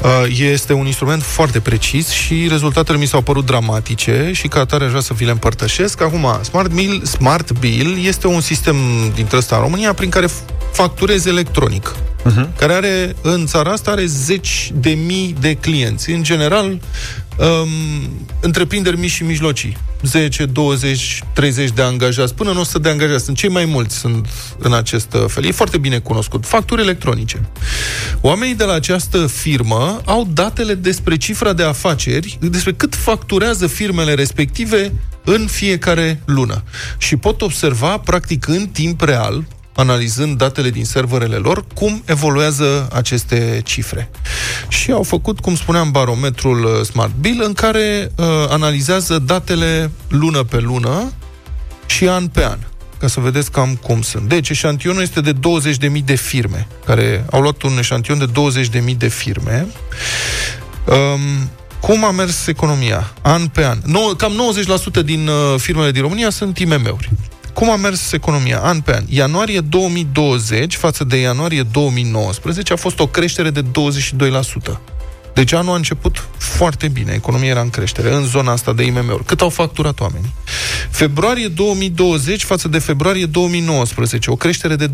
Uh, 0.03 0.37
este 0.53 0.73
un 0.73 0.87
instrument 0.87 1.23
foarte 1.23 1.61
precis 1.61 2.09
și 2.09 2.47
rezultatele 2.49 2.99
mi 2.99 3.07
s-au 3.07 3.21
părut 3.21 3.47
dramatice 3.47 4.31
și 4.33 4.49
ca 4.49 4.61
atare 4.61 4.85
aș 4.85 4.91
vrea 4.91 5.03
să 5.03 5.15
vi 5.15 5.25
le 5.25 5.31
împărtășesc. 5.31 6.01
Acum, 6.01 6.27
Smart 6.43 6.73
Bill, 6.73 7.05
Smart 7.05 7.59
Bill 7.59 8.05
este 8.07 8.27
un 8.27 8.41
sistem 8.41 8.77
dintre 9.15 9.37
ăsta 9.37 9.57
în 9.57 9.63
România 9.63 9.93
prin 9.93 10.11
care 10.11 10.27
facturezi 10.73 11.29
electronic 11.29 11.95
uh-huh. 12.25 12.57
care 12.59 12.73
are, 12.73 13.17
în 13.21 13.47
țara 13.47 13.71
asta, 13.71 13.91
are 13.91 14.05
zeci 14.05 14.71
de 14.75 14.91
mii 14.91 15.35
de 15.41 15.55
clienți. 15.55 16.11
În 16.11 16.23
general, 16.23 16.65
um, 16.67 17.69
întreprinderi 18.41 18.99
mici 18.99 19.11
și 19.11 19.23
mijlocii. 19.23 19.77
10, 20.05 20.47
20, 20.47 21.23
30 21.33 21.71
de 21.71 21.83
angajați, 21.83 22.35
până 22.35 22.51
în 22.51 22.57
100 22.57 22.79
de 22.79 22.89
angajați. 22.89 23.25
Sunt 23.25 23.37
cei 23.37 23.49
mai 23.49 23.65
mulți 23.65 23.97
sunt 23.97 24.27
în 24.59 24.73
acest 24.73 25.17
fel. 25.27 25.45
E 25.45 25.51
foarte 25.51 25.79
bine 25.79 25.99
cunoscut. 25.99 26.47
Facturi 26.47 26.83
electronice. 26.83 27.41
Oamenii 28.21 28.55
de 28.55 28.65
la 28.65 28.73
această 28.73 29.27
firmă 29.27 30.01
au 30.05 30.29
datele 30.33 30.75
despre 30.75 31.17
cifra 31.17 31.53
de 31.53 31.63
afaceri, 31.63 32.39
despre 32.41 32.73
cât 32.73 32.95
facturează 32.95 33.67
firmele 33.67 34.15
respective 34.15 34.93
în 35.25 35.47
fiecare 35.47 36.21
lună. 36.25 36.63
Și 36.99 37.17
pot 37.17 37.43
observa, 37.43 37.99
practic, 37.99 38.47
în 38.47 38.67
timp 38.67 39.01
real, 39.01 39.45
analizând 39.75 40.39
datele 40.39 40.71
din 40.71 40.85
serverele 40.85 41.37
lor, 41.37 41.65
cum 41.75 42.03
evoluează 42.07 42.89
aceste 42.93 43.61
cifre. 43.65 44.11
Și 44.69 44.91
au 44.91 45.03
făcut, 45.03 45.41
cum 45.41 45.57
spuneam, 45.57 45.91
barometrul 45.91 46.65
uh, 46.65 46.87
Smart 46.87 47.13
Bill, 47.21 47.43
în 47.45 47.53
care 47.53 48.13
uh, 48.17 48.27
analizează 48.49 49.19
datele 49.19 49.91
lună 50.09 50.43
pe 50.43 50.61
lună 50.61 51.13
și 51.87 52.09
an 52.09 52.27
pe 52.27 52.45
an 52.45 52.59
ca 52.99 53.11
să 53.11 53.21
vedeți 53.21 53.51
cam 53.51 53.75
cum 53.83 54.03
sunt. 54.03 54.29
Deci, 54.29 54.49
eșantionul 54.49 55.03
este 55.03 55.21
de 55.21 55.33
20.000 55.33 56.05
de 56.05 56.15
firme, 56.15 56.67
care 56.85 57.25
au 57.31 57.41
luat 57.41 57.63
un 57.63 57.79
eșantion 57.79 58.19
de 58.19 58.27
20.000 58.89 58.97
de 58.97 59.09
firme. 59.09 59.67
Um, 60.87 61.51
cum 61.81 62.05
a 62.05 62.11
mers 62.11 62.47
economia? 62.47 63.13
An 63.23 63.47
pe 63.47 63.65
an. 63.65 63.79
No, 63.85 64.01
cam 64.01 64.33
90% 65.01 65.05
din 65.05 65.29
uh, 65.29 65.55
firmele 65.57 65.91
din 65.91 66.03
România 66.03 66.31
sunt 66.31 66.59
IMM-uri. 66.59 67.11
Cum 67.55 67.71
a 67.71 67.77
mers 67.77 68.13
economia 68.13 68.61
an 68.61 68.81
pe 68.81 68.95
an? 68.95 69.05
Ianuarie 69.09 69.61
2020 69.61 70.77
față 70.77 71.05
de 71.05 71.17
ianuarie 71.17 71.63
2019 71.63 72.73
a 72.73 72.77
fost 72.77 72.99
o 72.99 73.07
creștere 73.07 73.51
de 73.51 73.63
22%. 73.63 73.65
Deci 75.35 75.53
anul 75.53 75.73
a 75.73 75.77
început 75.77 76.29
foarte 76.39 76.89
bine, 76.89 77.13
economia 77.13 77.49
era 77.49 77.61
în 77.61 77.71
creștere, 77.71 78.15
în 78.15 78.25
zona 78.25 78.53
asta 78.53 78.73
de 78.73 78.85
IMM-uri. 78.85 79.25
Cât 79.25 79.41
au 79.41 79.49
facturat 79.49 80.01
oamenii? 80.01 80.33
Februarie 80.91 81.49
2020 81.49 82.43
față 82.43 82.69
de 82.69 82.79
februarie 82.79 83.27
2019, 83.27 84.31
o 84.31 84.37
creștere 84.37 84.77
de 84.77 84.89
21%. 84.89 84.93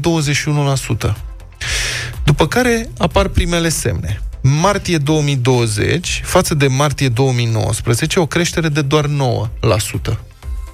După 2.24 2.46
care 2.46 2.90
apar 2.98 3.28
primele 3.28 3.68
semne. 3.68 4.22
Martie 4.42 4.98
2020 4.98 6.22
față 6.24 6.54
de 6.54 6.66
martie 6.66 7.08
2019, 7.08 8.20
o 8.20 8.26
creștere 8.26 8.68
de 8.68 8.82
doar 8.82 9.06
9%. 9.06 10.18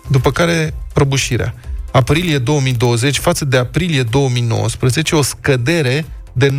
După 0.09 0.31
care 0.31 0.75
prăbușirea 0.93 1.55
aprilie 1.97 2.39
2020 2.39 3.19
față 3.19 3.45
de 3.45 3.57
aprilie 3.57 4.03
2019 4.03 5.17
o 5.17 5.23
scădere 5.23 6.07
de 6.33 6.49
19%. 6.49 6.53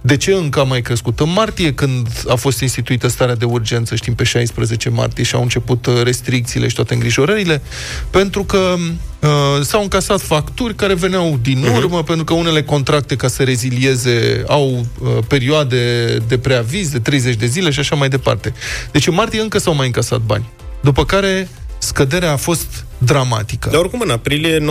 De 0.00 0.16
ce 0.16 0.32
încă 0.32 0.60
a 0.60 0.62
mai 0.62 0.80
crescut? 0.80 1.20
În 1.20 1.32
martie, 1.32 1.74
când 1.74 2.08
a 2.28 2.34
fost 2.34 2.60
instituită 2.60 3.08
starea 3.08 3.34
de 3.34 3.44
urgență, 3.44 3.94
știm, 3.94 4.14
pe 4.14 4.24
16 4.24 4.88
martie 4.88 5.24
și 5.24 5.34
au 5.34 5.42
început 5.42 5.86
uh, 5.86 6.02
restricțiile 6.02 6.68
și 6.68 6.74
toate 6.74 6.94
îngrijorările, 6.94 7.62
pentru 8.10 8.44
că 8.44 8.74
uh, 9.20 9.28
s-au 9.62 9.82
încasat 9.82 10.20
facturi 10.20 10.74
care 10.74 10.94
veneau 10.94 11.38
din 11.42 11.64
uh-huh. 11.64 11.76
urmă, 11.76 12.02
pentru 12.02 12.24
că 12.24 12.34
unele 12.34 12.62
contracte, 12.62 13.16
ca 13.16 13.28
să 13.28 13.42
rezilieze, 13.42 14.44
au 14.46 14.70
uh, 14.70 15.08
perioade 15.28 16.16
de 16.28 16.38
preaviz 16.38 16.88
de 16.88 16.98
30 16.98 17.34
de 17.34 17.46
zile 17.46 17.70
și 17.70 17.80
așa 17.80 17.96
mai 17.96 18.08
departe. 18.08 18.52
Deci 18.92 19.06
în 19.06 19.14
martie 19.14 19.40
încă 19.40 19.58
s-au 19.58 19.74
mai 19.74 19.86
încasat 19.86 20.20
bani. 20.20 20.48
După 20.80 21.04
care 21.04 21.48
scăderea 21.80 22.32
a 22.32 22.36
fost 22.36 22.84
dramatică. 22.98 23.68
Dar 23.68 23.80
oricum, 23.80 24.00
în 24.00 24.10
aprilie, 24.10 24.58
19%, 24.58 24.62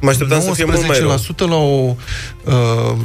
mă 0.00 0.08
așteptam 0.08 0.40
19% 0.40 0.42
să 0.42 0.50
fie 0.54 0.64
mult 0.64 0.86
mai 0.86 0.98
rău. 0.98 1.48
la 1.48 1.56
o, 1.56 1.94
uh, 2.44 2.54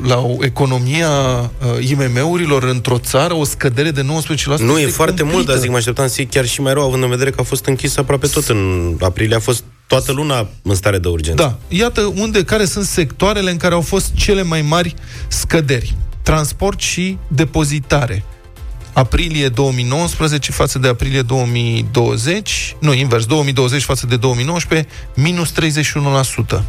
la 0.03 0.17
o 0.17 0.35
economie 0.39 1.03
a 1.03 1.39
uh, 1.39 1.89
IMM-urilor 1.89 2.63
într-o 2.63 2.97
țară, 2.97 3.33
o 3.33 3.43
scădere 3.43 3.91
de 3.91 4.01
19%. 4.01 4.05
Nu, 4.57 4.79
e 4.79 4.87
foarte 4.87 5.21
cumplită. 5.21 5.23
mult, 5.23 5.45
dar 5.45 5.57
zic, 5.57 5.69
mă 5.69 5.75
așteptam 5.75 6.07
să 6.07 6.13
fie 6.13 6.25
chiar 6.25 6.45
și 6.45 6.61
mai 6.61 6.73
rău, 6.73 6.83
având 6.83 7.03
în 7.03 7.09
vedere 7.09 7.29
că 7.29 7.37
a 7.39 7.43
fost 7.43 7.65
închis 7.65 7.97
aproape 7.97 8.27
tot 8.27 8.47
în 8.47 8.95
aprilie, 9.01 9.35
a 9.35 9.39
fost 9.39 9.63
toată 9.87 10.11
luna 10.11 10.47
în 10.61 10.75
stare 10.75 10.97
de 10.97 11.07
urgență. 11.07 11.43
Da. 11.43 11.75
Iată 11.75 12.13
unde, 12.15 12.43
care 12.43 12.65
sunt 12.65 12.85
sectoarele 12.85 13.51
în 13.51 13.57
care 13.57 13.73
au 13.73 13.81
fost 13.81 14.13
cele 14.13 14.43
mai 14.43 14.61
mari 14.61 14.93
scăderi. 15.27 15.95
Transport 16.21 16.79
și 16.79 17.17
depozitare 17.27 18.23
aprilie 18.97 19.47
2019 19.49 20.51
față 20.51 20.79
de 20.79 20.87
aprilie 20.87 21.21
2020, 21.21 22.75
nu, 22.79 22.93
invers, 22.93 23.25
2020 23.25 23.83
față 23.83 24.05
de 24.07 24.17
2019, 24.17 24.89
minus 25.15 25.51
31%. 25.51 26.63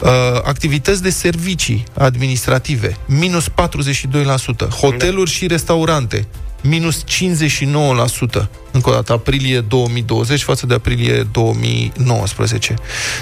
Uh, 0.00 0.10
activități 0.44 1.02
de 1.02 1.10
servicii 1.10 1.84
administrative, 1.92 2.96
minus 3.06 3.48
42%. 3.48 4.68
Hoteluri 4.80 5.30
și 5.30 5.46
restaurante, 5.46 6.26
minus 6.60 7.04
59%. 7.04 8.48
Încă 8.70 8.90
o 8.90 8.92
dată, 8.92 9.12
aprilie 9.12 9.60
2020 9.60 10.42
față 10.42 10.66
de 10.66 10.74
aprilie 10.74 11.28
2019. 11.32 12.74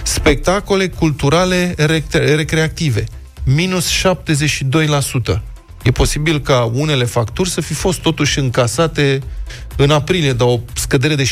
Spectacole 0.02 0.88
culturale 0.88 1.74
recre- 1.76 2.34
recreative, 2.34 3.04
minus 3.44 3.88
72%. 3.88 5.51
E 5.82 5.90
posibil 5.90 6.40
ca 6.40 6.70
unele 6.72 7.04
facturi 7.04 7.50
să 7.50 7.60
fi 7.60 7.74
fost 7.74 8.00
totuși 8.00 8.38
încasate 8.38 9.20
în 9.76 9.90
aprilie, 9.90 10.32
dar 10.32 10.48
o 10.48 10.60
scădere 10.74 11.14
de 11.14 11.24
72% 11.24 11.26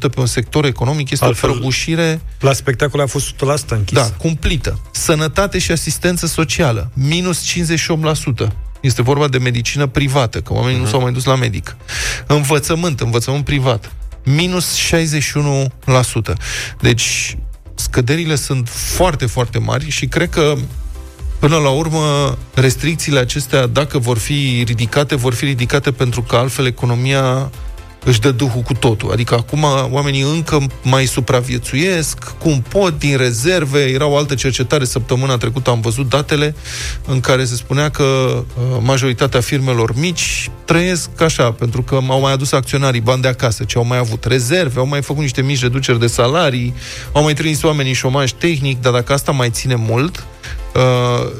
pe 0.00 0.20
un 0.20 0.26
sector 0.26 0.64
economic 0.64 1.10
este 1.10 1.24
Altfel, 1.24 1.48
o 1.48 1.52
prăbușire 1.52 2.20
La 2.40 2.52
spectacole 2.52 3.02
a 3.02 3.06
fost 3.06 3.34
100% 3.34 3.36
închis. 3.68 3.98
da, 3.98 4.10
cumplită. 4.10 4.80
Sănătate 4.90 5.58
și 5.58 5.72
asistență 5.72 6.26
socială, 6.26 6.90
minus 6.94 7.52
58%. 8.44 8.46
Este 8.80 9.02
vorba 9.02 9.28
de 9.28 9.38
medicină 9.38 9.86
privată, 9.86 10.40
că 10.40 10.52
oamenii 10.52 10.78
uh-huh. 10.78 10.82
nu 10.82 10.88
s-au 10.88 11.00
mai 11.00 11.12
dus 11.12 11.24
la 11.24 11.36
medic. 11.36 11.76
Învățământ, 12.26 13.00
învățământ 13.00 13.44
privat, 13.44 13.92
minus 14.24 14.78
61%. 15.86 16.32
Deci, 16.80 17.36
scăderile 17.74 18.34
sunt 18.34 18.68
foarte, 18.68 19.26
foarte 19.26 19.58
mari 19.58 19.90
și 19.90 20.06
cred 20.06 20.30
că 20.30 20.54
Până 21.40 21.56
la 21.56 21.68
urmă, 21.68 22.38
restricțiile 22.54 23.18
acestea, 23.18 23.66
dacă 23.66 23.98
vor 23.98 24.18
fi 24.18 24.62
ridicate, 24.66 25.14
vor 25.14 25.34
fi 25.34 25.44
ridicate 25.44 25.92
pentru 25.92 26.22
că 26.22 26.36
altfel 26.36 26.66
economia 26.66 27.50
își 28.04 28.20
dă 28.20 28.30
duhul 28.30 28.62
cu 28.62 28.74
totul. 28.74 29.12
Adică 29.12 29.34
acum 29.34 29.64
oamenii 29.90 30.22
încă 30.22 30.66
mai 30.82 31.06
supraviețuiesc, 31.06 32.34
cum 32.38 32.64
pot, 32.68 32.98
din 32.98 33.16
rezerve. 33.16 33.80
Era 33.80 34.06
o 34.06 34.16
altă 34.16 34.34
cercetare 34.34 34.84
săptămâna 34.84 35.36
trecută, 35.36 35.70
am 35.70 35.80
văzut 35.80 36.08
datele, 36.08 36.54
în 37.06 37.20
care 37.20 37.44
se 37.44 37.54
spunea 37.54 37.90
că 37.90 38.02
uh, 38.02 38.44
majoritatea 38.80 39.40
firmelor 39.40 39.92
mici 39.96 40.50
trăiesc 40.64 41.20
așa, 41.20 41.52
pentru 41.52 41.82
că 41.82 42.00
au 42.08 42.20
mai 42.20 42.32
adus 42.32 42.52
acționarii 42.52 43.00
bani 43.00 43.22
de 43.22 43.28
acasă, 43.28 43.64
ce 43.64 43.78
au 43.78 43.84
mai 43.84 43.98
avut 43.98 44.24
rezerve, 44.24 44.78
au 44.78 44.86
mai 44.86 45.02
făcut 45.02 45.22
niște 45.22 45.42
mici 45.42 45.60
reduceri 45.60 45.98
de 45.98 46.06
salarii, 46.06 46.74
au 47.12 47.22
mai 47.22 47.34
trimis 47.34 47.62
oamenii 47.62 47.90
în 47.90 47.96
șomaj 47.96 48.32
tehnic, 48.32 48.80
dar 48.80 48.92
dacă 48.92 49.12
asta 49.12 49.32
mai 49.32 49.50
ține 49.50 49.74
mult, 49.74 50.24
uh, 50.74 51.30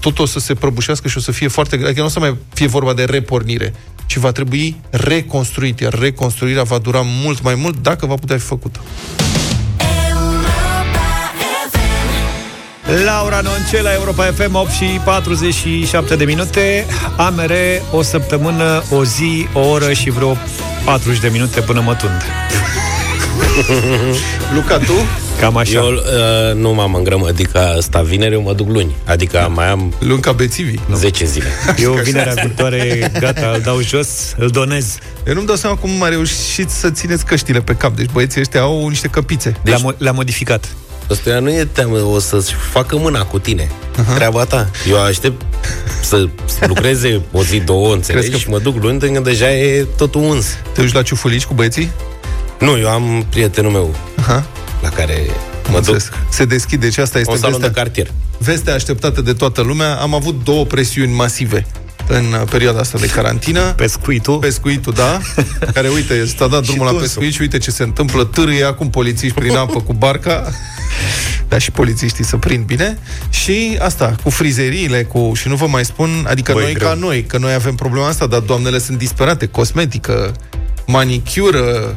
tot 0.00 0.18
o 0.18 0.26
să 0.26 0.38
se 0.38 0.54
prăbușească 0.54 1.08
și 1.08 1.16
o 1.16 1.20
să 1.20 1.32
fie 1.32 1.48
foarte 1.48 1.76
greu. 1.76 1.86
Adică 1.86 2.00
nu 2.00 2.06
o 2.06 2.10
să 2.10 2.18
mai 2.18 2.36
fie 2.54 2.66
vorba 2.66 2.92
de 2.92 3.04
repornire, 3.04 3.74
ci 4.06 4.16
va 4.16 4.32
trebui 4.32 4.76
reconstruit, 4.90 5.80
iar 5.80 5.98
reconstruirea 5.98 6.62
va 6.62 6.78
dura 6.78 7.00
mult 7.04 7.42
mai 7.42 7.54
mult 7.54 7.82
dacă 7.82 8.06
va 8.06 8.14
putea 8.14 8.36
fi 8.36 8.44
făcută. 8.44 8.80
Laura 13.04 13.40
Nonce 13.40 13.82
la 13.82 13.92
Europa 13.92 14.24
FM 14.24 14.54
8 14.54 14.70
și 14.70 14.84
47 15.04 16.16
de 16.16 16.24
minute 16.24 16.86
AMR 17.16 17.52
o 17.92 18.02
săptămână, 18.02 18.82
o 18.90 19.04
zi, 19.04 19.46
o 19.52 19.60
oră 19.60 19.92
și 19.92 20.10
vreo 20.10 20.36
40 20.84 21.20
de 21.20 21.28
minute 21.28 21.60
până 21.60 21.80
mă 21.80 21.94
tund 21.94 22.24
Luca, 24.54 24.78
tu? 24.78 24.92
Cam 25.40 25.56
așa 25.56 25.70
Eu 25.72 25.92
uh, 25.92 26.54
nu 26.54 26.74
m-am 26.74 26.94
îngrămădit 26.94 27.50
ca 27.50 27.74
asta 27.78 28.00
vineri, 28.02 28.32
eu 28.34 28.42
mă 28.42 28.52
duc 28.52 28.68
luni. 28.68 28.96
Adică 29.04 29.52
mai 29.54 29.68
am 29.70 29.94
Luni 29.98 30.20
ca 30.20 30.32
bețivii. 30.32 30.80
10 30.94 31.24
zile. 31.24 31.46
Eu 31.82 31.92
vinerea 31.92 32.32
viitoare, 32.34 33.12
gata, 33.18 33.50
îl 33.54 33.60
dau 33.60 33.80
jos, 33.82 34.08
îl 34.36 34.48
donez 34.48 34.98
Eu 35.26 35.34
nu-mi 35.34 35.46
dau 35.46 35.56
seama 35.56 35.76
cum 35.76 35.90
mai 35.90 36.10
reușit 36.10 36.70
să 36.70 36.90
țineți 36.90 37.24
căștile 37.24 37.60
pe 37.60 37.74
cap. 37.74 37.96
Deci 37.96 38.10
băieții 38.12 38.40
ăștia 38.40 38.60
au 38.60 38.88
niște 38.88 39.08
căpițe. 39.08 39.54
deci... 39.62 39.80
le-am, 39.80 39.94
le-am 39.98 40.14
modificat 40.14 40.68
Ăsta 41.10 41.38
nu 41.38 41.50
e 41.50 41.68
teamă, 41.72 41.98
o 41.98 42.18
să-ți 42.18 42.52
facă 42.72 42.96
mâna 42.96 43.22
cu 43.24 43.38
tine. 43.38 43.66
Uh-huh. 43.66 44.14
Treaba 44.14 44.44
ta. 44.44 44.70
Eu 44.88 45.02
aștept 45.02 45.42
să 46.00 46.28
lucreze 46.66 47.20
o 47.32 47.42
zi, 47.42 47.58
două, 47.58 47.92
înțelegi? 47.92 48.30
că- 48.30 48.36
Și 48.36 48.48
mă 48.48 48.58
duc 48.58 48.82
luni, 48.82 48.98
când 48.98 49.24
deja 49.24 49.52
e 49.52 49.86
totul 49.96 50.20
uns. 50.20 50.46
Te 50.72 50.80
duci 50.80 50.92
la 50.92 51.02
ciufulici 51.02 51.44
cu 51.44 51.54
băieții? 51.54 51.90
Nu, 52.58 52.78
eu 52.78 52.88
am 52.88 53.26
prietenul 53.30 53.70
meu 53.70 53.94
Aha. 54.18 54.46
La 54.88 54.96
care 54.96 55.22
mă 55.70 55.76
duc. 55.76 55.76
Înțeles. 55.76 56.08
Se 56.28 56.44
deschide, 56.44 56.86
deci 56.86 56.98
asta 56.98 57.18
este 57.18 57.30
Un 57.30 57.36
salon 57.38 57.60
de 57.60 57.66
vestea, 57.66 57.82
cartier. 57.82 58.10
vestea 58.38 58.74
așteptată 58.74 59.20
de 59.20 59.32
toată 59.32 59.60
lumea. 59.62 59.94
Am 59.94 60.14
avut 60.14 60.44
două 60.44 60.64
presiuni 60.64 61.12
masive 61.12 61.66
în 62.08 62.24
uh, 62.24 62.42
perioada 62.50 62.78
asta 62.80 62.98
de 62.98 63.06
carantină. 63.06 63.60
Pescuitul 63.60 64.38
Pescuitul, 64.38 64.92
da, 64.92 65.20
care, 65.74 65.88
uite, 65.88 66.26
s-a 66.38 66.46
dat 66.46 66.62
drumul 66.62 66.84
la 66.84 66.90
tunsul. 66.90 67.06
pescuit 67.08 67.32
și 67.32 67.40
uite 67.40 67.58
ce 67.58 67.70
se 67.70 67.82
întâmplă. 67.82 68.24
Târâie 68.24 68.64
acum 68.64 68.90
polițiști 68.90 69.38
prin 69.38 69.56
apă 69.56 69.80
cu 69.80 69.92
barca. 69.92 70.44
Da, 71.48 71.58
și 71.58 71.70
polițiștii 71.70 72.24
să 72.24 72.36
prind 72.36 72.64
bine. 72.64 72.98
Și 73.30 73.78
asta, 73.80 74.14
cu 74.22 74.30
frizeriile, 74.30 75.02
cu... 75.02 75.32
și 75.34 75.48
nu 75.48 75.54
vă 75.54 75.66
mai 75.66 75.84
spun, 75.84 76.26
adică 76.28 76.52
Băi, 76.52 76.62
noi 76.62 76.72
greu. 76.74 76.88
ca 76.88 76.94
noi, 76.94 77.24
că 77.24 77.38
noi 77.38 77.52
avem 77.52 77.74
problema 77.74 78.06
asta, 78.08 78.26
dar 78.26 78.40
doamnele 78.40 78.78
sunt 78.78 78.98
disperate, 78.98 79.46
cosmetică, 79.46 80.32
manicură, 80.86 81.94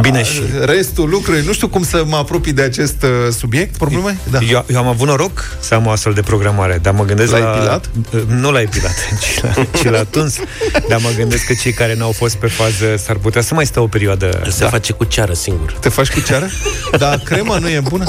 Bine 0.00 0.24
și 0.24 0.42
restul 0.64 1.08
lucrurilor. 1.08 1.46
Nu 1.46 1.52
știu 1.52 1.68
cum 1.68 1.84
să 1.84 2.04
mă 2.06 2.16
apropii 2.16 2.52
de 2.52 2.62
acest 2.62 3.02
uh, 3.02 3.32
subiect. 3.38 3.76
Probleme? 3.76 4.18
Da. 4.30 4.38
eu, 4.50 4.64
eu 4.68 4.78
am 4.78 4.86
avut 4.86 5.06
noroc 5.06 5.56
să 5.60 5.74
am 5.74 5.86
o 5.86 5.90
astfel 5.90 6.12
de 6.12 6.22
programare, 6.22 6.78
dar 6.82 6.92
mă 6.92 7.04
gândesc 7.04 7.32
L-ai 7.32 7.40
la... 7.40 7.54
epilat? 7.56 7.90
Nu 8.26 8.50
l-ai 8.50 8.62
epilat, 8.62 8.94
ci 9.22 9.40
la, 9.40 9.64
ci 9.78 9.84
la 9.84 10.04
tuns. 10.04 10.36
Dar 10.88 10.98
mă 11.02 11.08
gândesc 11.16 11.46
că 11.46 11.52
cei 11.54 11.72
care 11.72 11.94
n-au 11.94 12.12
fost 12.12 12.36
pe 12.36 12.46
fază 12.46 12.96
s-ar 12.96 13.16
putea 13.16 13.42
să 13.42 13.54
mai 13.54 13.66
stă 13.66 13.80
o 13.80 13.86
perioadă... 13.86 14.42
Se 14.48 14.64
face 14.64 14.92
cu 14.92 15.04
ceară 15.04 15.32
singur. 15.32 15.72
Te 15.72 15.88
faci 15.88 16.10
cu 16.10 16.20
ceară? 16.20 16.48
Dar 16.98 17.18
crema 17.24 17.58
nu 17.58 17.68
e 17.68 17.80
bună? 17.88 18.04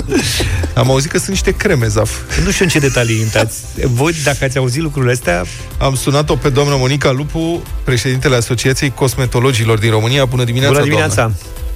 Am 0.73 0.89
auzit 0.89 1.11
că 1.11 1.17
sunt 1.17 1.29
niște 1.29 1.51
creme, 1.51 1.87
Zaf. 1.87 2.11
Nu 2.43 2.51
știu 2.51 2.65
în 2.65 2.71
ce 2.71 2.79
detalii 2.79 3.19
intrați. 3.19 3.57
Voi, 3.83 4.13
dacă 4.23 4.43
ați 4.43 4.57
auzit 4.57 4.81
lucrurile 4.81 5.11
astea, 5.11 5.43
Am 5.77 5.95
sunat-o 5.95 6.35
pe 6.35 6.49
doamna 6.49 6.75
Monica 6.75 7.11
Lupu, 7.11 7.63
președintele 7.83 8.35
Asociației 8.35 8.91
Cosmetologilor 8.95 9.77
din 9.77 9.91
România. 9.91 10.25
Bună 10.25 10.43
dimineața, 10.43 10.73
bună 10.73 10.83
dimineața! 10.83 11.15
Doamnă. 11.15 11.35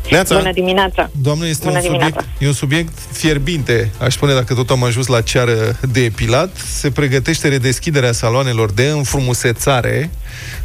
Neața. 0.09 0.37
Bună 0.37 0.51
dimineața! 0.51 1.09
Doamnă, 1.21 1.47
este 1.47 1.65
Bună 1.67 1.77
un 1.77 1.83
subiect, 1.83 2.03
dimineața. 2.03 2.29
e 2.39 2.47
un 2.47 2.53
subiect 2.53 2.97
fierbinte, 3.11 3.91
aș 3.99 4.13
spune, 4.13 4.33
dacă 4.33 4.53
tot 4.53 4.69
am 4.69 4.83
ajuns 4.83 5.07
la 5.07 5.21
ceară 5.21 5.79
de 5.91 6.03
epilat. 6.03 6.55
Se 6.57 6.91
pregătește 6.91 7.47
redeschiderea 7.47 8.11
saloanelor 8.11 8.71
de 8.71 8.87
înfrumusețare. 8.87 10.09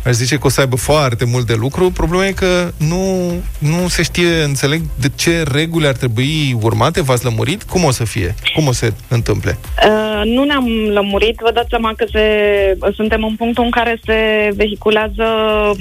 Aș 0.05 0.13
zice 0.13 0.37
că 0.37 0.47
o 0.47 0.51
să 0.51 0.61
aibă 0.61 0.77
foarte 0.77 1.25
mult 1.25 1.47
de 1.47 1.55
lucru. 1.55 1.91
Problema 1.91 2.27
e 2.27 2.33
că 2.33 2.71
nu, 2.77 3.33
nu 3.59 3.89
se 3.89 4.03
știe, 4.03 4.43
înțeleg, 4.43 4.83
de 5.01 5.11
ce 5.15 5.43
reguli 5.53 5.87
ar 5.87 5.93
trebui 5.95 6.57
urmate. 6.63 7.03
V-ați 7.03 7.25
lămurit? 7.25 7.63
Cum 7.63 7.85
o 7.85 7.91
să 7.91 8.05
fie? 8.05 8.35
Cum 8.55 8.67
o 8.67 8.73
să 8.73 8.85
se 8.87 8.93
întâmple? 9.09 9.59
Uh, 9.87 10.23
nu 10.25 10.45
ne-am 10.45 10.67
lămurit, 10.93 11.39
vă 11.43 11.51
dați 11.55 11.69
seama 11.69 11.93
că 11.97 12.05
se, 12.13 12.25
suntem 12.95 13.25
în 13.25 13.35
punctul 13.37 13.65
în 13.65 13.71
care 13.71 14.01
se 14.05 14.49
vehiculează 14.57 15.25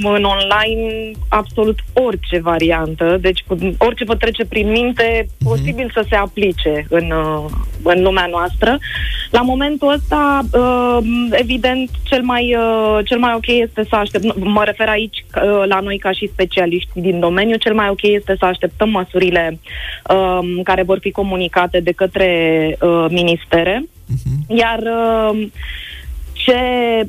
în 0.04 0.24
online 0.24 1.12
absolut 1.28 1.80
orice 1.94 2.40
variantă, 2.42 3.18
deci 3.22 3.44
cu- 3.48 3.49
orice 3.78 4.04
vă 4.04 4.16
trece 4.16 4.46
prin 4.46 4.70
minte, 4.70 5.28
posibil 5.44 5.92
să 5.94 6.06
se 6.10 6.16
aplice 6.16 6.86
în, 6.90 7.12
uh, 7.12 7.46
în 7.84 8.02
lumea 8.04 8.28
noastră. 8.32 8.78
La 9.30 9.42
momentul 9.42 9.92
ăsta, 9.94 10.42
uh, 10.54 10.98
evident, 11.32 11.90
cel 12.04 12.22
mai, 12.22 12.56
uh, 12.56 13.00
cel 13.06 13.20
mai 13.20 13.34
ok 13.36 13.48
este 13.48 13.86
să 13.90 13.96
așteptăm, 13.96 14.36
mă 14.38 14.64
refer 14.64 14.88
aici 14.88 15.26
uh, 15.36 15.64
la 15.66 15.80
noi 15.80 15.98
ca 15.98 16.12
și 16.12 16.30
specialiști 16.34 16.90
din 16.94 17.20
domeniu, 17.20 17.56
cel 17.56 17.74
mai 17.74 17.90
ok 17.90 18.02
este 18.02 18.36
să 18.40 18.46
așteptăm 18.46 18.90
măsurile 18.90 19.60
um, 20.10 20.62
care 20.64 20.84
vor 20.84 21.00
fi 21.00 21.12
comunicate 21.12 21.80
de 21.80 21.92
către 21.92 22.30
uh, 22.82 23.06
ministere, 23.10 23.84
iar 24.48 24.80
uh, 24.80 25.48
ce 26.46 26.60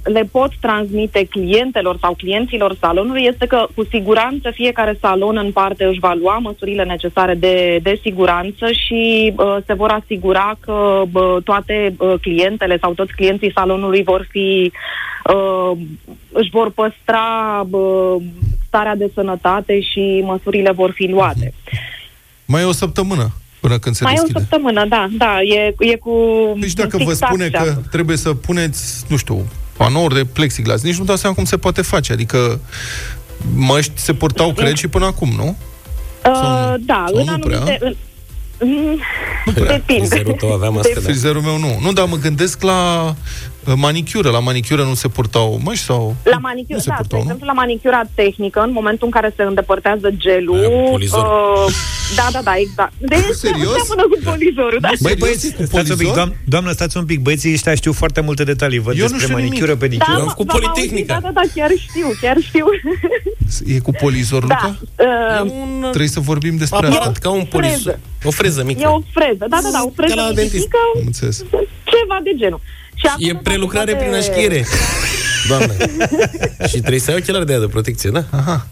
le 0.02 0.28
pot 0.30 0.50
transmite 0.60 1.24
clientelor 1.24 1.96
sau 2.00 2.14
clienților 2.14 2.76
salonului 2.80 3.22
este 3.24 3.46
că 3.46 3.66
cu 3.74 3.84
siguranță 3.84 4.50
fiecare 4.50 4.98
salon 5.00 5.36
în 5.36 5.52
parte 5.52 5.84
își 5.84 5.98
va 5.98 6.14
lua 6.14 6.38
măsurile 6.38 6.84
necesare 6.84 7.34
de, 7.34 7.78
de 7.82 7.98
siguranță 8.02 8.66
și 8.72 9.32
uh, 9.36 9.56
se 9.66 9.74
vor 9.74 9.90
asigura 9.90 10.56
că 10.60 11.02
bă, 11.10 11.40
toate 11.44 11.94
uh, 11.98 12.14
clientele 12.20 12.78
sau 12.80 12.92
toți 12.92 13.12
clienții 13.12 13.52
salonului 13.54 14.02
vor 14.02 14.26
fi 14.30 14.72
uh, 15.34 15.78
își 16.32 16.50
vor 16.50 16.70
păstra 16.70 17.62
bă, 17.66 18.16
starea 18.66 18.96
de 18.96 19.10
sănătate 19.14 19.80
și 19.80 20.22
măsurile 20.24 20.70
vor 20.70 20.90
fi 20.90 21.06
luate. 21.06 21.54
Mai 22.44 22.62
e 22.62 22.64
o 22.64 22.72
săptămână 22.72 23.39
până 23.60 23.78
când 23.78 23.94
se 23.94 24.04
Mai 24.04 24.12
e 24.12 24.18
o 24.18 24.22
deschide. 24.22 24.40
săptămână, 24.40 24.86
da, 24.88 25.06
da, 25.18 25.42
e, 25.42 25.74
e 25.78 25.96
cu 25.96 26.12
Deci 26.60 26.72
dacă 26.72 26.96
vă 26.96 27.02
fix 27.04 27.16
spune 27.16 27.44
așa. 27.52 27.62
că 27.64 27.76
trebuie 27.90 28.16
să 28.16 28.34
puneți, 28.34 29.04
nu 29.08 29.16
știu, 29.16 29.46
panouri 29.76 30.14
de 30.14 30.24
plexiglas, 30.24 30.82
nici 30.82 30.96
nu 30.98 31.04
dau 31.04 31.16
seama 31.16 31.34
cum 31.34 31.44
se 31.44 31.56
poate 31.56 31.82
face. 31.82 32.12
Adică 32.12 32.60
măști 33.54 33.92
se 33.94 34.12
purtau, 34.14 34.52
cred, 34.52 34.74
și 34.76 34.88
până 34.88 35.04
acum, 35.06 35.32
nu? 35.36 35.56
Uh, 36.26 36.32
Sau- 36.34 36.76
da, 36.80 37.04
sau 37.08 37.16
în 37.18 37.24
nu 37.24 37.32
anumite... 37.32 37.58
prea? 37.64 37.76
În, 37.80 37.94
Mm, 38.62 38.98
Frizerul 39.44 39.82
Depinde. 39.86 40.32
tău 40.38 40.52
avea 40.52 40.68
mască, 40.68 40.92
da. 40.94 41.00
Frizerul 41.00 41.42
meu 41.42 41.58
nu. 41.58 41.78
Nu, 41.82 41.92
dar 41.92 42.06
mă 42.06 42.16
gândesc 42.16 42.62
la 42.62 43.14
Manicură, 43.76 44.30
la 44.30 44.38
manicură 44.38 44.82
nu 44.84 44.94
se 44.94 45.08
purtau 45.08 45.60
măști 45.64 45.84
sau... 45.84 46.16
La 46.22 46.38
manicură, 46.38 46.74
nu 46.74 46.78
se 46.82 46.88
da, 46.88 46.94
purtau, 46.94 47.18
de 47.18 47.24
nu? 47.24 47.30
exemplu, 47.30 47.46
la 47.46 47.52
manicura 47.52 48.02
tehnică, 48.14 48.60
în 48.60 48.72
momentul 48.72 49.06
în 49.06 49.12
care 49.12 49.32
se 49.36 49.42
îndepărtează 49.42 50.10
gelul... 50.16 50.58
Aia, 50.58 50.90
polizor. 50.90 51.24
Uh, 51.66 51.72
da, 52.16 52.26
da, 52.32 52.40
da, 52.42 52.54
exact. 52.56 52.92
De 52.98 53.16
Serios? 53.32 53.72
seamănă 53.86 54.02
cu 54.12 54.18
polizorul, 54.24 54.78
da. 54.80 54.88
Băi, 54.88 54.96
Serios? 54.96 55.18
băieți, 55.18 55.54
Cu 55.54 55.62
stați 55.64 55.90
un 55.90 55.96
pic, 55.96 56.06
polizor? 56.06 56.14
doam- 56.28 56.36
doamnă, 56.44 56.70
stați 56.72 56.96
un 56.96 57.04
pic, 57.04 57.20
băieții 57.20 57.52
ăștia 57.52 57.74
știu 57.74 57.92
foarte 57.92 58.20
multe 58.20 58.44
detalii, 58.44 58.78
văd 58.78 58.94
Eu 58.94 59.02
nu 59.02 59.08
despre 59.08 59.22
știu 59.24 59.36
nimic. 59.36 59.50
manicură, 59.50 59.76
pedicură. 59.76 60.16
am 60.18 60.24
m- 60.24 60.28
făcut 60.28 60.46
v-am 60.46 60.60
Politehnica. 60.60 61.14
auzit, 61.14 61.26
Da, 61.26 61.32
da, 61.32 61.40
da, 61.40 61.46
chiar 61.54 61.70
știu, 61.88 62.08
chiar 62.20 62.36
știu. 62.48 62.66
E 63.74 63.78
cu 63.78 63.90
polizor, 63.92 64.44
da. 64.46 64.58
Luca? 64.62 64.76
Uh, 65.44 65.50
Un 65.50 65.80
Trebuie 65.80 66.08
să 66.08 66.20
vorbim 66.20 66.56
despre 66.56 66.86
aparat 66.86 66.98
asta. 67.06 67.12
ca 67.20 67.30
un 67.30 67.44
polizor. 67.44 67.78
freză. 67.82 68.00
O 68.24 68.30
freză 68.30 68.62
mică. 68.64 68.80
e 68.82 68.86
o 68.86 69.00
freză, 69.12 69.44
da, 69.52 69.58
da, 69.64 69.68
da, 69.72 69.82
o 69.84 69.90
freză 69.96 70.14
Ca 70.14 70.20
la 70.26 70.32
dentist. 70.32 70.64
mică, 70.64 70.78
Am 70.96 71.02
înțeles. 71.06 71.36
ceva 71.92 72.18
de 72.22 72.32
genul. 72.36 72.60
Și 73.00 73.06
acolo 73.06 73.26
E 73.28 73.32
s-a 73.32 73.40
prelucrare 73.42 73.90
apucat 73.92 74.06
prin 74.08 74.20
de- 74.20 74.28
așchiere. 74.30 74.64
Doamne. 75.48 75.74
și 76.70 76.78
trebuie 76.78 77.00
să 77.00 77.10
ai 77.10 77.16
ochelari 77.20 77.46
de 77.46 77.52
aia 77.52 77.60
de 77.60 77.66
protecție, 77.76 78.10
da? 78.12 78.22
Aha. 78.30 78.66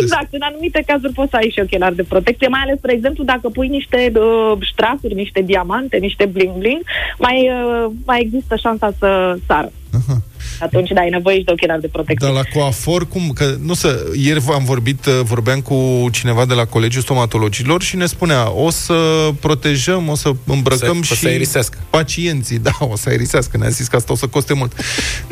Exact, 0.00 0.28
în 0.30 0.40
anumite 0.42 0.82
cazuri 0.86 1.12
poți 1.12 1.30
să 1.30 1.36
ai 1.36 1.50
și 1.54 1.60
ochelari 1.60 1.96
de 1.96 2.02
protecție, 2.02 2.48
mai 2.48 2.60
ales, 2.62 2.76
spre 2.78 2.92
exemplu, 2.92 3.24
dacă 3.24 3.48
pui 3.48 3.68
niște 3.68 4.12
uh, 4.14 4.52
strasuri, 4.72 5.14
niște 5.14 5.40
diamante, 5.42 5.96
niște 5.96 6.24
bling-bling, 6.28 6.82
mai, 7.18 7.50
uh, 7.50 7.90
mai 8.04 8.20
există 8.20 8.56
șansa 8.56 8.92
să 8.98 9.36
sară. 9.46 9.72
Aha. 10.08 10.20
Atunci, 10.60 10.90
da, 10.90 11.00
ai 11.00 11.08
nevoie 11.10 11.38
și 11.38 11.44
de 11.44 11.50
ochelari 11.50 11.80
de 11.80 11.86
protecție. 11.88 12.26
Dar 12.32 12.36
la 12.36 12.60
coafor, 12.60 13.08
cum? 13.08 13.30
Că, 13.34 13.54
nu 13.64 13.74
să, 13.74 14.04
ieri 14.22 14.40
am 14.52 14.64
vorbit, 14.64 15.06
uh, 15.06 15.12
vorbeam 15.22 15.60
cu 15.60 16.08
cineva 16.12 16.44
de 16.44 16.54
la 16.54 16.64
Colegiul 16.64 17.02
Stomatologilor 17.02 17.82
și 17.82 17.96
ne 17.96 18.06
spunea, 18.06 18.50
o 18.52 18.70
să 18.70 18.94
protejăm, 19.40 20.08
o 20.08 20.14
să 20.14 20.30
îmbrăcăm 20.46 21.02
Să- 21.02 21.12
o 21.12 21.14
și 21.14 21.20
să 21.20 21.28
aerisească. 21.28 21.78
pacienții. 21.90 22.58
Da, 22.68 22.70
o 22.80 22.96
să 22.96 23.08
aerisească, 23.08 23.56
ne-a 23.56 23.68
zis 23.68 23.86
că 23.86 23.96
asta 23.96 24.12
o 24.12 24.16
să 24.16 24.26
coste 24.26 24.54
mult. 24.54 24.72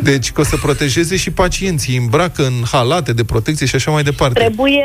Deci 0.02 0.30
că 0.32 0.40
o 0.40 0.44
să 0.44 0.56
protejeze 0.56 1.16
și 1.16 1.30
pacienții, 1.30 1.96
îmbracă 1.96 2.42
în 2.46 2.52
halate 2.72 3.12
de 3.12 3.24
protecție 3.24 3.66
și 3.66 3.74
așa 3.74 3.90
mai 3.90 4.02
departe. 4.02 4.38
Trebuie, 4.38 4.82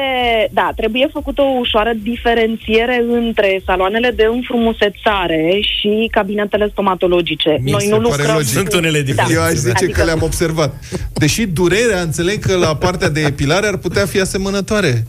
da, 0.51 0.71
trebuie 0.75 1.09
făcută 1.13 1.41
o 1.41 1.57
ușoară 1.59 1.91
diferențiere 2.03 3.03
între 3.11 3.61
saloanele 3.65 4.11
de 4.15 4.23
înfrumusețare 4.34 5.59
și 5.61 6.07
cabinetele 6.11 6.67
stomatologice. 6.71 7.57
Mi 7.61 7.71
Noi 7.71 7.82
se 7.82 7.88
nu 7.89 7.95
pare 7.95 8.07
lucrăm 8.15 8.36
logic. 8.36 8.47
cu- 8.53 8.59
Sunt 8.59 8.73
unele 8.73 8.97
Da. 8.99 9.03
diferențe. 9.05 9.34
Eu 9.34 9.41
aș 9.41 9.53
zice 9.68 9.84
Adică- 9.84 9.99
că 9.99 10.05
le-am 10.05 10.22
observat. 10.24 10.84
Deși 11.13 11.45
durerea, 11.45 12.01
înțeleg 12.01 12.45
că 12.45 12.55
la 12.55 12.76
partea 12.76 13.09
de 13.09 13.22
epilare 13.22 13.68
ar 13.68 13.78
putea 13.78 14.05
fi 14.05 14.20
asemănătoare. 14.20 15.07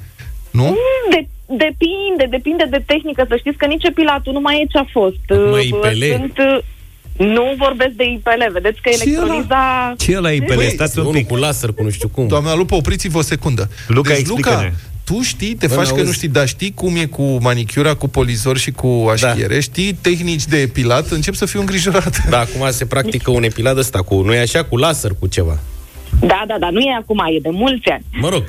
Nu? 0.50 0.62
Mm, 0.64 0.76
De, 1.10 1.28
depinde, 1.46 2.24
depinde 2.30 2.64
de 2.70 2.82
tehnică. 2.86 3.24
Să 3.28 3.36
știți 3.36 3.56
că 3.56 3.66
nici 3.66 3.84
epilatul 3.84 4.32
nu 4.32 4.40
mai 4.40 4.60
e 4.60 4.66
ce 4.72 4.78
a 4.78 4.84
fost. 4.92 5.16
Acum 5.28 5.50
Uh, 5.52 5.64
IPL. 5.64 6.04
Sunt, 6.16 6.38
uh, 6.38 6.58
nu 7.26 7.54
vorbesc 7.58 7.90
de 7.90 8.04
IPL. 8.04 8.42
Vedeți 8.52 8.80
că 8.82 8.90
Ce 8.90 8.96
e 8.98 9.02
electroliza... 9.12 9.94
Ce 9.98 10.12
e 10.12 10.18
la 10.18 10.30
IPL? 10.30 10.54
Băi, 10.54 10.70
Stați 10.70 10.98
un 10.98 11.04
Unul 11.04 11.16
pic. 11.18 11.26
cu 11.28 11.36
laser, 11.36 11.72
cu 11.72 11.82
nu 11.82 11.90
știu 11.90 12.08
cum. 12.08 12.26
Doamna 12.28 12.54
Lupa, 12.54 12.76
opriți-vă 12.76 13.18
o 13.18 13.22
secundă. 13.22 13.70
Luca, 13.88 14.08
deci, 14.08 14.18
explică-ne. 14.18 14.54
Luca, 14.56 14.72
tu 15.08 15.20
știi, 15.22 15.54
te 15.54 15.66
Bă, 15.66 15.74
faci 15.74 15.86
că 15.86 15.92
n-auzi. 15.92 16.06
nu 16.06 16.12
știi, 16.12 16.28
dar 16.28 16.48
știi 16.48 16.72
cum 16.74 16.96
e 16.96 17.04
cu 17.04 17.38
manicura, 17.40 17.94
cu 17.94 18.08
polizor 18.08 18.58
și 18.58 18.70
cu 18.70 19.08
așchiere, 19.10 19.54
da. 19.54 19.60
știi 19.60 19.92
tehnici 19.92 20.44
de 20.44 20.60
epilat, 20.60 21.10
încep 21.10 21.34
să 21.34 21.46
fiu 21.46 21.60
îngrijorat. 21.60 22.28
Da, 22.30 22.38
acum 22.38 22.70
se 22.70 22.86
practică 22.86 23.30
un 23.30 23.42
epilat 23.42 23.76
ăsta 23.76 24.02
cu, 24.02 24.22
nu 24.22 24.34
e 24.34 24.40
așa, 24.40 24.64
cu 24.64 24.76
laser, 24.76 25.10
cu 25.20 25.26
ceva. 25.26 25.58
Da, 26.20 26.44
da, 26.46 26.56
da, 26.58 26.70
nu 26.70 26.80
e 26.80 26.98
acum, 27.00 27.22
e 27.36 27.38
de 27.40 27.48
mulți 27.50 27.88
ani. 27.88 28.04
Mă 28.20 28.28
rog, 28.28 28.44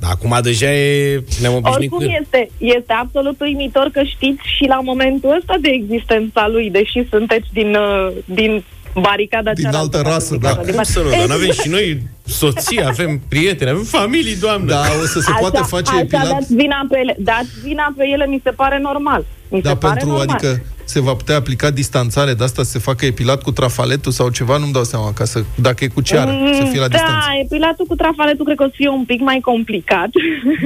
dar 0.00 0.10
acum 0.10 0.38
deja 0.42 0.72
e, 0.72 1.22
ne-am 1.40 1.54
obișnuit 1.54 1.92
Oricum 1.92 1.98
cu... 1.98 2.16
este, 2.22 2.50
este 2.58 2.92
absolut 2.92 3.40
uimitor 3.40 3.88
că 3.92 4.02
știți 4.02 4.42
și 4.56 4.64
la 4.68 4.80
momentul 4.80 5.36
ăsta 5.38 5.54
de 5.60 5.68
existența 5.72 6.48
lui, 6.48 6.70
deși 6.70 7.06
sunteți 7.10 7.48
din, 7.52 7.74
uh, 7.74 8.12
din 8.24 8.64
baricada 9.00 9.52
Din 9.52 9.64
cealaltă, 9.64 9.96
altă 9.96 10.08
ca 10.08 10.14
rasă, 10.14 10.26
să 10.26 10.32
zic 10.34 10.42
da. 10.42 10.48
așa, 10.48 10.60
din 10.62 10.66
Cum 10.74 10.76
bar- 10.82 10.86
să 10.86 11.00
nu, 11.00 11.10
dar 11.10 11.26
n-avem 11.26 11.50
și 11.50 11.68
noi 11.68 12.02
soții, 12.26 12.84
avem 12.84 13.20
prieteni, 13.28 13.70
avem 13.70 13.82
familii, 13.82 14.36
doamne. 14.36 14.66
Da, 14.66 14.80
o 15.02 15.06
să 15.06 15.20
se 15.20 15.30
Așa- 15.30 15.38
poate 15.40 15.60
face 15.66 15.90
așa 15.90 16.00
epilat. 16.00 16.28
dați 16.28 16.54
vina 16.54 16.86
pe 16.90 16.98
ele. 16.98 17.14
Dați 17.18 17.48
vina 17.62 17.94
pe 17.96 18.04
ele, 18.12 18.26
mi 18.26 18.40
se 18.44 18.50
pare 18.50 18.78
normal. 18.78 19.24
Mi 19.48 19.60
Da, 19.62 19.68
se 19.68 19.74
pare 19.76 19.94
pentru, 19.98 20.16
normal. 20.16 20.36
adică 20.36 20.62
se 20.84 21.00
va 21.00 21.14
putea 21.14 21.36
aplica 21.36 21.70
distanțare 21.70 22.34
de 22.34 22.44
asta 22.44 22.62
să 22.62 22.70
se 22.70 22.78
facă 22.78 23.04
epilat 23.04 23.42
cu 23.42 23.50
trafaletul 23.50 24.12
sau 24.12 24.28
ceva, 24.30 24.56
nu-mi 24.56 24.72
dau 24.72 24.84
seama, 24.84 25.12
ca 25.12 25.24
să, 25.24 25.44
dacă 25.54 25.84
e 25.84 25.88
cu 25.88 26.00
ceară, 26.00 26.30
să 26.52 26.64
fie 26.64 26.80
la 26.80 26.88
da, 26.88 26.96
distanță. 26.96 27.28
epilatul 27.44 27.86
cu 27.86 27.94
trafaletul 27.94 28.44
cred 28.44 28.56
că 28.56 28.62
o 28.62 28.66
să 28.66 28.72
fie 28.76 28.88
un 28.88 29.04
pic 29.04 29.20
mai 29.20 29.40
complicat. 29.40 30.08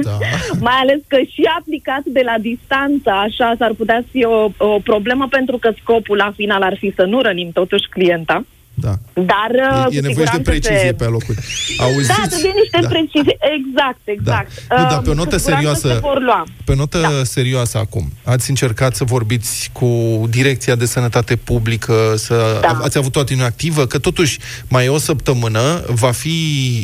Da. 0.03 0.17
mai 0.67 0.77
ales 0.81 0.99
că 1.07 1.17
și 1.17 1.43
aplicat 1.59 2.03
de 2.05 2.21
la 2.25 2.35
distanță, 2.41 3.09
așa, 3.09 3.55
s-ar 3.57 3.73
putea 3.77 4.03
fi 4.11 4.23
o, 4.25 4.49
o 4.57 4.79
problemă 4.83 5.27
pentru 5.29 5.57
că 5.57 5.71
scopul 5.81 6.17
la 6.17 6.31
final 6.35 6.61
ar 6.61 6.75
fi 6.79 6.93
să 6.95 7.03
nu 7.03 7.21
rănim 7.21 7.49
totuși 7.51 7.89
clienta. 7.89 8.45
Da. 8.81 8.93
Dar 9.13 9.49
uh, 9.71 9.95
E, 9.95 9.97
e 9.97 9.99
cu 10.01 10.07
nevoie 10.07 10.25
și 10.25 10.31
de 10.31 10.41
siguranță 10.41 10.49
precizie 10.49 10.77
se... 10.87 10.93
pe 10.93 11.03
alocuri. 11.03 11.37
Auziți? 11.79 12.07
Da, 12.07 12.23
trebuie 12.29 12.51
niște 12.61 12.79
Da. 12.81 12.87
precizie. 12.87 13.37
Exact, 13.57 13.99
exact. 14.03 14.51
Nu, 14.69 14.75
dar 14.89 14.99
pe 15.01 15.09
o 15.09 15.11
Uh, 15.11 15.17
notă 15.17 15.35
cu 15.35 15.41
siguranță 15.41 15.79
serioasă, 15.79 15.87
Se 15.87 15.99
vor 15.99 16.21
lua. 16.21 16.43
pe 16.65 16.71
o 16.71 16.75
notă 16.75 16.99
da. 17.01 17.23
serioasă 17.23 17.77
acum, 17.77 18.11
ați 18.23 18.49
încercat 18.49 18.95
să 18.95 19.03
vorbiți 19.03 19.69
cu 19.73 19.87
Direcția 20.29 20.75
de 20.75 20.85
Sănătate 20.85 21.35
Publică, 21.35 22.13
să 22.17 22.57
Da. 22.61 22.79
ați 22.83 22.97
avut 22.97 23.15
o 23.15 23.19
atitudine 23.19 23.45
activă, 23.45 23.85
că 23.85 23.97
totuși 23.99 24.37
mai 24.67 24.85
e 24.85 24.89
o 24.89 24.97
săptămână 24.97 25.83
va 25.87 26.11
fi 26.11 26.35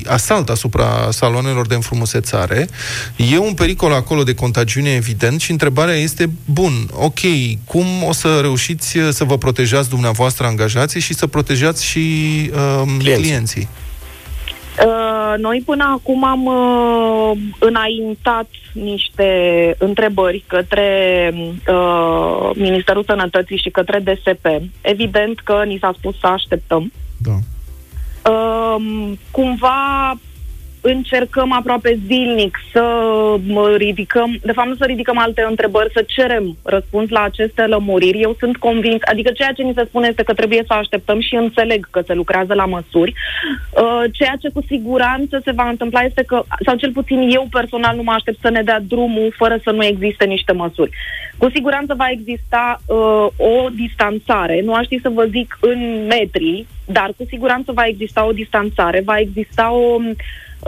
asalt 0.08 0.50
asupra 0.50 1.08
saloanelor 1.12 1.68
de 1.68 1.76
înfrumusețare. 1.76 2.68
E 3.32 3.38
un 3.38 3.54
pericol 3.54 3.94
acolo 3.94 4.24
de 4.24 4.34
contagiune 4.34 4.90
evident 4.94 5.42
și 5.42 5.52
întrebarea 5.52 5.94
este, 5.96 6.30
bun, 6.46 6.74
ok, 6.92 7.20
cum 7.66 7.86
o 8.08 8.12
să 8.14 8.40
reușiți 8.42 8.98
să 9.10 9.24
vă 9.24 9.38
protejați 9.38 9.90
dumneavoastră 9.90 10.46
angajații 10.46 11.00
și 11.00 11.14
să 11.14 11.28
protejați 11.28 11.85
și 11.86 12.50
uh, 12.54 12.82
clienții. 12.98 13.24
clienții? 13.24 13.68
Uh, 14.86 15.34
noi 15.38 15.62
până 15.66 15.84
acum 16.00 16.24
am 16.24 16.46
uh, 16.46 17.38
înaintat 17.60 18.48
niște 18.74 19.30
întrebări 19.78 20.44
către 20.48 20.90
uh, 21.68 22.50
Ministerul 22.56 23.04
Sănătății 23.04 23.58
și 23.58 23.70
către 23.70 24.00
DSP. 24.00 24.46
Evident 24.82 25.40
că 25.40 25.64
ni 25.66 25.78
s-a 25.82 25.94
spus 25.98 26.20
să 26.20 26.28
așteptăm. 26.28 26.92
Da. 27.18 27.38
Uh, 28.32 29.12
cumva 29.32 30.14
încercăm 30.88 31.52
aproape 31.52 32.00
zilnic 32.06 32.58
să 32.72 32.86
mă 33.48 33.76
ridicăm, 33.78 34.38
de 34.42 34.52
fapt 34.52 34.68
nu 34.68 34.76
să 34.76 34.86
ridicăm 34.86 35.18
alte 35.18 35.46
întrebări, 35.50 35.92
să 35.94 36.04
cerem 36.08 36.58
răspuns 36.64 37.10
la 37.10 37.22
aceste 37.22 37.66
lămuriri. 37.66 38.22
Eu 38.22 38.36
sunt 38.40 38.58
convins, 38.58 39.02
adică 39.12 39.32
ceea 39.32 39.52
ce 39.52 39.62
ni 39.64 39.74
se 39.76 39.86
spune 39.88 40.08
este 40.08 40.24
că 40.24 40.34
trebuie 40.34 40.64
să 40.68 40.74
așteptăm 40.74 41.20
și 41.20 41.36
înțeleg 41.36 41.88
că 41.92 42.02
se 42.06 42.14
lucrează 42.14 42.54
la 42.54 42.66
măsuri. 42.66 43.14
Uh, 43.14 44.04
ceea 44.12 44.36
ce 44.40 44.50
cu 44.50 44.62
siguranță 44.68 45.42
se 45.44 45.52
va 45.52 45.70
întâmpla 45.70 46.02
este 46.02 46.24
că, 46.24 46.44
sau 46.66 46.76
cel 46.76 46.92
puțin 46.92 47.30
eu 47.30 47.48
personal 47.52 47.96
nu 47.96 48.04
mă 48.04 48.12
aștept 48.12 48.38
să 48.42 48.50
ne 48.50 48.62
dea 48.62 48.80
drumul 48.88 49.34
fără 49.38 49.58
să 49.64 49.72
nu 49.72 49.86
existe 49.86 50.26
niște 50.26 50.52
măsuri. 50.52 50.92
Cu 51.38 51.50
siguranță 51.54 51.94
va 51.98 52.10
exista 52.10 52.82
uh, 52.86 53.28
o 53.38 53.70
distanțare, 53.76 54.62
nu 54.64 54.74
aș 54.74 54.84
ști 54.86 55.00
să 55.02 55.10
vă 55.10 55.26
zic 55.26 55.58
în 55.60 56.06
metri, 56.08 56.66
dar 56.86 57.14
cu 57.18 57.26
siguranță 57.28 57.72
va 57.72 57.86
exista 57.86 58.26
o 58.26 58.32
distanțare, 58.32 59.02
va 59.06 59.20
exista 59.20 59.72
o 59.72 60.00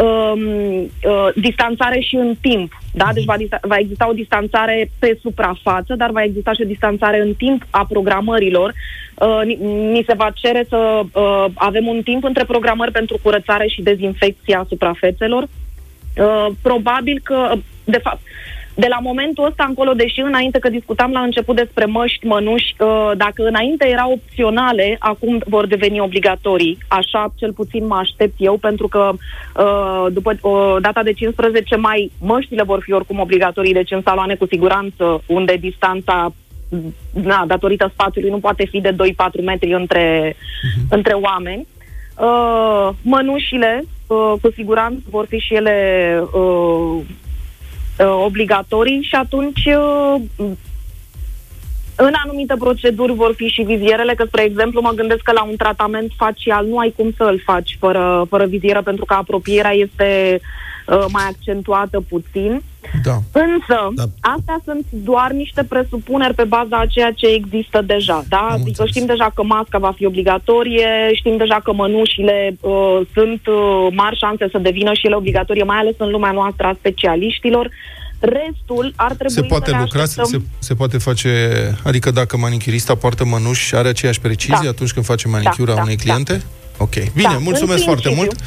um, 0.04 0.46
uh, 0.46 1.28
distanțare 1.36 2.00
și 2.00 2.16
în 2.16 2.36
timp. 2.42 2.72
Da? 2.94 3.10
Deci 3.14 3.26
va, 3.26 3.36
dista- 3.38 3.60
va 3.62 3.78
exista 3.78 4.10
o 4.10 4.14
distanțare 4.14 4.90
pe 5.00 5.18
suprafață, 5.22 5.96
dar 5.96 6.12
va 6.12 6.24
exista 6.24 6.54
și 6.54 6.62
o 6.62 6.68
distanțare 6.68 7.22
în 7.22 7.34
timp 7.34 7.66
a 7.70 7.86
programărilor. 7.90 8.74
Uh, 9.16 9.42
ni, 9.46 9.56
ni 9.92 10.04
se 10.08 10.14
va 10.14 10.30
cere 10.34 10.66
să 10.70 11.02
uh, 11.14 11.46
avem 11.54 11.88
un 11.88 12.02
timp 12.02 12.24
între 12.24 12.44
programări 12.46 12.92
pentru 12.92 13.20
curățare 13.22 13.68
și 13.68 13.82
dezinfecția 13.82 14.66
suprafețelor. 14.68 15.44
Uh, 15.44 16.48
probabil 16.62 17.20
că, 17.24 17.54
de 17.84 17.98
fapt, 17.98 18.22
de 18.84 18.88
la 18.90 19.00
momentul 19.00 19.46
ăsta 19.46 19.66
încolo, 19.68 19.94
deși 19.94 20.20
înainte 20.20 20.60
că 20.60 20.70
discutam 20.70 21.12
la 21.12 21.20
început 21.20 21.56
despre 21.56 21.86
măști, 21.86 22.26
mănuși, 22.26 22.76
uh, 22.80 23.12
dacă 23.18 23.48
înainte 23.48 23.88
erau 23.88 24.12
opționale, 24.12 24.96
acum 25.00 25.42
vor 25.46 25.68
deveni 25.68 26.00
obligatorii. 26.00 26.78
Așa 26.88 27.34
cel 27.36 27.54
puțin 27.54 27.86
mă 27.86 27.96
aștept 27.96 28.34
eu, 28.38 28.58
pentru 28.58 28.88
că 28.88 29.12
uh, 29.12 30.06
după 30.12 30.38
uh, 30.42 30.76
data 30.82 31.04
de 31.04 31.14
15 31.14 31.76
mai 31.76 32.12
măștile 32.20 32.64
vor 32.64 32.82
fi 32.82 32.92
oricum 32.92 33.20
obligatorii, 33.20 33.74
deci 33.74 33.92
în 33.92 34.02
saloane 34.02 34.36
cu 34.36 34.46
siguranță, 34.46 35.22
unde 35.26 35.56
distanța 35.60 36.34
na, 37.14 37.44
datorită 37.48 37.90
spațiului 37.94 38.30
nu 38.30 38.40
poate 38.40 38.66
fi 38.66 38.82
de 38.82 38.92
2-4 38.92 38.96
metri 39.44 39.74
între, 39.74 40.32
uh-huh. 40.34 40.88
între 40.90 41.14
oameni. 41.14 41.68
Uh, 42.20 42.90
mănușile, 43.02 43.84
uh, 44.08 44.34
cu 44.42 44.52
siguranță, 44.52 45.02
vor 45.10 45.26
fi 45.26 45.38
și 45.38 45.54
ele 45.54 46.20
uh, 46.22 46.42
uh, 46.42 47.02
obligatorii 48.04 49.02
și 49.02 49.16
atunci 49.16 49.66
uh, 49.66 50.22
în 52.00 52.14
anumite 52.26 52.56
proceduri 52.60 53.14
vor 53.14 53.34
fi 53.36 53.48
și 53.48 53.62
vizierele, 53.62 54.14
că, 54.14 54.26
spre 54.26 54.44
exemplu, 54.44 54.82
mă 54.82 54.92
gândesc 54.96 55.22
că 55.22 55.32
la 55.32 55.44
un 55.44 55.56
tratament 55.56 56.12
facial 56.18 56.66
nu 56.66 56.78
ai 56.78 56.94
cum 56.96 57.14
să 57.18 57.24
îl 57.24 57.42
faci 57.46 57.78
fără, 57.80 58.26
fără 58.30 58.46
vizieră, 58.46 58.82
pentru 58.82 59.06
că 59.06 59.14
apropierea 59.14 59.72
este 59.74 60.40
uh, 60.88 61.06
mai 61.12 61.24
accentuată 61.28 62.04
puțin. 62.10 62.62
Da. 63.04 63.18
Însă, 63.32 63.78
da. 63.96 64.04
astea 64.20 64.62
sunt 64.66 64.86
doar 64.92 65.32
niște 65.32 65.64
presupuneri 65.64 66.34
pe 66.34 66.44
baza 66.44 66.78
a 66.78 66.86
ceea 66.86 67.12
ce 67.12 67.28
există 67.28 67.82
deja, 67.86 68.24
da? 68.30 68.48
Adică 68.52 68.86
știm 68.86 69.06
deja 69.06 69.32
că 69.34 69.44
masca 69.44 69.78
va 69.78 69.92
fi 69.96 70.06
obligatorie, 70.06 70.88
știm 71.14 71.38
deja 71.38 71.60
că 71.64 71.74
mănușile 71.74 72.58
uh, 72.60 73.00
sunt 73.14 73.48
uh, 73.48 73.88
mari 73.92 74.18
șanse 74.18 74.48
să 74.52 74.58
devină 74.58 74.94
și 74.94 75.06
ele 75.06 75.16
obligatorie, 75.16 75.64
mai 75.64 75.78
ales 75.78 75.94
în 75.98 76.10
lumea 76.10 76.32
noastră 76.32 76.68
a 76.68 76.76
specialiștilor. 76.80 77.70
Restul 78.20 78.94
ar 78.96 79.14
trebui 79.14 79.34
Se 79.34 79.42
poate 79.42 79.70
să 79.70 79.76
ne 79.76 79.82
lucra, 79.82 80.06
se, 80.06 80.22
așteptăm... 80.22 80.48
se 80.60 80.74
poate 80.74 80.98
face, 80.98 81.32
adică 81.84 82.12
dacă 82.12 82.38
manicurista 82.38 82.96
poartă 82.96 83.26
mănuși 83.26 83.66
și 83.66 83.76
are 83.76 83.88
aceeași 83.88 84.22
precizie 84.22 84.60
Da. 84.64 84.70
atunci 84.70 84.94
când 84.94 85.06
face 85.06 85.28
manicura 85.28 85.72
Da, 85.72 85.74
da, 85.74 85.82
unei 85.82 85.96
da. 85.96 86.14
Cliente? 86.78 87.08
Ok. 87.08 87.14
Bine, 87.14 87.28
Da, 87.32 87.38
mulțumesc 87.38 87.78
în 87.78 87.84
foarte 87.86 88.02
principiu. 88.02 88.16
mult. 88.16 88.40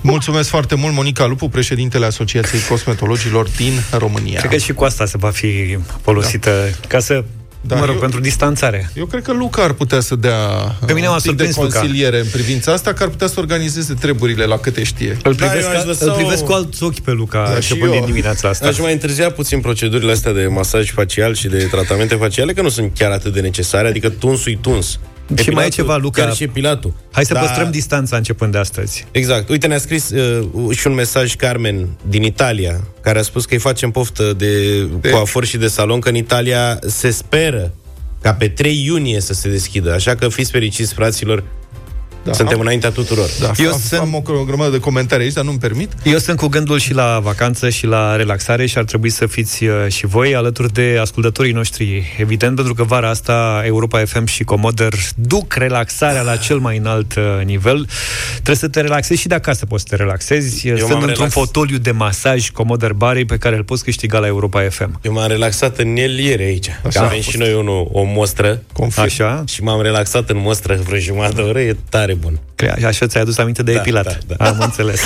Mulțumesc 0.00 0.48
foarte 0.48 0.74
mult, 0.74 0.94
Monica 0.94 1.26
Lupu, 1.26 1.48
președintele 1.48 2.06
Asociației 2.06 2.60
Cosmetologilor 2.68 3.48
din 3.56 3.72
România. 3.90 4.38
Cred 4.38 4.50
că 4.50 4.56
și 4.56 4.72
cu 4.72 4.84
asta 4.84 5.06
se 5.06 5.16
va 5.18 5.30
fi 5.30 5.78
folosită 6.02 6.70
ca 6.88 6.98
să, 6.98 7.24
Da, 7.60 7.74
mă 7.76 7.84
rog, 7.84 7.94
eu- 7.94 8.00
pentru 8.00 8.20
distanțare. 8.20 8.90
Eu 8.94 9.06
cred 9.06 9.22
că 9.22 9.32
Luca 9.32 9.62
ar 9.62 9.72
putea 9.72 10.00
să 10.00 10.14
dea 10.16 10.36
Pe 10.86 10.92
mine 10.92 11.06
un 11.06 11.12
m-a 11.12 11.18
pic 11.18 11.24
de 11.36 11.44
surprins 11.44 11.56
Luca. 11.56 11.78
consiliere 11.78 12.18
în 12.18 12.26
privința 12.32 12.72
asta, 12.72 12.92
că 12.92 13.02
ar 13.02 13.08
putea 13.08 13.26
să 13.26 13.34
organizeze 13.40 13.94
treburile 13.94 14.44
la 14.44 14.58
câte 14.58 14.82
știe. 14.82 15.16
Îl 15.22 15.32
Da, 15.34 15.46
privesc, 15.46 15.66
eu 15.68 15.74
aș 15.74 15.80
ca, 15.80 15.86
lăsa 15.86 16.04
îl 16.04 16.10
o- 16.10 16.14
privesc 16.14 16.44
cu 16.44 16.52
alți 16.52 16.82
ochi 16.82 16.98
pe 17.00 17.10
Luca, 17.10 17.38
Da, 17.46 17.52
da, 17.52 17.60
și 17.60 17.70
începând 17.72 17.92
eu. 17.92 17.98
din 17.98 18.06
dimineața 18.08 18.48
asta. 18.48 18.66
Aș 18.68 18.78
mai 18.78 18.92
întârzia 18.92 19.30
puțin 19.30 19.60
procedurile 19.60 20.12
astea 20.12 20.32
de 20.32 20.46
masaj 20.46 20.90
facial 20.92 21.34
și 21.34 21.48
de 21.48 21.68
tratamente 21.70 22.14
faciale, 22.14 22.52
că 22.52 22.62
nu 22.62 22.68
sunt 22.68 22.90
chiar 22.98 23.10
atât 23.10 23.32
de 23.32 23.40
necesare, 23.40 23.88
adică 23.88 24.08
tunsul 24.08 24.58
tuns. 24.60 24.98
Și 25.42 25.50
mai 25.50 25.66
e 25.66 25.68
ceva, 25.68 25.96
Luca. 25.96 26.22
Chiar 26.22 26.34
și 26.34 26.42
epilatul. 26.42 26.92
Hai 27.12 27.24
să 27.24 27.32
Da. 27.34 27.40
păstrăm 27.40 27.70
distanța 27.70 28.16
începând 28.16 28.52
de 28.52 28.58
astăzi. 28.58 29.06
Exact. 29.10 29.48
Uite, 29.48 29.66
ne-a 29.66 29.78
scris 29.78 30.10
uh, 30.10 30.48
și 30.76 30.86
un 30.86 30.94
mesaj 30.94 31.34
Carmen 31.34 31.88
din 32.08 32.22
Italia, 32.22 32.80
care 33.00 33.18
a 33.18 33.22
spus 33.22 33.44
că 33.44 33.54
îi 33.54 33.60
facem 33.60 33.90
poftă 33.90 34.32
de, 34.32 34.82
de 35.00 35.10
coafor 35.10 35.44
și 35.44 35.56
de 35.56 35.66
salon, 35.68 36.00
că 36.00 36.08
în 36.08 36.14
Italia 36.14 36.78
se 36.86 37.10
speră 37.10 37.72
ca 38.22 38.34
pe 38.34 38.48
3 38.48 38.84
iunie 38.84 39.20
să 39.20 39.32
se 39.32 39.48
deschidă. 39.48 39.92
Așa 39.92 40.14
că 40.14 40.28
fiți 40.28 40.50
fericiți, 40.50 40.94
fraților, 40.94 41.44
Da, 42.28 42.36
suntem 42.36 42.54
am- 42.54 42.60
înaintea 42.60 42.90
tuturor. 42.90 43.28
Da, 43.40 43.46
Eu 43.58 43.64
eu 43.64 43.72
am, 43.72 43.78
sunt- 43.80 44.00
am 44.00 44.14
o, 44.14 44.22
o 44.32 44.44
grămadă 44.44 44.70
de 44.70 44.78
comentarii 44.78 45.24
aici, 45.24 45.34
dar 45.34 45.44
nu-mi 45.44 45.58
permit. 45.58 45.92
Eu 46.04 46.18
sunt 46.18 46.36
cu 46.36 46.46
gândul 46.46 46.78
și 46.78 46.94
la 46.94 47.18
vacanță 47.22 47.68
și 47.68 47.86
la 47.86 48.16
relaxare 48.16 48.66
și 48.66 48.78
ar 48.78 48.84
trebui 48.84 49.10
să 49.10 49.26
fiți 49.26 49.64
uh, 49.64 49.72
și 49.88 50.06
voi 50.06 50.34
alături 50.34 50.72
de 50.72 50.98
ascultătorii 51.00 51.52
noștri, 51.52 52.16
evident, 52.18 52.54
pentru 52.54 52.74
că 52.74 52.82
vara 52.82 53.08
asta 53.08 53.62
Europa 53.64 54.04
FM 54.04 54.24
și 54.26 54.44
Comoder 54.44 54.92
duc 55.14 55.54
relaxarea 55.54 56.22
la 56.22 56.36
cel 56.36 56.58
mai 56.58 56.76
înalt 56.76 57.14
uh, 57.14 57.22
nivel. 57.44 57.86
Trebuie 58.32 58.56
să 58.56 58.68
te 58.68 58.80
relaxezi 58.80 59.20
și 59.20 59.28
de 59.28 59.34
acasă 59.34 59.66
poți 59.66 59.82
să 59.88 59.96
te 59.96 60.02
relaxezi. 60.02 60.66
m-am 60.68 60.76
Sunt 60.78 60.90
într-un 60.92 61.08
relax- 61.08 61.32
fotoliu 61.32 61.76
de 61.78 61.90
masaj 61.90 62.50
Comoder 62.50 62.92
Barei 62.92 63.24
pe 63.24 63.36
care 63.36 63.56
îl 63.56 63.64
poți 63.64 63.84
câștiga 63.84 64.18
la 64.18 64.26
Europa 64.26 64.62
FM. 64.70 64.98
Eu 65.02 65.12
m-am 65.12 65.28
relaxat 65.28 65.78
în 65.78 65.96
el 65.96 66.18
ieri 66.18 66.42
aici. 66.42 66.68
Așa 66.68 66.80
Așa 66.86 67.00
a 67.00 67.04
avem 67.04 67.16
fost. 67.20 67.28
și 67.28 67.36
noi 67.38 67.54
unul, 67.54 67.88
o 67.92 68.02
mostră. 68.02 68.62
Confirm. 68.72 69.04
Așa? 69.04 69.44
Și 69.48 69.62
m-am 69.62 69.82
relaxat 69.82 70.30
în 70.30 70.38
mostră 70.40 70.80
vreo 70.86 70.98
jumătate 70.98 71.34
de 71.34 71.40
oră, 71.42 71.60
e 71.60 71.76
tare 71.88 72.14
bun. 72.20 72.38
Cre- 72.54 72.84
Așa 72.86 73.06
ți-ai 73.06 73.22
adus 73.22 73.38
aminte 73.38 73.62
de 73.62 73.72
Da, 73.72 73.78
epilat. 73.80 74.18
da, 74.26 74.34
da. 74.36 74.48
Am 74.50 74.58
înțeles. 74.60 75.00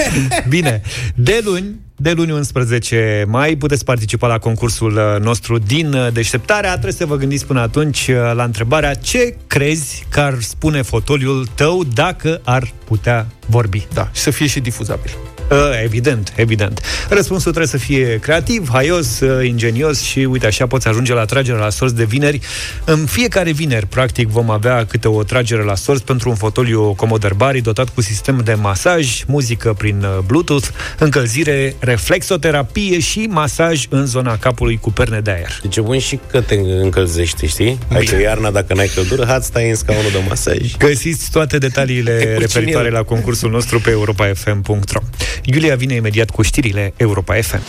Bine. 0.48 0.82
De 1.14 1.40
luni, 1.44 1.74
de 1.96 2.12
luni 2.12 2.32
11 2.32 3.24
mai, 3.28 3.56
puteți 3.56 3.84
participa 3.84 4.26
la 4.26 4.38
concursul 4.38 4.96
uh, 4.96 5.20
nostru 5.24 5.58
din 5.58 5.92
uh, 5.92 6.12
deșteptarea. 6.12 6.70
Trebuie 6.70 6.92
să 6.92 7.06
vă 7.06 7.16
gândiți 7.16 7.46
până 7.46 7.60
atunci 7.60 8.08
uh, 8.08 8.16
la 8.34 8.44
întrebarea 8.44 8.94
ce 8.94 9.36
crezi 9.46 10.04
că 10.08 10.20
ar 10.20 10.34
spune 10.40 10.82
fotoliul 10.82 11.46
tău 11.54 11.84
dacă 11.94 12.40
ar 12.44 12.72
putea 12.84 13.26
vorbi. 13.46 13.86
Da, 13.94 14.08
și 14.12 14.20
să 14.20 14.30
fie 14.30 14.46
și 14.46 14.60
difuzabil. 14.60 15.10
Uh, 15.50 15.56
Evident, 15.82 16.32
evident. 16.36 16.80
Răspunsul 17.08 17.50
trebuie 17.52 17.66
să 17.66 17.76
fie 17.78 18.18
creativ, 18.18 18.68
haios, 18.72 19.20
uh, 19.20 19.46
ingenios 19.46 20.00
și 20.00 20.18
uite 20.18 20.46
așa 20.46 20.66
poți 20.66 20.88
ajunge 20.88 21.12
la 21.14 21.24
tragerea 21.24 21.60
la 21.60 21.70
sorți 21.70 21.94
de 21.94 22.04
vineri. 22.04 22.40
În 22.84 23.06
fiecare 23.06 23.50
vineri, 23.52 23.86
practic, 23.86 24.28
vom 24.28 24.50
avea 24.50 24.86
câte 24.86 25.08
o 25.08 25.22
tragere 25.22 25.62
la 25.62 25.74
sorți 25.74 26.04
pentru 26.04 26.28
un 26.28 26.34
fotoliu 26.34 26.94
Commodore 26.94 27.34
Bari 27.34 27.60
dotat 27.60 27.88
cu 27.88 28.00
sistem 28.00 28.40
de 28.44 28.54
masaj, 28.54 29.22
muzică 29.26 29.72
prin 29.72 30.02
uh, 30.02 30.18
Bluetooth, 30.26 30.66
încălzire, 30.98 31.74
reflexoterapie 31.78 33.00
și 33.00 33.26
masaj 33.30 33.86
în 33.88 34.06
zona 34.06 34.36
capului 34.36 34.78
cu 34.80 34.90
perne 34.90 35.20
de 35.20 35.30
aer. 35.30 35.58
Deci 35.62 35.76
e 35.76 35.80
bun 35.80 35.98
și 35.98 36.18
că 36.30 36.40
te 36.40 36.54
încălzești, 36.54 37.46
știi? 37.46 37.78
Adică 37.92 38.20
iarna, 38.20 38.50
dacă 38.50 38.74
n-ai 38.74 38.90
căldură, 38.94 39.24
hai 39.24 39.38
stai 39.42 39.68
în 39.68 39.74
scaunul 39.74 40.10
de 40.10 40.18
masaj. 40.28 40.76
Găsiți 40.78 41.30
toate 41.30 41.58
detaliile 41.58 42.12
puțin 42.18 42.38
referitoare 42.38 42.86
el. 42.86 42.92
la 42.92 43.02
concursul 43.02 43.50
nostru 43.50 43.80
pe 43.80 43.90
europafm.ro. 43.90 45.00
Iulia 45.44 45.76
vine 45.76 45.94
imediat 45.94 46.30
cu 46.30 46.42
știrile 46.42 46.92
Europa 46.96 47.34
FM. 47.34 47.62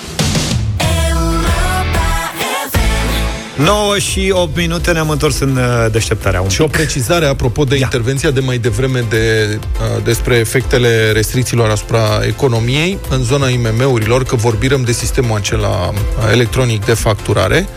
9 3.63 3.97
și 3.97 4.31
8 4.33 4.55
minute 4.55 4.91
ne-am 4.91 5.09
întors 5.09 5.39
în 5.39 5.55
uh, 5.55 5.91
deșteptarea. 5.91 6.41
Un 6.41 6.49
Și 6.49 6.61
o 6.61 6.67
precizare 6.67 7.25
apropo 7.25 7.63
de 7.63 7.77
intervenția 7.77 8.31
de 8.31 8.39
mai 8.39 8.57
devreme 8.57 9.05
de, 9.09 9.57
uh, 9.59 10.03
despre 10.03 10.35
efectele 10.35 11.11
restricțiilor 11.11 11.69
asupra 11.69 11.99
economiei 12.27 12.97
în 13.09 13.23
zona 13.23 13.47
IMM-urilor, 13.47 14.23
că 14.23 14.35
vorbim 14.35 14.83
de 14.83 14.91
sistemul 14.91 15.37
acela 15.37 15.89
uh, 15.89 15.95
electronic 16.31 16.85
de 16.85 16.93
facturare. 16.93 17.67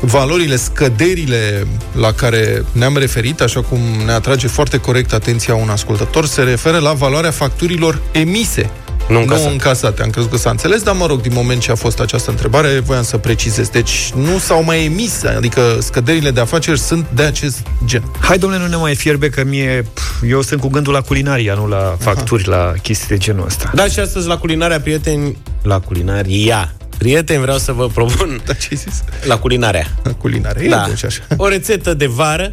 Valorile, 0.00 0.56
scăderile 0.56 1.66
la 1.92 2.12
care 2.12 2.64
ne-am 2.72 2.96
referit, 2.96 3.40
așa 3.40 3.62
cum 3.62 3.78
ne 4.04 4.12
atrage 4.12 4.46
foarte 4.46 4.78
corect 4.78 5.12
atenția 5.12 5.54
un 5.54 5.68
ascultător, 5.68 6.26
se 6.26 6.42
referă 6.42 6.78
la 6.78 6.92
valoarea 6.92 7.30
facturilor 7.30 8.00
emise. 8.12 8.70
Nu 9.08 9.18
încasate. 9.20 9.46
Nu 9.46 9.52
încasate. 9.52 10.02
Am 10.02 10.10
crezut 10.10 10.30
că 10.30 10.36
s-a 10.36 10.50
înțeles, 10.50 10.82
dar 10.82 10.94
mă 10.94 11.06
rog, 11.06 11.20
din 11.20 11.32
moment 11.34 11.60
ce 11.60 11.70
a 11.70 11.74
fost 11.74 12.00
această 12.00 12.30
întrebare, 12.30 12.78
voiam 12.78 13.02
să 13.02 13.16
precizez. 13.18 13.68
Deci 13.68 14.12
nu 14.16 14.38
s-au 14.38 14.62
mai 14.64 14.84
emis, 14.84 15.24
adică 15.24 15.76
scăderile 15.80 16.30
de 16.30 16.40
afaceri 16.40 16.78
sunt 16.78 17.06
de 17.14 17.22
acest 17.22 17.66
gen. 17.84 18.02
Hai, 18.20 18.38
domnule, 18.38 18.62
nu 18.62 18.68
ne 18.68 18.76
mai 18.76 18.94
fierbe 18.94 19.28
că 19.28 19.44
mie... 19.44 19.86
pf, 19.94 20.22
Eu 20.28 20.42
sunt 20.42 20.60
cu 20.60 20.68
gândul 20.68 20.92
la 20.92 21.00
culinaria, 21.00 21.54
nu 21.54 21.66
la 21.66 21.96
facturi, 21.98 22.48
la 22.48 22.72
chestii 22.82 23.06
de 23.08 23.16
genul 23.16 23.44
ăsta. 23.46 23.70
Da, 23.74 23.86
și 23.86 23.98
astăzi 24.00 24.26
la 24.26 24.36
culinarea, 24.38 24.80
prieteni, 24.80 25.36
la 25.62 25.80
culinaria, 25.80 26.72
prieteni, 26.98 27.40
vreau 27.40 27.58
să 27.58 27.72
vă 27.72 27.86
propun 27.86 28.40
Da, 28.46 28.52
ce 28.52 28.68
ai 28.70 28.76
zis? 28.76 29.02
la 29.24 29.38
culinarea. 29.38 29.86
La 30.02 30.12
culinare, 30.12 30.64
e 30.64 30.68
Da. 30.68 30.82
bun 30.86 30.94
și 30.96 31.04
așa. 31.04 31.20
O 31.36 31.48
rețetă 31.48 31.94
de 31.94 32.06
vară, 32.06 32.52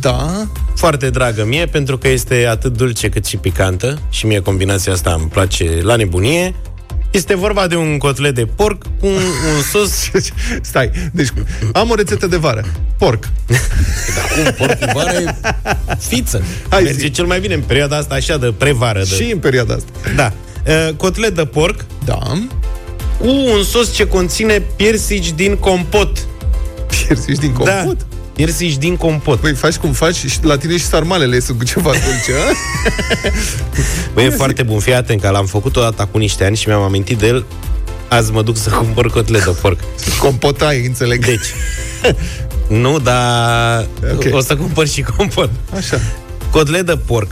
Da, 0.00 0.46
foarte 0.74 1.10
dragă 1.10 1.44
mie, 1.44 1.66
pentru 1.66 1.98
că 1.98 2.08
este 2.08 2.46
atât 2.48 2.76
dulce 2.76 3.08
cât 3.08 3.24
și 3.26 3.36
picantă 3.36 3.98
și 4.10 4.26
mie 4.26 4.40
combinația 4.40 4.92
asta 4.92 5.16
îmi 5.18 5.28
place 5.28 5.78
la 5.82 5.96
nebunie. 5.96 6.54
Este 7.10 7.36
vorba 7.36 7.66
de 7.66 7.76
un 7.76 7.98
cotlet 7.98 8.34
de 8.34 8.44
porc 8.44 8.82
cu 8.82 9.06
un, 9.06 9.12
un 9.56 9.62
sos... 9.72 10.10
stai. 10.60 10.90
Deci, 11.12 11.28
am 11.72 11.90
o 11.90 11.94
rețetă 11.94 12.26
de 12.26 12.36
vară. 12.36 12.64
Porc. 12.98 13.28
Dar 14.16 14.44
cum 14.44 14.66
porc 14.66 14.78
cu 14.78 14.90
vară 14.94 15.10
e 15.18 15.34
fiță. 15.98 16.42
Hai, 16.68 16.82
Merge 16.82 16.98
zi. 16.98 17.10
cel 17.10 17.24
mai 17.26 17.40
bine 17.40 17.54
în 17.54 17.60
perioada 17.66 17.96
asta 17.96 18.14
așa 18.14 18.36
de 18.36 18.54
prevară. 18.58 18.98
De... 18.98 19.14
Și 19.24 19.30
în 19.32 19.38
perioada 19.38 19.74
asta. 19.74 19.90
Da. 20.16 20.32
Uh, 20.88 20.94
Cotlet 20.96 21.34
de 21.34 21.44
porc 21.44 21.84
Da. 22.04 22.18
cu 23.18 23.26
un 23.28 23.62
sos 23.64 23.92
ce 23.94 24.06
conține 24.06 24.62
piersici 24.76 25.32
din 25.32 25.56
compot. 25.56 26.18
Piersici 27.06 27.38
din 27.38 27.52
compot? 27.52 27.98
Da. 27.98 28.07
Piersici 28.38 28.76
din 28.76 28.96
compot. 28.96 29.38
Păi 29.40 29.54
faci 29.54 29.76
cum 29.76 29.92
faci 29.92 30.14
și 30.14 30.38
la 30.42 30.56
tine 30.56 30.76
și 30.76 30.84
sarmalele 30.84 31.40
sunt 31.40 31.58
cu 31.58 31.64
ceva 31.64 31.90
dulce, 31.90 32.40
a? 32.40 32.52
Băi, 34.14 34.24
e 34.24 34.30
foarte 34.30 34.62
bun. 34.62 34.78
Fii 34.78 34.94
atent 34.94 35.20
că 35.20 35.28
l-am 35.30 35.46
făcut 35.46 35.76
odată 35.76 36.08
cu 36.10 36.18
niște 36.18 36.44
ani 36.44 36.56
și 36.56 36.68
mi-am 36.68 36.82
amintit 36.82 37.18
de 37.18 37.26
el. 37.26 37.44
Azi 38.08 38.32
mă 38.32 38.42
duc 38.42 38.56
să 38.56 38.70
cumpăr 38.70 39.10
cotlet 39.10 39.44
de 39.44 39.50
porc. 39.60 39.78
Compotai, 40.20 40.86
înțeleg. 40.86 41.24
Deci, 41.24 41.46
nu, 42.82 42.98
dar 42.98 43.86
Ok. 44.12 44.12
okay. 44.18 44.32
o 44.32 44.40
să 44.40 44.56
cumpăr 44.56 44.88
și 44.88 45.02
compot. 45.02 45.50
Așa. 45.76 46.00
Cotlet 46.50 46.86
de 46.86 46.96
porc, 46.96 47.30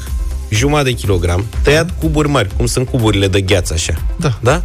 jumătate 0.48 0.88
de 0.90 0.94
kilogram, 0.94 1.46
tăiat 1.62 1.98
cuburi 1.98 2.28
mari, 2.28 2.48
cum 2.56 2.66
sunt 2.66 2.88
cuburile 2.88 3.28
de 3.28 3.40
gheață, 3.40 3.72
așa. 3.72 3.94
Da. 4.16 4.38
Da? 4.40 4.62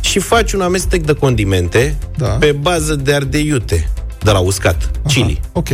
Și 0.00 0.18
faci 0.18 0.52
un 0.52 0.60
amestec 0.60 1.02
de 1.04 1.12
condimente 1.12 1.96
Da. 2.16 2.26
pe 2.26 2.52
bază 2.52 2.94
de 2.94 3.14
ardei 3.14 3.46
iute, 3.46 3.90
de 4.24 4.30
la 4.30 4.38
uscat, 4.38 4.90
chili. 5.06 5.40
Ok. 5.52 5.68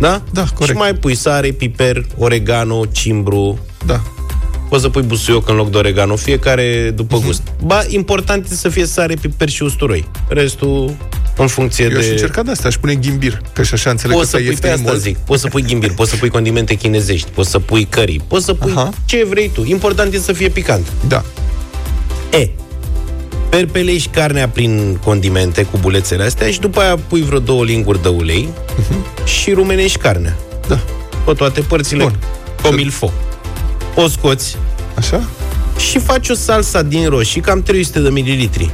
Da? 0.00 0.22
Da, 0.32 0.44
corect. 0.54 0.64
Și 0.76 0.82
mai 0.82 0.94
pui 0.94 1.14
sare, 1.14 1.50
piper, 1.50 2.06
oregano, 2.16 2.84
cimbru, 2.92 3.58
Da. 3.86 4.00
Poți 4.68 4.82
să 4.82 4.88
pui 4.88 5.02
busuioc 5.02 5.48
în 5.48 5.54
loc 5.56 5.70
de 5.70 5.76
oregano, 5.76 6.16
fiecare 6.16 6.92
după 6.94 7.18
gust. 7.24 7.42
Ba, 7.64 7.80
important 7.88 8.46
e 8.50 8.54
să 8.54 8.68
fie 8.68 8.86
sare, 8.86 9.14
piper 9.14 9.48
și 9.48 9.62
usturoi. 9.62 10.08
Restul 10.28 10.96
în 11.36 11.46
funcție 11.46 11.84
Eu 11.84 11.90
de... 11.90 11.96
aș 11.98 12.06
încerca 12.06 12.42
de 12.42 12.50
asta, 12.50 12.68
aș 12.68 12.76
pune 12.76 12.94
ghimbir, 12.94 13.40
că 13.52 13.62
și 13.62 13.74
așa 13.74 13.90
înțeleg 13.90 14.16
Poți 14.16 14.30
că 14.30 14.36
să 14.36 14.42
ăsta 14.42 14.50
pui 14.50 14.60
pe 14.60 14.66
ieftin 14.66 14.70
asta 14.80 14.90
mult. 14.90 15.02
zic. 15.02 15.16
Poți 15.16 15.40
să 15.42 15.48
pui 15.48 15.62
ghimbir, 15.62 15.92
poți 15.94 16.10
să 16.10 16.16
pui 16.16 16.28
condimente 16.28 16.74
chinezești, 16.74 17.30
poți 17.30 17.50
să 17.50 17.58
pui 17.58 17.88
curry, 17.94 18.20
poți 18.26 18.44
să 18.44 18.54
pui 18.54 18.70
Aha. 18.74 18.90
ce 19.04 19.24
vrei 19.28 19.50
tu. 19.54 19.64
Important 19.64 20.14
e 20.14 20.18
să 20.18 20.32
fie 20.32 20.48
picant. 20.48 20.86
Da. 21.08 21.24
E, 22.32 22.48
perpelești 23.50 24.08
carnea 24.08 24.48
prin 24.48 24.98
condimente 25.04 25.62
cu 25.62 25.78
bulețele 25.78 26.24
astea 26.24 26.50
și 26.50 26.60
după 26.60 26.80
aia 26.80 26.96
pui 27.06 27.22
vreo 27.22 27.38
două 27.38 27.64
linguri 27.64 28.02
de 28.02 28.08
ulei 28.08 28.48
și 29.24 29.52
rumenești 29.52 29.98
carnea. 29.98 30.36
Da. 30.68 30.78
Pe 31.24 31.32
toate 31.32 31.60
părțile, 31.60 32.02
Bun. 32.02 32.18
cum 32.62 32.78
il 32.78 32.90
faut. 32.90 33.12
O 33.94 34.08
scoți, 34.08 34.56
Așa? 34.96 35.22
și 35.90 35.98
faci 35.98 36.28
o 36.28 36.34
salsa 36.34 36.82
din 36.82 37.08
roșii, 37.08 37.40
cam 37.40 37.62
300 37.62 38.00
de 38.00 38.08
mililitri. 38.08 38.70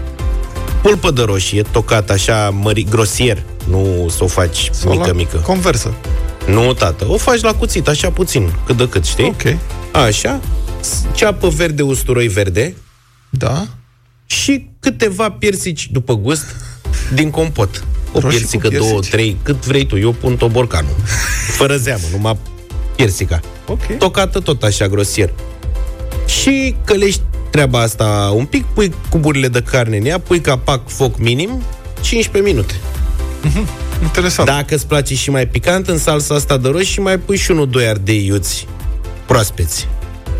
Pulpă 0.82 1.10
de 1.10 1.22
roșie, 1.22 1.62
tocată 1.70 2.12
așa 2.12 2.50
mări, 2.50 2.86
grosier, 2.90 3.42
nu 3.68 4.06
să 4.10 4.24
o 4.24 4.26
faci 4.26 4.68
Sau 4.72 4.90
mică, 4.92 5.06
la 5.06 5.12
mică. 5.12 5.36
Conversă. 5.36 5.94
Nu, 6.46 6.72
tată, 6.72 7.06
o 7.08 7.16
faci 7.16 7.40
la 7.40 7.54
cuțit, 7.54 7.88
așa 7.88 8.10
puțin, 8.10 8.52
cât 8.66 8.76
de 8.76 8.88
cât, 8.88 9.04
știi? 9.04 9.24
Ok. 9.24 9.42
Așa, 10.06 10.40
s- 10.80 11.02
ceapă 11.14 11.48
verde, 11.48 11.82
usturoi 11.82 12.28
verde 12.28 12.74
Da. 13.30 13.66
Și 14.42 14.68
câteva 14.80 15.30
piersici 15.30 15.88
după 15.90 16.14
gust 16.14 16.44
din 17.14 17.30
compot. 17.30 17.84
O 18.12 18.18
Roșii 18.18 18.38
piersică, 18.38 18.62
cu 18.62 18.68
piersici. 18.68 18.90
două, 18.90 19.00
trei, 19.00 19.36
cât 19.42 19.66
vrei 19.66 19.86
tu. 19.86 19.98
Eu 19.98 20.12
pun 20.12 20.36
toborcanul. 20.36 20.94
Fără 21.56 21.76
zeamă, 21.76 22.02
numai 22.12 22.36
piersica. 22.96 23.40
Ok. 23.66 23.98
Tocată 23.98 24.40
tot 24.40 24.62
așa 24.62 24.88
grosier. 24.88 25.32
Și 26.26 26.76
călești 26.84 27.20
treaba 27.50 27.80
asta 27.80 28.32
un 28.34 28.44
pic, 28.44 28.64
pui 28.64 28.94
cuburile 29.08 29.48
de 29.48 29.62
carne 29.62 29.96
în 29.96 30.04
ea, 30.04 30.18
pui 30.18 30.40
capac, 30.40 30.88
foc 30.88 31.18
minim, 31.18 31.62
15 32.00 32.52
minute. 32.52 32.74
Interesant. 34.02 34.48
Dacă 34.48 34.74
îți 34.74 34.86
place 34.86 35.14
și 35.14 35.30
mai 35.30 35.46
picant, 35.46 35.88
în 35.88 35.98
salsa 35.98 36.34
asta 36.34 36.56
de 36.56 36.68
roșii 36.68 37.02
mai 37.02 37.18
pui 37.18 37.36
și 37.36 37.50
unul, 37.50 37.68
doi 37.68 37.86
ardei 37.86 38.26
iuți 38.26 38.66
proaspeți. 39.26 39.88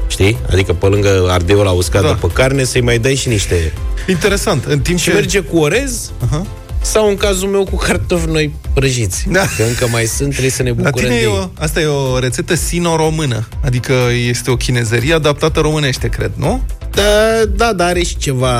Știi? 0.07 0.37
Adică 0.53 0.73
pe 0.73 0.87
lângă 0.87 1.27
ardeiul 1.29 1.65
la 1.65 1.71
uscat 1.71 2.03
Da. 2.03 2.09
da. 2.09 2.15
pe 2.15 2.27
carne, 2.33 2.65
să-i 2.65 2.81
mai 2.81 2.99
dai 2.99 3.15
și 3.15 3.29
niște... 3.29 3.73
Interesant. 4.07 4.65
În 4.65 4.81
timp 4.81 4.99
Și 4.99 5.05
ce... 5.05 5.13
merge 5.13 5.41
cu 5.41 5.57
orez 5.59 6.11
Aha. 6.25 6.47
sau 6.81 7.09
în 7.09 7.17
cazul 7.17 7.49
meu 7.49 7.65
cu 7.65 7.77
cartofi 7.77 8.27
noi 8.27 8.55
prăjiți. 8.75 9.27
Da. 9.31 9.41
Că 9.57 9.63
încă 9.63 9.87
mai 9.91 10.05
sunt, 10.05 10.31
trebuie 10.31 10.51
să 10.51 10.63
ne 10.63 10.69
La 10.69 10.75
bucurăm 10.75 10.93
tine 11.09 11.09
de 11.09 11.15
e 11.21 11.25
ei. 11.25 11.27
o, 11.43 11.49
asta 11.59 11.81
e 11.81 11.87
o 11.87 12.19
rețetă 12.19 12.55
sino-română. 12.55 13.49
Adică 13.65 13.93
este 14.29 14.51
o 14.51 14.57
chinezerie 14.57 15.15
adaptată 15.15 15.61
românește, 15.61 16.09
cred, 16.09 16.31
nu? 16.37 16.63
Da, 16.91 17.03
da, 17.57 17.73
dar 17.73 17.89
are 17.89 18.03
și 18.03 18.17
ceva 18.17 18.53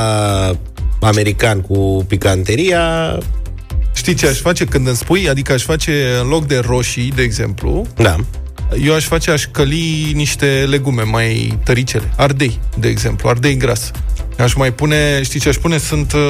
american 1.01 1.61
cu 1.61 2.05
picanteria. 2.09 3.19
Știi 3.95 4.15
ce 4.15 4.27
aș 4.27 4.39
face 4.41 4.65
când 4.65 4.87
îmi 4.87 4.97
spui? 4.97 5.29
Adică 5.29 5.53
aș 5.53 5.63
face, 5.63 6.05
în 6.23 6.29
loc 6.29 6.47
de 6.47 6.63
roșii, 6.67 7.13
de 7.15 7.23
exemplu, 7.23 7.87
Da. 7.97 8.17
Eu 8.83 8.95
aș 8.95 9.05
face, 9.05 9.31
aș 9.31 9.45
căli 9.51 10.13
niște 10.15 10.67
legume 10.69 11.03
mai 11.03 11.59
tăricele. 11.65 12.13
Ardei, 12.17 12.59
de 12.79 12.89
exemplu, 12.89 13.29
ardei 13.29 13.57
gras. 13.57 13.91
Aș 14.39 14.55
mai 14.55 14.73
pune, 14.73 15.23
știi 15.23 15.41
ce 15.41 15.49
aș 15.49 15.57
pune? 15.57 15.79
Sunt 15.79 16.13
uh, 16.13 16.21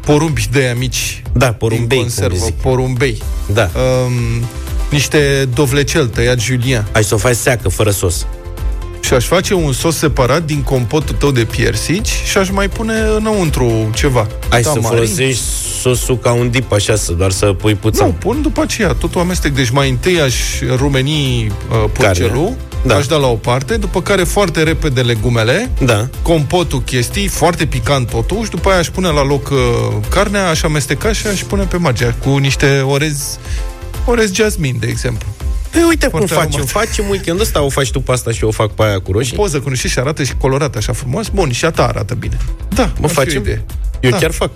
porumbi 0.00 0.48
de 0.52 0.58
aia 0.58 0.74
mici. 0.74 1.22
Da, 1.32 1.52
porumbei, 1.52 1.86
din 1.86 1.88
cum 1.88 1.96
le 1.96 2.02
conservă, 2.02 2.44
zic. 2.44 2.54
porumbei. 2.54 3.22
Da. 3.52 3.70
Um, 3.74 4.44
niște 4.90 5.48
dovlecel 5.54 6.06
tăiat 6.06 6.40
julien. 6.40 6.86
Ai 6.92 7.04
să 7.04 7.14
o 7.14 7.18
faci 7.18 7.36
seacă, 7.36 7.68
fără 7.68 7.90
sos. 7.90 8.26
Și 9.00 9.14
aș 9.14 9.24
face 9.24 9.54
un 9.54 9.72
sos 9.72 9.96
separat 9.96 10.44
din 10.44 10.62
compotul 10.62 11.14
tău 11.14 11.30
de 11.30 11.44
piersici 11.44 12.08
și 12.30 12.38
aș 12.38 12.50
mai 12.50 12.68
pune 12.68 12.94
înăuntru 13.16 13.90
ceva. 13.94 14.26
Ai 14.48 14.62
să 14.62 14.68
Tamarin. 14.68 14.88
folosești 14.98 15.42
sosul 15.94 16.18
ca 16.18 16.32
un 16.32 16.50
dip, 16.50 16.72
așa, 16.72 16.96
să 16.96 17.12
doar 17.12 17.30
să 17.30 17.46
pui 17.46 17.74
puțin. 17.74 18.04
Nu, 18.06 18.12
pun 18.12 18.42
după 18.42 18.60
aceea, 18.62 18.92
totul 18.92 19.20
amestec. 19.20 19.54
Deci 19.54 19.70
mai 19.70 19.90
întâi 19.90 20.20
aș 20.20 20.34
rumeni 20.76 21.46
uh, 21.46 21.84
purcelul, 21.92 22.54
Da. 22.84 22.94
aș 22.96 23.06
da 23.06 23.16
la 23.16 23.26
o 23.26 23.34
parte, 23.34 23.76
după 23.76 24.02
care 24.02 24.24
foarte 24.24 24.62
repede 24.62 25.00
legumele, 25.00 25.70
Da. 25.80 26.08
compotul 26.22 26.80
chestii, 26.80 27.28
foarte 27.28 27.66
picant 27.66 28.10
totul, 28.10 28.44
și 28.44 28.50
după 28.50 28.68
aia 28.68 28.78
aș 28.78 28.88
pune 28.88 29.08
la 29.08 29.24
loc 29.24 29.48
uh, 29.50 29.58
carnea, 30.10 30.48
aș 30.48 30.62
amesteca 30.62 31.12
și 31.12 31.26
aș 31.26 31.42
pune 31.42 31.62
pe 31.64 31.76
margine 31.76 32.16
cu 32.24 32.36
niște 32.36 32.80
orez, 32.80 33.38
orez 34.04 34.32
jasmin, 34.32 34.76
de 34.80 34.86
exemplu. 34.86 35.28
Păi 35.70 35.84
uite 35.88 36.06
Foarte 36.06 36.26
cum 36.34 36.36
facem. 36.36 36.50
aromat. 36.52 36.68
Facem 36.86 37.08
weekend 37.08 37.40
ăsta, 37.40 37.62
o 37.62 37.68
faci 37.68 37.90
tu 37.90 38.00
pe 38.00 38.12
asta 38.12 38.30
și 38.30 38.42
eu 38.42 38.48
o 38.48 38.52
fac 38.52 38.70
pe 38.70 38.82
aia 38.82 38.98
cu 39.00 39.12
roșii. 39.12 39.36
Poză 39.36 39.60
cu 39.60 39.68
niște 39.68 39.88
și 39.88 39.98
arată 39.98 40.22
și 40.22 40.32
colorat 40.38 40.76
așa 40.76 40.92
frumos. 40.92 41.28
Bun, 41.28 41.50
și 41.52 41.64
a 41.64 41.70
ta 41.70 41.86
arată 41.86 42.14
bine. 42.14 42.36
Da, 42.68 42.82
Mă 42.82 42.90
ar 42.90 42.96
fi 42.98 43.04
o 43.04 43.08
facem? 43.08 43.40
idee. 43.40 43.64
Eu 44.00 44.10
Da. 44.10 44.16
chiar 44.16 44.30
fac. 44.30 44.50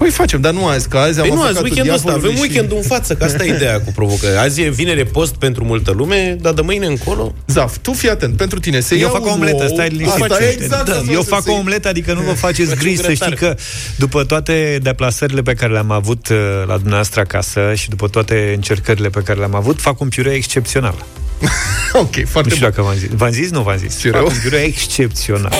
Păi 0.00 0.10
facem, 0.10 0.40
dar 0.40 0.52
nu 0.52 0.66
azi, 0.66 0.88
că 0.88 0.98
azi 0.98 1.20
am 1.20 1.26
Păi 1.26 1.34
nu, 1.36 1.42
azi, 1.42 1.48
avocatul 1.58 1.64
weekendul 1.66 1.94
ăsta, 1.94 2.08
avem 2.10 2.20
diavolului 2.20 2.34
și- 2.48 2.50
weekendul 2.52 2.76
în 2.76 2.82
față, 2.82 3.14
că 3.14 3.24
asta 3.24 3.44
e 3.44 3.54
ideea 3.54 3.80
cu 3.80 3.92
provocări. 3.94 4.36
Azi 4.36 4.62
e 4.62 4.70
vinere 4.70 5.04
post 5.04 5.34
pentru 5.34 5.64
multă 5.64 5.90
lume, 5.90 6.36
dar 6.40 6.52
de 6.52 6.60
mâine 6.60 6.86
încolo... 6.86 7.34
Zaf, 7.46 7.76
tu 7.82 7.92
fii 7.92 8.10
atent, 8.10 8.36
pentru 8.36 8.58
tine 8.60 8.80
se 8.80 8.94
Eu 8.94 9.00
ia 9.00 9.08
fac 9.08 9.24
o 9.24 9.28
un 9.28 9.32
omletă, 9.34 9.62
ou, 9.62 9.68
stai 9.68 9.88
liniștit. 9.88 10.22
Asta 10.30 10.44
e 10.44 10.48
exact 10.60 10.84
da, 10.88 10.92
asta 10.96 11.10
eu 11.12 11.18
o 11.18 11.22
să 11.22 11.28
fac 11.28 11.42
se- 11.42 11.50
o 11.50 11.54
omletă, 11.54 11.88
adică 11.88 12.12
nu 12.12 12.20
vă 12.20 12.32
faceți 12.46 12.68
Faci 12.68 12.78
griji 12.78 12.96
un 12.98 13.04
să 13.04 13.12
știi 13.12 13.26
grătar. 13.36 13.54
că 13.54 13.60
după 13.96 14.24
toate 14.24 14.78
deplasările 14.82 15.42
pe 15.42 15.54
care 15.54 15.72
le-am 15.72 15.90
avut 15.90 16.28
uh, 16.28 16.36
la 16.66 16.74
dumneavoastră 16.74 17.20
acasă 17.20 17.72
și 17.74 17.88
după 17.88 18.08
toate 18.08 18.52
încercările 18.54 19.08
pe 19.08 19.20
care 19.20 19.38
le-am 19.38 19.54
avut, 19.54 19.80
fac 19.80 20.00
un 20.00 20.08
piure 20.08 20.30
excepțional. 20.30 20.94
Ok, 21.92 22.16
Nu 22.16 22.22
foarte 22.26 22.50
știu 22.50 22.60
bun. 22.66 22.70
dacă 22.70 22.82
v-am 22.82 22.96
zis. 22.98 23.08
V-am 23.16 23.30
zis? 23.30 23.50
Nu 23.50 23.62
v-am 23.62 23.76
zis. 23.76 23.94
Piureu? 23.94 24.22
Fac 24.22 24.30
un 24.32 24.38
piure 24.40 24.56
excepțional. 24.56 25.52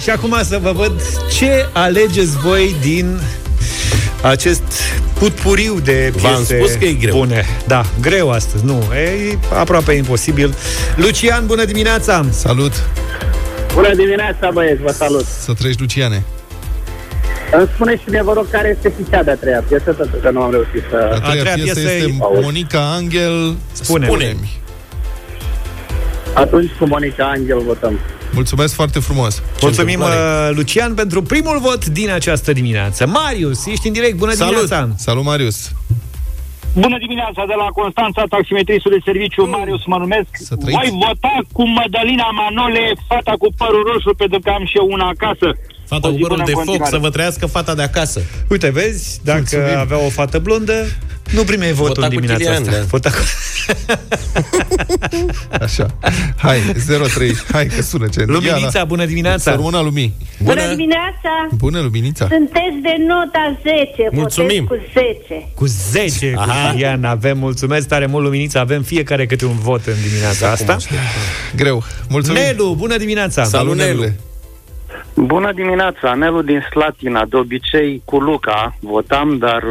Și 0.00 0.10
acum 0.10 0.36
să 0.42 0.58
vă 0.62 0.72
văd 0.72 0.92
ce 1.36 1.68
alegeți 1.72 2.36
voi 2.38 2.74
din 2.80 3.20
acest 4.22 4.62
putpuriu 5.18 5.80
de 5.84 6.12
piese 6.12 6.26
V-am 6.28 6.44
spus 6.44 6.72
că 6.72 6.84
e 6.84 6.92
greu. 6.92 7.16
bune. 7.16 7.44
Da, 7.66 7.84
greu 8.00 8.30
astăzi, 8.30 8.64
nu, 8.64 8.82
e 8.94 9.38
aproape 9.54 9.92
imposibil. 9.92 10.54
Lucian, 10.96 11.46
bună 11.46 11.64
dimineața! 11.64 12.24
Salut! 12.30 12.72
Bună 13.74 13.94
dimineața, 13.94 14.50
băieți, 14.52 14.82
vă 14.82 14.90
salut. 14.92 15.24
Să 15.24 15.52
trăiești, 15.52 15.80
Luciane. 15.80 16.22
Îmi 17.52 17.68
spuneți 17.74 18.02
și 18.02 18.10
ne 18.10 18.22
vă 18.22 18.32
rog 18.32 18.50
care 18.50 18.74
este 18.76 18.92
cea 19.10 19.22
de-a 19.22 19.34
treia 19.36 19.64
piesă, 19.68 19.92
pentru 19.92 20.16
că 20.22 20.30
nu 20.30 20.40
am 20.42 20.50
reușit 20.50 20.84
A 20.84 21.14
să... 21.14 21.18
treia, 21.22 21.40
treia 21.40 21.54
piesă 21.54 21.72
piesă 21.80 21.94
este 21.94 22.14
e- 22.36 22.40
Monica 22.40 22.92
Angel. 22.94 23.56
Spune. 23.72 24.06
Spune-mi. 24.06 24.60
Atunci 26.34 26.70
cu 26.78 26.86
Monica 26.86 27.24
Angel 27.28 27.60
votăm. 27.60 27.98
Mulțumesc 28.32 28.74
foarte 28.74 28.98
frumos. 28.98 29.42
Mulțumim, 29.60 30.00
întâmplare. 30.00 30.48
uh, 30.50 30.56
Lucian, 30.56 30.94
pentru 30.94 31.22
primul 31.22 31.58
vot 31.60 31.86
din 31.86 32.10
această 32.10 32.52
dimineață. 32.52 33.06
Marius, 33.06 33.66
ești 33.66 33.86
în 33.86 33.92
direct, 33.92 34.16
bună 34.16 34.32
Salut! 34.32 34.54
dimineața! 34.54 34.88
Salut, 34.96 35.24
Marius. 35.24 35.70
Bună 36.74 36.98
dimineața 36.98 37.44
de 37.46 37.54
la 37.62 37.68
Constanța, 37.80 38.22
taximetrisul 38.28 38.90
de 38.90 39.00
serviciu, 39.04 39.42
Marius 39.46 39.82
mă 39.86 39.96
numesc. 39.96 40.28
Să 40.32 40.54
trăiți. 40.56 40.78
Voi 40.78 40.90
vota 41.04 41.34
cu 41.52 41.62
Mădălina 41.68 42.28
Manole, 42.40 42.84
fata 43.08 43.34
cu 43.38 43.48
părul 43.56 43.82
roșu, 43.92 44.14
pentru 44.16 44.38
că 44.44 44.50
am 44.50 44.64
și 44.70 44.76
eu 44.80 44.86
una 44.90 45.06
acasă. 45.14 45.48
Fata 45.92 46.06
O 46.08 46.10
cu 46.10 46.16
zi 46.16 46.20
părul 46.22 46.36
bună 46.36 46.44
de 46.48 46.50
în 46.50 46.56
foc, 46.56 46.64
continuare. 46.66 46.94
să 46.96 47.00
vă 47.04 47.10
trăiască 47.10 47.46
fata 47.46 47.74
de 47.74 47.82
acasă. 47.82 48.20
Uite, 48.48 48.68
vezi, 48.78 49.20
dacă 49.24 49.38
Mulțumim. 49.38 49.78
avea 49.84 49.98
o 50.06 50.10
fată 50.18 50.38
blondă, 50.38 50.76
nu 51.30 51.42
primeai 51.44 51.72
votul 51.72 51.94
Vota 51.94 52.06
în 52.06 52.12
cu 52.12 52.20
dimineața 52.20 52.42
Chilian, 52.44 52.62
asta. 52.62 52.76
da. 52.78 52.84
Vota 52.90 53.10
cu... 53.10 53.16
Așa. 55.64 55.86
Hai, 56.36 56.58
03. 57.14 57.34
Hai 57.52 57.66
că 57.66 57.82
sună 57.82 58.06
ce. 58.08 58.24
Luminița, 58.26 58.84
bună 58.84 59.04
dimineața! 59.04 59.50
Sărmâna 59.50 59.82
lumii. 59.82 60.14
Bună 60.42 60.66
dimineața! 60.68 61.48
Bună, 61.54 61.80
Luminița. 61.80 62.26
Sunteți 62.30 62.76
de 62.82 62.94
nota 63.06 63.58
10, 63.62 64.08
Mulțumim. 64.12 64.64
votez 64.68 64.80
cu 64.94 65.00
10. 65.28 65.48
Cu 65.54 65.66
10, 65.66 66.30
cu 66.32 66.40
Aha. 66.40 66.70
Chilian, 66.70 67.04
avem, 67.04 67.38
mulțumesc 67.38 67.88
tare 67.88 68.06
mult, 68.06 68.24
Luminița, 68.24 68.60
avem 68.60 68.82
fiecare 68.82 69.26
câte 69.26 69.44
un 69.44 69.58
vot 69.58 69.86
în 69.86 69.94
dimineața 70.08 70.50
asta. 70.50 70.76
Greu. 71.56 71.82
Mulțumim. 72.08 72.40
Nelu, 72.42 72.74
bună 72.78 72.96
dimineața! 72.96 73.44
Salut, 73.44 73.76
Nelu. 73.76 73.88
Nelule. 73.88 74.16
Bună 75.14 75.52
dimineața, 75.52 76.14
Nelu 76.14 76.42
din 76.42 76.60
Slatina. 76.70 77.24
De 77.28 77.36
obicei 77.36 78.02
cu 78.04 78.16
Luca 78.18 78.76
votam, 78.80 79.38
dar 79.38 79.62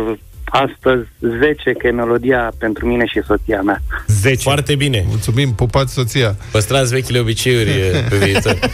astăzi 0.49 1.07
10, 1.19 1.71
că 1.79 1.87
e 1.87 1.91
melodia 1.91 2.51
pentru 2.57 2.85
mine 2.87 3.05
și 3.05 3.21
soția 3.27 3.61
mea. 3.61 3.81
10. 4.07 4.41
Foarte 4.41 4.75
bine. 4.75 5.03
Mulțumim, 5.07 5.53
pupați 5.53 5.93
soția. 5.93 6.35
Păstrați 6.51 6.93
vechile 6.93 7.19
obiceiuri 7.19 7.69
e, 7.69 8.05
pe 8.09 8.15
viitor. 8.17 8.59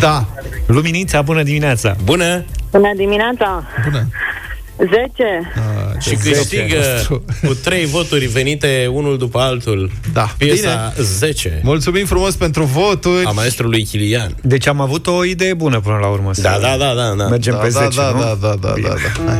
Da. 0.00 0.26
Luminița, 0.66 1.22
bună 1.22 1.42
dimineața! 1.42 1.96
Bună! 2.04 2.44
Bună 2.70 2.92
dimineața! 2.96 3.64
Bună. 3.84 4.08
10. 4.78 4.92
Ah, 5.54 6.00
Și 6.02 6.14
câștigă 6.14 6.82
cu 7.46 7.54
trei 7.54 7.84
voturi 7.86 8.26
venite 8.26 8.88
unul 8.92 9.18
după 9.18 9.38
altul 9.38 9.90
Da. 10.12 10.34
piesa 10.38 10.92
10 10.96 11.60
Mulțumim 11.62 12.06
frumos 12.06 12.34
pentru 12.34 12.64
voturi. 12.64 13.24
a 13.24 13.30
maestrului 13.30 13.84
Chilian. 13.84 14.36
Deci 14.42 14.66
am 14.66 14.80
avut 14.80 15.06
o 15.06 15.24
idee 15.24 15.54
bună 15.54 15.80
până 15.80 15.96
la 16.00 16.06
urmă. 16.06 16.34
să 16.34 16.40
Da, 16.42 16.58
da, 16.60 16.76
da, 16.78 16.92
da, 16.94 17.14
da. 17.16 17.26
Mergem 17.28 17.52
Da, 17.52 17.58
pe 17.58 17.68
da, 17.68 17.80
10, 17.80 17.96
da, 18.00 18.10
nu? 18.10 18.18
da, 18.20 18.36
da, 18.40 18.54
da, 18.60 18.72
da, 18.82 18.88
da. 18.88 19.30
Hai. 19.32 19.38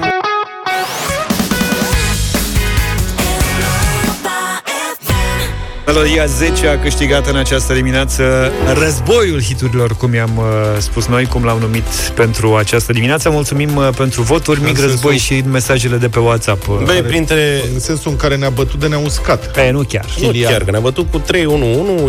Melodia 5.86 6.26
10 6.26 6.66
a 6.66 6.78
câștigat 6.78 7.26
în 7.28 7.36
această 7.36 7.74
dimineață 7.74 8.52
războiul 8.78 9.42
hiturilor, 9.42 9.96
cum 9.96 10.14
i-am 10.14 10.36
uh, 10.36 10.44
spus 10.78 11.06
noi, 11.06 11.24
cum 11.26 11.44
l-am 11.44 11.58
numit 11.58 11.84
pentru 12.14 12.54
această 12.56 12.92
dimineață. 12.92 13.30
Mulțumim 13.30 13.76
uh, 13.76 13.88
pentru 13.96 14.22
voturi, 14.22 14.58
mic 14.58 14.66
sensul- 14.68 14.86
război 14.90 15.16
și 15.16 15.42
mesajele 15.50 15.96
de 15.96 16.08
pe 16.08 16.18
WhatsApp. 16.18 16.68
Uh, 16.68 16.76
Băi, 16.84 17.02
printre... 17.02 17.60
În 17.74 17.80
sensul 17.80 18.10
în 18.10 18.16
care 18.16 18.36
ne-a 18.36 18.50
bătut 18.50 18.80
de 18.80 18.86
ne-a 18.86 18.98
uscat. 18.98 19.50
Pe, 19.52 19.70
nu 19.70 19.82
chiar. 19.88 20.04
Nu 20.20 20.30
chiar, 20.42 20.64
că 20.64 20.70
ne-a 20.70 20.80
bătut 20.80 21.06
cu 21.10 21.20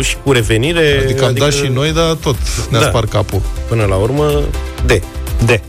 și 0.00 0.16
cu 0.24 0.32
revenire. 0.32 1.00
Adică 1.04 1.24
am 1.24 1.34
dat 1.34 1.52
și 1.52 1.70
noi, 1.72 1.92
dar 1.92 2.12
tot 2.20 2.36
ne-a 2.70 2.80
Da. 2.80 2.86
spart 2.86 3.10
capul. 3.10 3.40
Până 3.68 3.84
la 3.84 3.94
urmă, 3.94 4.42
de. 4.86 5.02
De. 5.44 5.60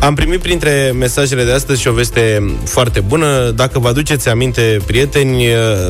Am 0.00 0.14
primit 0.14 0.40
printre 0.40 0.92
mesajele 0.98 1.44
de 1.44 1.52
astăzi 1.52 1.80
și 1.80 1.88
o 1.88 1.92
veste 1.92 2.56
foarte 2.64 3.00
bună. 3.00 3.50
Dacă 3.50 3.78
vă 3.78 3.88
aduceți 3.88 4.28
aminte, 4.28 4.76
prieteni, 4.86 5.44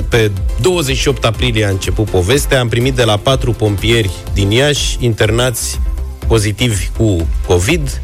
pe 0.09 0.31
28 0.61 1.25
aprilie 1.25 1.65
a 1.65 1.71
început 1.71 2.11
povestea. 2.11 2.61
Am 2.61 2.69
primit 2.69 2.95
de 2.95 3.05
la 3.05 3.17
patru 3.17 3.53
pompieri 3.53 4.11
din 4.35 4.51
Iași, 4.51 4.97
internați 5.01 5.81
pozitivi 6.27 6.89
cu 6.97 7.29
COVID. 7.47 8.01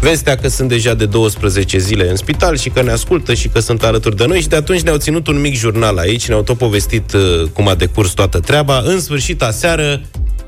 Vestea 0.00 0.36
că 0.36 0.48
sunt 0.48 0.68
deja 0.68 0.94
de 0.94 1.06
12 1.06 1.78
zile 1.78 2.10
în 2.10 2.16
spital 2.16 2.56
și 2.56 2.68
că 2.68 2.82
ne 2.82 2.90
ascultă 2.90 3.34
și 3.34 3.48
că 3.48 3.60
sunt 3.60 3.82
alături 3.82 4.16
de 4.16 4.26
noi 4.26 4.40
și 4.40 4.48
de 4.48 4.56
atunci 4.56 4.80
ne-au 4.80 4.96
ținut 4.96 5.26
un 5.26 5.40
mic 5.40 5.54
jurnal 5.54 5.98
aici, 5.98 6.28
ne-au 6.28 6.42
tot 6.42 6.58
povestit 6.58 7.12
uh, 7.12 7.42
cum 7.52 7.68
a 7.68 7.74
decurs 7.74 8.10
toată 8.10 8.38
treaba. 8.38 8.82
În 8.84 9.00
sfârșit, 9.00 9.42
aseară, 9.42 10.00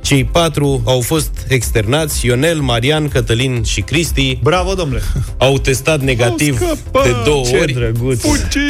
cei 0.02 0.24
patru 0.24 0.82
au 0.84 1.00
fost 1.00 1.30
externați, 1.48 2.26
Ionel, 2.26 2.60
Marian, 2.60 3.08
Cătălin 3.08 3.62
și 3.64 3.80
Cristi. 3.80 4.38
Bravo, 4.42 4.74
domnule! 4.74 5.02
Au 5.38 5.58
testat 5.58 6.00
negativ 6.00 6.56
scăpat! 6.56 7.04
de 7.04 7.14
două 7.24 7.44
Ce 7.44 7.56
ori. 7.56 7.72
drăguț! 7.72 8.22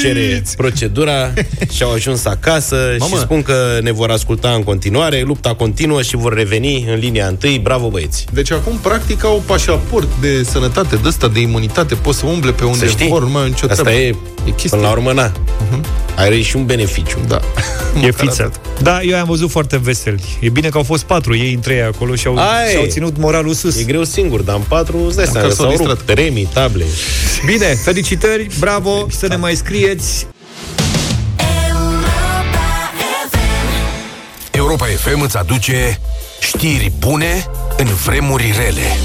Cere 0.02 0.42
procedura 0.56 1.32
și 1.74 1.82
au 1.82 1.92
ajuns 1.92 2.24
acasă 2.24 2.76
Mamă. 2.98 3.14
și 3.16 3.20
spun 3.20 3.42
că 3.42 3.78
ne 3.82 3.92
vor 3.92 4.10
asculta 4.10 4.48
în 4.50 4.62
continuare. 4.62 5.22
Lupta 5.26 5.54
continuă 5.54 6.02
și 6.02 6.16
vor 6.16 6.34
reveni 6.34 6.84
în 6.88 6.98
linia 6.98 7.26
întâi. 7.26 7.58
Bravo, 7.58 7.88
băieți! 7.88 8.26
Deci 8.32 8.50
acum, 8.50 8.76
practic, 8.82 9.24
au 9.24 9.42
pașaport 9.46 10.08
de 10.20 10.42
sănătate, 10.42 10.96
de 10.96 11.08
ăsta, 11.08 11.28
de 11.28 11.40
imunitate, 11.40 11.94
pot 11.94 12.14
să 12.14 12.26
umble 12.26 12.52
pe 12.52 12.64
unde 12.64 12.78
Să 12.78 12.86
știi, 12.86 13.08
vor, 13.08 13.22
nu 13.22 13.30
mai 13.30 13.42
au 13.42 13.48
nicio 13.48 13.66
asta 13.70 13.82
treabă. 13.82 14.00
e, 14.00 14.08
e 14.44 14.50
chestie. 14.50 14.68
până 14.68 14.82
la 14.82 14.90
urmă, 14.90 15.12
na. 15.12 15.32
Are 16.16 16.40
și 16.40 16.56
un 16.56 16.66
beneficiu. 16.66 17.18
Da. 17.28 17.40
E 18.06 18.10
fiță. 18.10 18.52
Da, 18.82 19.02
eu 19.02 19.18
am 19.18 19.24
văzut 19.26 19.50
foarte 19.50 19.78
veseli. 19.78 20.22
E 20.40 20.48
bine 20.48 20.68
că 20.68 20.76
au 20.76 20.82
fost 20.82 21.02
patru, 21.04 21.36
ei 21.36 21.52
între 21.54 21.74
ei 21.74 21.82
acolo 21.82 22.14
și 22.14 22.26
au, 22.26 22.36
Ai. 22.36 22.70
și-au 22.70 22.84
ținut 22.86 23.16
moralul 23.18 23.54
sus. 23.54 23.78
E 23.78 23.82
greu 23.84 24.04
singur, 24.04 24.40
dar 24.40 24.56
în 24.56 24.62
patru 24.68 25.04
îți 25.06 25.16
dai 25.16 25.24
Măcar 25.26 25.40
seama, 25.40 25.54
s-au 25.54 25.64
s-au 25.64 25.76
distrat. 25.76 25.96
rupt 25.96 26.18
remii, 26.18 26.48
table. 26.52 26.84
Bine, 27.46 27.66
felicitări, 27.66 28.46
bravo, 28.58 29.06
să 29.10 29.26
ne 29.26 29.36
mai 29.36 29.54
scrieți. 29.54 30.26
Europa 34.50 34.84
FM 34.86 35.20
îți 35.20 35.36
aduce 35.36 36.00
știri 36.40 36.92
bune 36.98 37.46
în 37.76 37.86
vremuri 38.04 38.54
rele. 38.64 38.96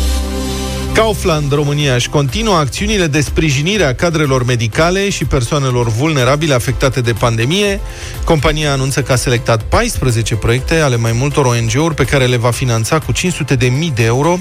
Kaufland 0.97 1.51
România 1.51 1.93
își 1.93 2.09
continuă 2.09 2.55
acțiunile 2.55 3.07
de 3.07 3.21
sprijinire 3.21 3.83
a 3.83 3.95
cadrelor 3.95 4.45
medicale 4.45 5.09
și 5.09 5.25
persoanelor 5.25 5.89
vulnerabile 5.89 6.53
afectate 6.53 7.01
de 7.01 7.13
pandemie. 7.13 7.79
Compania 8.23 8.71
anunță 8.71 9.01
că 9.01 9.11
a 9.11 9.15
selectat 9.15 9.63
14 9.63 10.35
proiecte 10.35 10.79
ale 10.79 10.95
mai 10.95 11.11
multor 11.11 11.45
ONG-uri 11.45 11.93
pe 11.93 12.03
care 12.03 12.25
le 12.25 12.37
va 12.37 12.51
finanța 12.51 12.99
cu 12.99 13.11
500 13.11 13.55
de 13.55 13.67
mii 13.67 13.91
de 13.95 14.03
euro. 14.03 14.39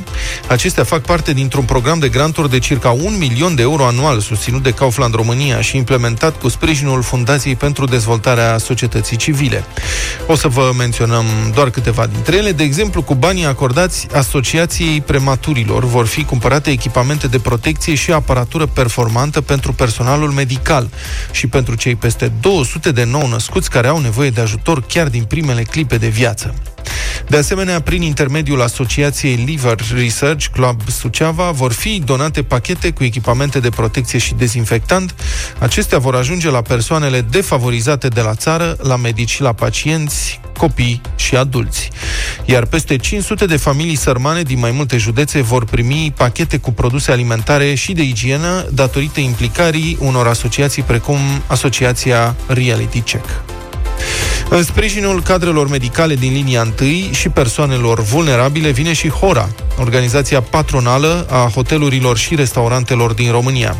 Acestea 0.48 0.84
fac 0.84 1.00
parte 1.00 1.32
dintr-un 1.32 1.64
program 1.64 1.98
de 1.98 2.08
granturi 2.08 2.50
de 2.50 2.58
circa 2.58 2.90
1 2.90 3.08
milion 3.08 3.54
de 3.54 3.62
euro 3.62 3.84
anual 3.84 4.20
susținut 4.20 4.62
de 4.62 4.70
Kaufland 4.70 5.14
România 5.14 5.60
și 5.60 5.76
implementat 5.76 6.38
cu 6.38 6.48
sprijinul 6.48 7.02
Fundației 7.02 7.56
pentru 7.56 7.84
Dezvoltarea 7.84 8.58
Societății 8.58 9.16
Civile. 9.16 9.64
O 10.26 10.34
să 10.34 10.48
vă 10.48 10.72
menționăm 10.76 11.24
doar 11.54 11.70
câteva 11.70 12.06
dintre 12.06 12.36
ele. 12.36 12.52
De 12.52 12.62
exemplu, 12.62 13.02
cu 13.02 13.14
banii 13.14 13.44
acordați 13.44 14.06
Asociației 14.12 15.00
Prematurilor 15.00 15.84
vor 15.84 16.06
fi 16.06 16.24
cumpărate 16.46 16.74
echipamente 16.74 17.26
de 17.26 17.38
protecție 17.38 17.94
și 17.94 18.12
aparatură 18.12 18.66
performantă 18.66 19.40
pentru 19.40 19.72
personalul 19.72 20.30
medical 20.30 20.90
și 21.30 21.46
pentru 21.46 21.74
cei 21.74 21.94
peste 21.96 22.32
200 22.40 22.92
de 22.92 23.04
nou 23.04 23.28
născuți 23.28 23.70
care 23.70 23.88
au 23.88 24.00
nevoie 24.00 24.30
de 24.30 24.40
ajutor 24.40 24.82
chiar 24.82 25.08
din 25.08 25.24
primele 25.24 25.62
clipe 25.62 25.96
de 25.96 26.08
viață. 26.08 26.54
De 27.28 27.36
asemenea, 27.36 27.80
prin 27.80 28.02
intermediul 28.02 28.62
Asociației 28.62 29.34
Liver 29.34 29.76
Research 29.94 30.46
Club 30.52 30.80
Suceava 30.88 31.50
vor 31.50 31.72
fi 31.72 32.02
donate 32.04 32.42
pachete 32.42 32.90
cu 32.90 33.04
echipamente 33.04 33.60
de 33.60 33.68
protecție 33.68 34.18
și 34.18 34.34
dezinfectant. 34.34 35.14
Acestea 35.58 35.98
vor 35.98 36.14
ajunge 36.14 36.50
la 36.50 36.62
persoanele 36.62 37.20
defavorizate 37.20 38.08
de 38.08 38.20
la 38.20 38.34
țară, 38.34 38.76
la 38.82 38.96
medici 38.96 39.30
și 39.30 39.42
la 39.42 39.52
pacienți, 39.52 40.40
copii 40.56 41.00
și 41.16 41.36
adulți. 41.36 41.90
Iar 42.44 42.64
peste 42.64 42.96
500 42.96 43.46
de 43.46 43.56
familii 43.56 43.96
sărmane 43.96 44.42
din 44.42 44.58
mai 44.58 44.70
multe 44.70 44.96
județe 44.96 45.40
vor 45.40 45.64
primi 45.64 46.12
pachete 46.16 46.56
cu 46.56 46.72
produse 46.72 47.10
alimentare 47.10 47.74
și 47.74 47.92
de 47.92 48.02
igienă 48.02 48.66
datorită 48.72 49.20
implicării 49.20 49.96
unor 50.00 50.26
asociații 50.26 50.82
precum 50.82 51.18
Asociația 51.46 52.34
Reality 52.46 53.00
Check. 53.00 53.28
În 54.48 54.62
sprijinul 54.62 55.22
cadrelor 55.22 55.68
medicale 55.68 56.14
din 56.14 56.32
linia 56.32 56.66
1 56.80 56.90
și 57.10 57.28
persoanelor 57.28 58.00
vulnerabile 58.00 58.70
vine 58.70 58.92
și 58.92 59.08
HORA, 59.08 59.48
organizația 59.80 60.40
patronală 60.40 61.26
a 61.30 61.50
hotelurilor 61.54 62.16
și 62.16 62.34
restaurantelor 62.34 63.12
din 63.12 63.30
România. 63.30 63.76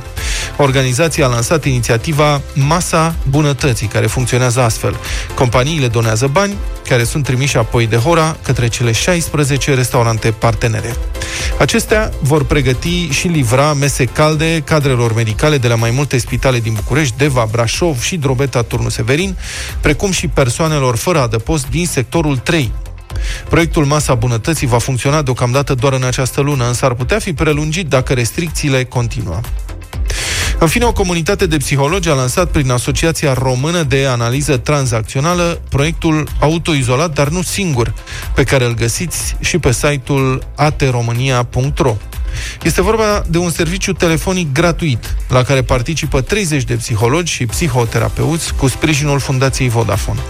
Organizația 0.56 1.26
a 1.26 1.28
lansat 1.28 1.64
inițiativa 1.64 2.40
Masa 2.54 3.14
Bunătății, 3.28 3.86
care 3.86 4.06
funcționează 4.06 4.60
astfel. 4.60 4.96
Companiile 5.34 5.88
donează 5.88 6.26
bani, 6.26 6.54
care 6.88 7.04
sunt 7.04 7.24
trimiși 7.24 7.56
apoi 7.56 7.86
de 7.86 7.96
Hora 7.96 8.36
către 8.42 8.68
cele 8.68 8.92
16 8.92 9.74
restaurante 9.74 10.30
partenere. 10.30 10.96
Acestea 11.58 12.10
vor 12.20 12.44
pregăti 12.44 13.08
și 13.08 13.26
livra 13.26 13.72
mese 13.72 14.04
calde 14.04 14.62
cadrelor 14.64 15.14
medicale 15.14 15.58
de 15.58 15.68
la 15.68 15.74
mai 15.74 15.90
multe 15.90 16.18
spitale 16.18 16.60
din 16.60 16.72
București, 16.72 17.16
Deva, 17.16 17.48
Brașov 17.50 18.02
și 18.02 18.16
Drobeta 18.16 18.62
Turnu 18.62 18.88
Severin, 18.88 19.36
precum 19.80 20.10
și 20.10 20.28
persoanelor 20.28 20.96
fără 20.96 21.20
adăpost 21.20 21.68
din 21.68 21.86
sectorul 21.86 22.36
3, 22.36 22.72
Proiectul 23.48 23.84
Masa 23.84 24.14
Bunătății 24.14 24.66
va 24.66 24.78
funcționa 24.78 25.22
deocamdată 25.22 25.74
doar 25.74 25.92
în 25.92 26.02
această 26.02 26.40
lună, 26.40 26.66
însă 26.66 26.84
ar 26.84 26.94
putea 26.94 27.18
fi 27.18 27.32
prelungit 27.32 27.88
dacă 27.88 28.12
restricțiile 28.12 28.84
continuă. 28.84 29.40
În 30.58 30.66
fine, 30.66 30.84
o 30.84 30.92
comunitate 30.92 31.46
de 31.46 31.56
psihologi 31.56 32.08
a 32.08 32.12
lansat 32.14 32.50
prin 32.50 32.70
Asociația 32.70 33.32
Română 33.32 33.82
de 33.82 34.06
Analiză 34.06 34.56
Tranzacțională 34.56 35.60
proiectul 35.68 36.28
Autoizolat, 36.40 37.12
dar 37.12 37.28
nu 37.28 37.42
singur, 37.42 37.94
pe 38.34 38.44
care 38.44 38.64
îl 38.64 38.74
găsiți 38.74 39.36
și 39.40 39.58
pe 39.58 39.72
site-ul 39.72 40.42
atromania.ro. 40.54 41.96
Este 42.62 42.82
vorba 42.82 43.22
de 43.28 43.38
un 43.38 43.50
serviciu 43.50 43.92
telefonic 43.92 44.52
gratuit, 44.52 45.16
la 45.28 45.42
care 45.42 45.62
participă 45.62 46.20
30 46.20 46.64
de 46.64 46.74
psihologi 46.74 47.32
și 47.32 47.46
psihoterapeuți 47.46 48.54
cu 48.54 48.68
sprijinul 48.68 49.18
Fundației 49.18 49.68
Vodafone. 49.68 50.20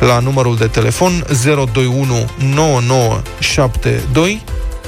La 0.00 0.18
numărul 0.18 0.56
de 0.56 0.66
telefon 0.66 1.26
021 1.44 2.28
9972 2.54 4.42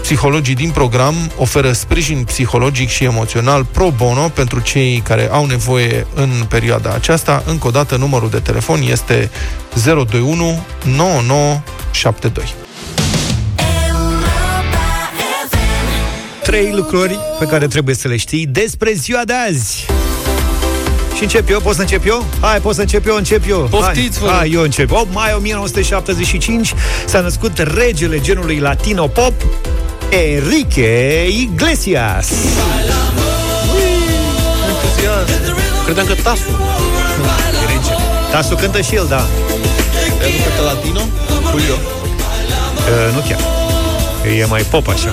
Psihologii 0.07 0.55
din 0.55 0.71
program 0.71 1.15
oferă 1.37 1.73
sprijin 1.73 2.25
psihologic 2.25 2.89
și 2.89 3.05
emoțional 3.05 3.65
pro 3.65 3.91
bono 3.97 4.29
pentru 4.29 4.61
cei 4.61 5.01
care 5.05 5.29
au 5.31 5.47
nevoie 5.47 6.07
în 6.15 6.31
perioada 6.49 6.91
aceasta. 6.91 7.43
Încă 7.47 7.67
o 7.67 7.71
dată, 7.71 7.97
numărul 7.97 8.31
de 8.31 8.39
telefon 8.39 8.81
este 8.91 9.31
021 9.85 10.65
9972. 10.85 12.55
Trei 16.43 16.73
lucruri 16.75 17.19
pe 17.39 17.45
care 17.45 17.67
trebuie 17.67 17.95
să 17.95 18.09
le 18.09 18.17
știi 18.17 18.47
despre 18.47 18.93
ziua 18.93 19.21
de 19.25 19.33
azi. 19.49 19.87
Și 21.17 21.23
încep 21.23 21.51
eu? 21.51 21.61
Pot 21.61 21.75
să 21.75 21.81
încep 21.81 22.07
eu? 22.07 22.25
Hai, 22.41 22.61
pot 22.61 22.75
să 22.75 22.81
încep 22.81 23.07
eu, 23.07 23.17
încep 23.17 23.43
eu. 23.49 23.59
Poftiți, 23.71 24.19
vă 24.19 24.27
Hai, 24.27 24.33
rog. 24.35 24.39
hai, 24.41 24.51
eu 24.53 24.63
încep. 24.63 24.91
8 24.91 25.07
mai 25.13 25.35
1975 25.37 26.75
s-a 27.07 27.21
născut 27.21 27.59
regele 27.59 28.21
genului 28.21 28.59
latino 28.59 29.07
pop, 29.07 29.33
Enrique 30.11 31.27
Iglesias. 31.29 32.29
Credeam 35.85 36.07
că 36.07 36.15
Tasu. 36.23 36.43
Tasu 38.31 38.55
cântă 38.55 38.81
și 38.81 38.95
el, 38.95 39.07
da. 39.09 39.27
El 40.23 40.31
nu 40.31 40.45
cântă 40.45 40.63
latino? 40.65 41.01
Julio. 41.51 41.75
Uh, 41.75 43.15
nu 43.15 43.21
chiar. 43.29 43.41
E 44.39 44.45
mai 44.45 44.63
pop 44.71 44.89
așa. 44.89 45.11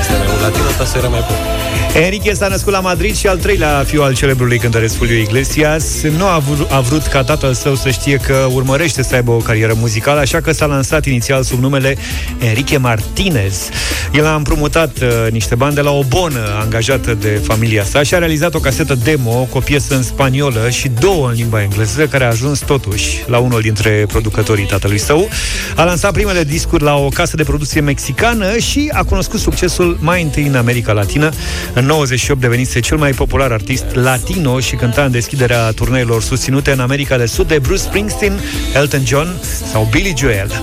Este 0.00 0.12
mai 0.18 0.26
mult 0.28 0.40
latino, 0.40 0.66
Tasu 0.78 0.98
era 0.98 1.08
mai 1.08 1.20
pop. 1.20 1.65
Enrique 1.94 2.34
s-a 2.34 2.48
născut 2.48 2.72
la 2.72 2.80
Madrid 2.80 3.16
și 3.16 3.26
al 3.26 3.38
treilea 3.38 3.84
fiu 3.86 4.02
al 4.02 4.14
celebrului 4.14 4.58
cântăresc 4.58 4.96
Julio 4.96 5.16
Iglesias 5.16 6.02
nu 6.16 6.24
a 6.24 6.38
vrut, 6.38 6.70
a 6.70 6.80
vrut 6.80 7.02
ca 7.02 7.22
tatăl 7.22 7.54
său 7.54 7.74
să 7.74 7.90
știe 7.90 8.16
că 8.16 8.48
urmărește 8.52 9.02
să 9.02 9.14
aibă 9.14 9.30
o 9.30 9.36
carieră 9.36 9.74
muzicală, 9.76 10.20
așa 10.20 10.40
că 10.40 10.52
s-a 10.52 10.66
lansat 10.66 11.04
inițial 11.04 11.42
sub 11.42 11.60
numele 11.60 11.96
Enrique 12.38 12.76
Martinez. 12.76 13.68
El 14.12 14.26
a 14.26 14.34
împrumutat 14.34 14.98
uh, 15.02 15.30
niște 15.30 15.54
bani 15.54 15.74
de 15.74 15.80
la 15.80 15.90
o 15.90 16.02
bonă 16.02 16.58
angajată 16.60 17.14
de 17.14 17.40
familia 17.44 17.84
sa 17.84 18.02
și 18.02 18.14
a 18.14 18.18
realizat 18.18 18.54
o 18.54 18.58
casetă 18.58 18.94
demo 18.94 19.48
cu 19.50 19.56
o 19.56 19.60
piesă 19.60 19.94
în 19.94 20.02
spaniolă 20.02 20.70
și 20.70 20.90
două 21.00 21.28
în 21.28 21.34
limba 21.34 21.62
engleză, 21.62 22.06
care 22.06 22.24
a 22.24 22.28
ajuns 22.28 22.58
totuși 22.58 23.22
la 23.26 23.38
unul 23.38 23.60
dintre 23.60 24.04
producătorii 24.08 24.66
tatălui 24.66 24.98
său. 24.98 25.28
A 25.76 25.84
lansat 25.84 26.12
primele 26.12 26.44
discuri 26.44 26.82
la 26.82 26.94
o 26.94 27.08
casă 27.08 27.36
de 27.36 27.42
producție 27.42 27.80
mexicană 27.80 28.58
și 28.58 28.90
a 28.92 29.02
cunoscut 29.02 29.40
succesul 29.40 29.98
mai 30.00 30.22
întâi 30.22 30.46
în 30.46 30.54
America 30.54 30.92
Latină. 30.92 31.30
În 31.74 31.86
98 31.86 32.40
devenise 32.40 32.80
cel 32.80 32.96
mai 32.96 33.10
popular 33.10 33.52
artist 33.52 33.84
latino 33.92 34.60
și 34.60 34.76
cânta 34.76 35.04
în 35.04 35.10
deschiderea 35.10 35.70
turneilor 35.70 36.22
susținute 36.22 36.70
în 36.70 36.80
America 36.80 37.16
de 37.16 37.26
Sud 37.26 37.48
de 37.48 37.58
Bruce 37.58 37.80
Springsteen, 37.80 38.40
Elton 38.74 39.04
John 39.06 39.28
sau 39.72 39.88
Billy 39.90 40.14
Joel. 40.16 40.62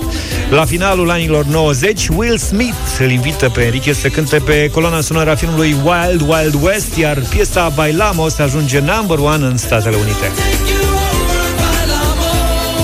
La 0.50 0.64
finalul 0.64 1.10
anilor 1.10 1.44
90, 1.44 2.08
Will 2.16 2.38
Smith 2.38 2.74
îl 2.98 3.10
invită 3.10 3.48
pe 3.48 3.62
Enrique 3.62 3.92
să 3.92 4.08
cânte 4.08 4.38
pe 4.38 4.70
coloana 4.72 5.00
sonoră 5.00 5.30
a 5.30 5.34
filmului 5.34 5.76
Wild 5.84 6.20
Wild 6.20 6.58
West, 6.62 6.96
iar 6.96 7.22
piesa 7.28 7.68
Bailamos 7.68 8.38
ajunge 8.38 8.80
number 8.80 9.18
one 9.18 9.44
în 9.44 9.56
Statele 9.56 9.96
Unite. 9.96 10.30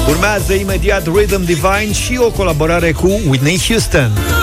Urmează 0.09 0.53
imediat 0.53 1.07
Rhythm 1.07 1.45
Divine 1.45 1.93
și 1.93 2.19
o 2.19 2.31
colaborare 2.31 2.93
cu 2.93 3.21
Whitney 3.29 3.61
Houston. 3.69 4.40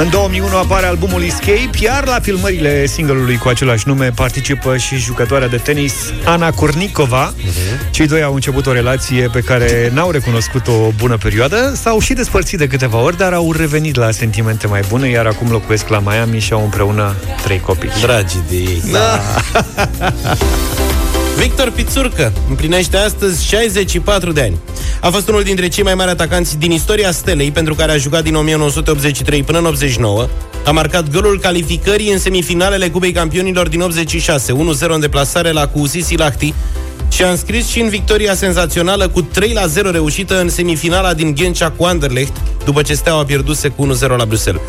În 0.00 0.10
2001 0.10 0.56
apare 0.56 0.86
albumul 0.86 1.22
Escape, 1.22 1.70
iar 1.80 2.06
la 2.06 2.20
filmările 2.20 2.86
single-ului 2.86 3.36
cu 3.36 3.48
același 3.48 3.88
nume 3.88 4.10
participă 4.14 4.76
și 4.76 4.96
jucătoarea 4.96 5.48
de 5.48 5.56
tenis 5.56 5.94
Ana 6.24 6.50
Kurnikova. 6.50 7.32
Uh-huh. 7.32 7.90
Cei 7.90 8.06
doi 8.06 8.22
au 8.22 8.34
început 8.34 8.66
o 8.66 8.72
relație 8.72 9.28
pe 9.32 9.40
care 9.40 9.90
n-au 9.94 10.10
recunoscut 10.10 10.66
o 10.66 10.92
bună 10.96 11.16
perioadă, 11.16 11.72
s-au 11.74 11.98
și 11.98 12.12
despărțit 12.12 12.58
de 12.58 12.66
câteva 12.66 12.98
ori, 12.98 13.16
dar 13.16 13.32
au 13.32 13.52
revenit 13.52 13.96
la 13.96 14.10
sentimente 14.10 14.66
mai 14.66 14.82
bune, 14.88 15.08
iar 15.08 15.26
acum 15.26 15.50
locuiesc 15.50 15.88
la 15.88 15.98
Miami 15.98 16.38
și 16.38 16.52
au 16.52 16.62
împreună 16.62 17.14
trei 17.42 17.60
copii. 17.60 17.90
Dragi 18.00 18.36
de 18.48 18.56
ei. 18.56 18.82
Da. 18.92 19.20
Victor 21.40 21.70
Pițurcă 21.70 22.32
împlinește 22.48 22.96
astăzi 22.96 23.46
64 23.46 24.32
de 24.32 24.40
ani. 24.40 24.58
A 25.00 25.10
fost 25.10 25.28
unul 25.28 25.42
dintre 25.42 25.68
cei 25.68 25.84
mai 25.84 25.94
mari 25.94 26.10
atacanți 26.10 26.58
din 26.58 26.70
istoria 26.70 27.10
stelei, 27.10 27.50
pentru 27.50 27.74
care 27.74 27.92
a 27.92 27.96
jucat 27.96 28.22
din 28.22 28.34
1983 28.34 29.42
până 29.42 29.58
în 29.58 29.64
89. 29.64 30.28
A 30.64 30.70
marcat 30.70 31.10
golul 31.10 31.40
calificării 31.40 32.10
în 32.10 32.18
semifinalele 32.18 32.88
Cupei 32.88 33.12
Campionilor 33.12 33.68
din 33.68 33.80
86, 33.80 34.52
1-0 34.52 34.56
în 34.88 35.00
deplasare 35.00 35.50
la 35.50 35.66
Cusisi 35.66 36.16
Lahti, 36.16 36.54
și 37.08 37.22
a 37.22 37.30
înscris 37.30 37.68
și 37.68 37.80
în 37.80 37.88
victoria 37.88 38.34
senzațională 38.34 39.08
cu 39.08 39.22
3 39.22 39.52
la 39.52 39.66
0 39.66 39.90
reușită 39.90 40.40
în 40.40 40.48
semifinala 40.48 41.14
din 41.14 41.34
Ghencea 41.34 41.70
cu 41.70 41.84
Anderlecht, 41.84 42.36
după 42.64 42.82
ce 42.82 42.94
Steaua 42.94 43.24
pierduse 43.24 43.68
cu 43.68 43.86
1-0 43.86 44.06
la 44.16 44.24
Bruxelles. 44.24 44.62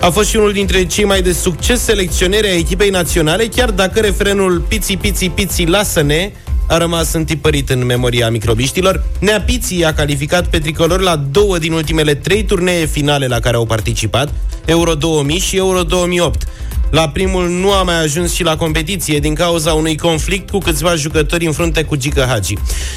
A 0.00 0.10
fost 0.10 0.28
și 0.28 0.36
unul 0.36 0.52
dintre 0.52 0.86
cei 0.86 1.04
mai 1.04 1.22
de 1.22 1.32
succes 1.32 1.80
selecționeri 1.80 2.48
a 2.48 2.54
echipei 2.54 2.90
naționale, 2.90 3.46
chiar 3.46 3.70
dacă 3.70 4.00
refrenul 4.00 4.64
Piți, 4.68 4.96
Piți, 4.96 5.26
Piți, 5.26 5.64
lasă-ne 5.64 6.32
a 6.68 6.76
rămas 6.76 7.12
întipărit 7.12 7.70
în 7.70 7.84
memoria 7.84 8.30
microbiștilor. 8.30 9.04
Neapiții 9.18 9.84
a 9.84 9.92
calificat 9.92 10.46
pe 10.46 10.58
tricolor 10.58 11.00
la 11.00 11.16
două 11.16 11.58
din 11.58 11.72
ultimele 11.72 12.14
trei 12.14 12.44
turnee 12.44 12.86
finale 12.86 13.26
la 13.26 13.38
care 13.38 13.56
au 13.56 13.66
participat, 13.66 14.32
Euro 14.64 14.94
2000 14.94 15.38
și 15.38 15.56
Euro 15.56 15.82
2008. 15.82 16.42
La 16.90 17.08
primul 17.08 17.48
nu 17.48 17.72
a 17.72 17.82
mai 17.82 18.02
ajuns 18.02 18.32
și 18.32 18.42
la 18.42 18.56
competiție 18.56 19.18
din 19.18 19.34
cauza 19.34 19.72
unui 19.72 19.96
conflict 19.96 20.50
cu 20.50 20.58
câțiva 20.58 20.94
jucători 20.94 21.46
în 21.46 21.52
frunte 21.52 21.82
cu 21.82 21.96
Gică 21.96 22.24
Hagi. 22.28 22.54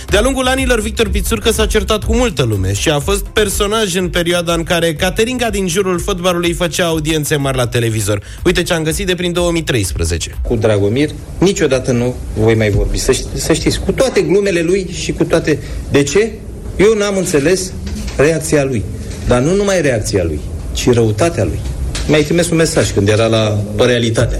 De-a 0.07 0.21
lungul 0.21 0.47
anilor, 0.47 0.79
Victor 0.79 1.09
Pițurcă 1.09 1.51
s-a 1.51 1.65
certat 1.65 2.03
cu 2.03 2.15
multă 2.15 2.43
lume 2.43 2.73
și 2.73 2.89
a 2.89 2.99
fost 2.99 3.25
personaj 3.25 3.95
în 3.95 4.09
perioada 4.09 4.53
în 4.53 4.63
care 4.63 4.93
Caterinca 4.93 5.49
din 5.49 5.67
jurul 5.67 5.99
fotbalului 5.99 6.53
făcea 6.53 6.85
audiențe 6.85 7.35
mari 7.35 7.57
la 7.57 7.67
televizor. 7.67 8.21
Uite 8.45 8.63
ce 8.63 8.73
am 8.73 8.83
găsit 8.83 9.05
de 9.05 9.15
prin 9.15 9.33
2013. 9.33 10.37
Cu 10.41 10.55
Dragomir 10.55 11.09
niciodată 11.37 11.91
nu 11.91 12.15
voi 12.37 12.55
mai 12.55 12.69
vorbi. 12.69 12.97
Să, 12.97 13.11
ști, 13.11 13.25
să 13.33 13.53
știți, 13.53 13.79
cu 13.79 13.91
toate 13.91 14.21
glumele 14.21 14.61
lui 14.61 14.89
și 14.93 15.11
cu 15.11 15.23
toate... 15.23 15.59
De 15.91 16.03
ce? 16.03 16.31
Eu 16.77 16.93
n-am 16.97 17.17
înțeles 17.17 17.71
reacția 18.17 18.63
lui. 18.63 18.83
Dar 19.27 19.41
nu 19.41 19.55
numai 19.55 19.81
reacția 19.81 20.23
lui, 20.23 20.39
ci 20.73 20.91
răutatea 20.91 21.43
lui 21.43 21.59
mi-ai 22.07 22.23
trimis 22.23 22.49
un 22.49 22.57
mesaj 22.57 22.91
când 22.91 23.07
era 23.09 23.25
la 23.25 23.57
Realitatea. 23.77 24.39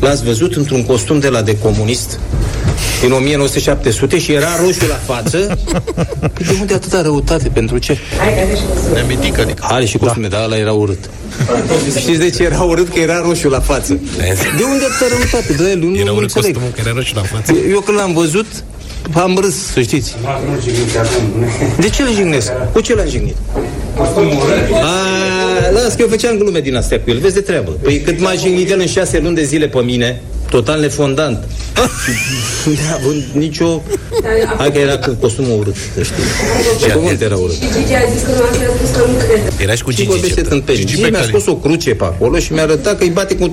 L-ați 0.00 0.24
văzut 0.24 0.54
într-un 0.56 0.84
costum 0.84 1.18
de 1.18 1.28
la 1.28 1.42
de 1.42 1.58
comunist 1.58 2.18
din 3.00 3.12
1907 3.12 4.18
și 4.18 4.32
era 4.32 4.48
roșu 4.60 4.86
la 4.88 5.14
față. 5.14 5.38
Păi 6.34 6.46
de 6.46 6.56
unde 6.60 6.74
atâta 6.74 7.02
răutate? 7.02 7.48
Pentru 7.48 7.78
ce? 7.78 7.98
Neamitic, 8.92 9.38
adică. 9.38 9.66
Are 9.68 9.84
și 9.84 9.98
costume, 9.98 10.28
da. 10.28 10.36
dar 10.36 10.44
ăla 10.46 10.56
era 10.56 10.72
urât. 10.72 11.10
Știți 11.98 12.18
de 12.18 12.30
ce 12.30 12.42
era 12.42 12.60
urât? 12.62 12.88
Că 12.88 12.98
era 13.00 13.20
roșu 13.20 13.48
la 13.48 13.60
față. 13.60 13.92
De 14.56 14.62
unde 14.70 14.84
atâta 14.84 15.06
răutate? 15.16 15.52
De 15.52 15.78
nu, 15.86 15.94
Era 15.96 16.04
nu 16.04 16.16
urât 16.16 16.22
înțeleg. 16.22 16.52
costumul, 16.52 16.70
că 16.74 16.80
era 16.84 16.92
roșu 16.94 17.14
la 17.14 17.22
față. 17.22 17.52
Eu 17.70 17.80
când 17.80 17.98
l-am 17.98 18.12
văzut, 18.12 18.46
am 19.12 19.38
râs, 19.40 19.54
să 19.72 19.80
știți. 19.80 20.14
De 21.78 21.88
ce 21.88 22.02
îl 22.02 22.12
jignesc? 22.14 22.52
Cu 22.72 22.80
ce 22.80 22.94
l-am 22.94 23.08
jignit? 23.08 23.36
A, 23.98 24.08
las 25.72 25.94
că 25.94 26.02
eu 26.02 26.08
făceam 26.08 26.36
glume 26.36 26.60
din 26.60 26.76
astea 26.76 27.00
cu 27.00 27.10
el, 27.10 27.18
vezi 27.18 27.34
de 27.34 27.40
treabă. 27.40 27.70
Păi 27.82 28.00
cât 28.00 28.20
m-a 28.20 28.32
jignit 28.32 28.70
el 28.70 28.80
în 28.80 28.86
șase 28.86 29.18
luni 29.22 29.34
de 29.34 29.42
zile 29.42 29.66
pe 29.68 29.78
mine, 29.80 30.22
total 30.50 30.80
nefondant. 30.80 31.44
Și 32.62 32.70
neavând 32.86 33.22
nicio... 33.32 33.82
Hai 34.58 34.72
că 34.72 34.78
era 34.78 34.98
cu 34.98 35.16
costumul 35.20 35.58
urât, 35.58 35.74
să 35.94 36.02
știi. 36.02 36.22
Pe 36.86 36.92
cuvânt 36.92 37.20
era 37.20 37.36
urât. 37.36 37.54
Gigi 37.60 37.94
a 37.94 38.10
zis 38.14 38.22
că 38.22 38.30
nu 38.30 38.42
a 38.42 38.74
spus 38.76 38.90
că 38.96 39.04
nu 39.10 39.16
crede. 39.16 39.62
Era 39.62 39.74
și 39.74 39.82
cu 39.82 39.90
Și 39.90 39.96
Gigi. 39.96 40.08
vorbește 40.08 40.34
certă. 40.34 40.48
tâmpeni. 40.48 40.78
Gigi 40.78 40.88
Gigi 40.90 41.00
mi-a 41.00 41.10
Becali. 41.10 41.28
scos 41.28 41.46
o 41.46 41.56
cruce 41.56 41.90
pe 41.94 42.04
acolo 42.04 42.38
și 42.38 42.52
mi-a 42.52 42.62
arătat 42.62 42.98
că 42.98 43.04
îi 43.04 43.10
bate 43.10 43.34
cu 43.36 43.48
3-1. 43.48 43.52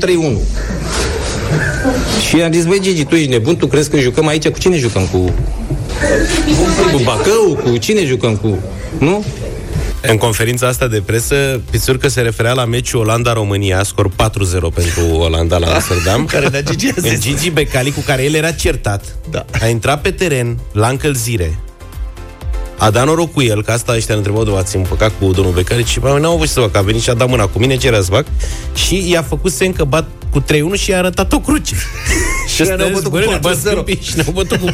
Și 2.28 2.36
am 2.42 2.52
zis, 2.52 2.66
băi 2.66 2.80
Gigi, 2.82 3.06
tu 3.06 3.16
ești 3.16 3.30
nebun, 3.30 3.56
tu 3.58 3.68
crezi 3.68 3.90
că 3.90 3.98
jucăm 3.98 4.28
aici? 4.28 4.48
Cu 4.50 4.60
cine 4.60 4.78
jucăm? 4.78 5.08
Cu, 5.12 5.18
cu 6.92 7.00
Bacău? 7.04 7.60
Cu 7.64 7.78
cine 7.78 8.06
jucăm? 8.06 8.36
Cu... 8.36 8.58
Nu? 8.98 9.24
În 10.02 10.18
conferința 10.18 10.68
asta 10.68 10.88
de 10.88 11.02
presă, 11.06 11.62
Pițurcă 11.72 12.08
se 12.08 12.22
referea 12.22 12.54
la 12.54 12.66
meciul 12.66 13.00
Olanda-România, 13.00 13.84
scor 13.84 14.10
4-0 14.10 14.14
pentru 14.74 15.18
Olanda 15.18 15.58
la 15.58 15.74
Amsterdam. 15.74 16.26
Care 16.32 16.48
ne-a 16.48 16.62
Gigi 16.62 16.88
a 16.88 16.94
zis. 16.98 17.12
În 17.12 17.20
Gigi 17.20 17.50
Becali, 17.50 17.92
cu 17.92 18.00
care 18.06 18.24
el 18.24 18.34
era 18.34 18.52
certat, 18.52 19.16
Da. 19.30 19.46
a 19.62 19.68
intrat 19.68 20.02
pe 20.02 20.12
teren, 20.12 20.60
la 20.72 20.88
încălzire, 20.88 21.60
a 22.78 22.90
dat 22.90 23.06
noroc 23.06 23.32
cu 23.32 23.42
el, 23.42 23.64
că 23.64 23.72
asta 23.72 23.94
ăștia 23.96 24.14
ne 24.14 24.20
întrebau 24.20 24.44
de 24.44 24.52
ați 24.58 24.76
împăcat 24.76 25.12
cu 25.20 25.32
domnul 25.32 25.54
Becali 25.54 25.84
și 25.84 26.00
bă, 26.00 26.18
n-au 26.20 26.34
avut 26.34 26.46
ce 26.46 26.52
să 26.52 26.60
facă, 26.60 26.78
a 26.78 26.82
venit 26.82 27.02
și 27.02 27.10
a 27.10 27.14
dat 27.14 27.30
mâna 27.30 27.46
cu 27.48 27.60
mine, 27.60 27.76
ce 27.76 27.88
era 27.88 28.02
să 28.02 28.12
fac, 28.12 28.26
și 28.74 29.10
i-a 29.12 29.22
făcut 29.22 29.52
semn 29.52 29.74
că 29.74 29.84
bat 29.84 30.06
cu 30.32 30.44
3-1 30.44 30.80
și 30.80 30.90
i-a 30.90 30.98
arătat 30.98 31.34
o 31.34 31.40
cruce. 31.40 31.76
Și 32.56 32.62
ne-au 32.62 32.90
bătut 32.94 33.12
cu 33.12 33.18
4-0. 33.18 34.02
Și 34.02 34.16
ne-au 34.16 34.32
bătut 34.34 34.58
cu 34.60 34.70
4-0, 34.72 34.74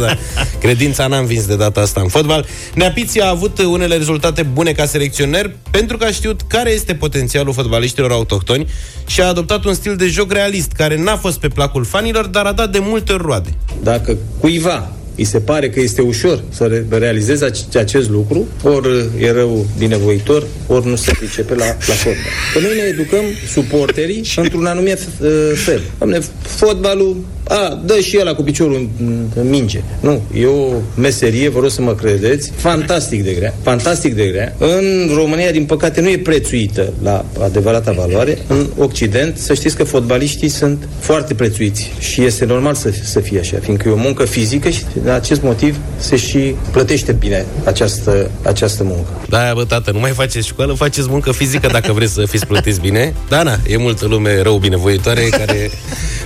da. 0.00 0.16
Credința 0.60 1.06
n-am 1.06 1.24
vins 1.24 1.46
de 1.46 1.56
data 1.56 1.80
asta 1.80 2.00
în 2.00 2.08
fotbal. 2.08 2.46
Neapiții 2.74 3.20
a 3.20 3.28
avut 3.28 3.58
unele 3.58 3.96
rezultate 3.96 4.42
bune 4.42 4.72
ca 4.72 4.86
selecționer 4.86 5.50
pentru 5.70 5.96
că 5.96 6.04
a 6.04 6.10
știut 6.10 6.40
care 6.46 6.70
este 6.70 6.94
potențialul 6.94 7.52
fotbaliștilor 7.52 8.10
autohtoni 8.10 8.66
și 9.06 9.20
a 9.20 9.26
adoptat 9.26 9.64
un 9.64 9.74
stil 9.74 9.96
de 9.96 10.06
joc 10.06 10.32
realist 10.32 10.72
care 10.72 11.02
n-a 11.02 11.16
fost 11.16 11.38
pe 11.38 11.48
placul 11.48 11.84
fanilor, 11.84 12.26
dar 12.26 12.46
a 12.46 12.52
dat 12.52 12.72
de 12.72 12.78
multe 12.78 13.12
ori 13.12 13.22
roade. 13.22 13.54
Dacă 13.82 14.16
cuiva 14.38 14.92
îi 15.16 15.24
se 15.24 15.38
pare 15.38 15.70
că 15.70 15.80
este 15.80 16.00
ușor 16.00 16.42
să 16.48 16.64
re- 16.64 16.98
realizeze 16.98 17.50
ac- 17.50 17.78
acest 17.78 18.10
lucru, 18.10 18.46
ori 18.62 18.88
e 19.20 19.30
rău 19.30 19.66
binevoitor, 19.78 20.46
ori 20.66 20.86
nu 20.88 20.96
se 20.96 21.12
pricepe 21.18 21.54
la, 21.54 21.64
la 21.66 21.94
fotbal. 21.94 22.22
Că 22.52 22.58
noi 22.58 22.76
ne 22.76 22.82
educăm 22.82 23.24
suporterii 23.52 24.22
într-un 24.36 24.66
anumit 24.66 24.98
uh, 25.20 25.28
fel. 25.54 25.80
Doamne, 25.98 26.18
fotbalul, 26.40 27.16
a, 27.44 27.82
dă 27.84 27.98
și 28.00 28.16
ăla 28.20 28.34
cu 28.34 28.42
piciorul 28.42 28.88
în, 29.00 29.26
în 29.34 29.48
minge. 29.48 29.82
Nu, 30.00 30.22
e 30.34 30.46
o 30.46 30.72
meserie, 30.96 31.48
vă 31.48 31.60
rog 31.60 31.70
să 31.70 31.82
mă 31.82 31.94
credeți, 31.94 32.50
fantastic 32.56 33.24
de 33.24 33.32
grea, 33.32 33.54
fantastic 33.62 34.14
de 34.14 34.26
grea. 34.26 34.54
În 34.58 35.10
România, 35.14 35.50
din 35.50 35.64
păcate, 35.64 36.00
nu 36.00 36.08
e 36.08 36.18
prețuită 36.18 36.92
la 37.02 37.24
adevărata 37.40 37.92
valoare. 37.92 38.38
În 38.46 38.66
Occident, 38.78 39.36
să 39.38 39.54
știți 39.54 39.76
că 39.76 39.84
fotbaliștii 39.84 40.48
sunt 40.48 40.88
foarte 40.98 41.34
prețuiți 41.34 41.92
și 41.98 42.24
este 42.24 42.44
normal 42.44 42.74
să, 42.74 42.92
să 43.02 43.20
fie 43.20 43.38
așa, 43.38 43.58
fiindcă 43.62 43.88
e 43.88 43.92
o 43.92 43.96
muncă 43.96 44.24
fizică 44.24 44.68
și 44.68 44.82
de 45.02 45.10
acest 45.10 45.42
motiv 45.42 45.76
se 45.96 46.16
și 46.16 46.54
plătește 46.70 47.12
bine 47.12 47.46
această, 47.64 48.30
această 48.42 48.84
muncă. 48.84 49.10
Da, 49.28 49.50
bă, 49.54 49.64
tată, 49.64 49.90
nu 49.90 49.98
mai 49.98 50.10
faceți 50.10 50.46
școală, 50.46 50.72
faceți 50.72 51.08
muncă 51.10 51.32
fizică 51.32 51.66
dacă 51.66 51.92
vreți 51.92 52.12
să 52.12 52.26
fiți 52.26 52.46
plătiți 52.46 52.80
bine. 52.80 53.14
Da, 53.28 53.42
na, 53.42 53.58
e 53.66 53.76
multă 53.76 54.06
lume 54.06 54.42
rău 54.42 54.56
binevoitoare 54.56 55.20
care 55.22 55.70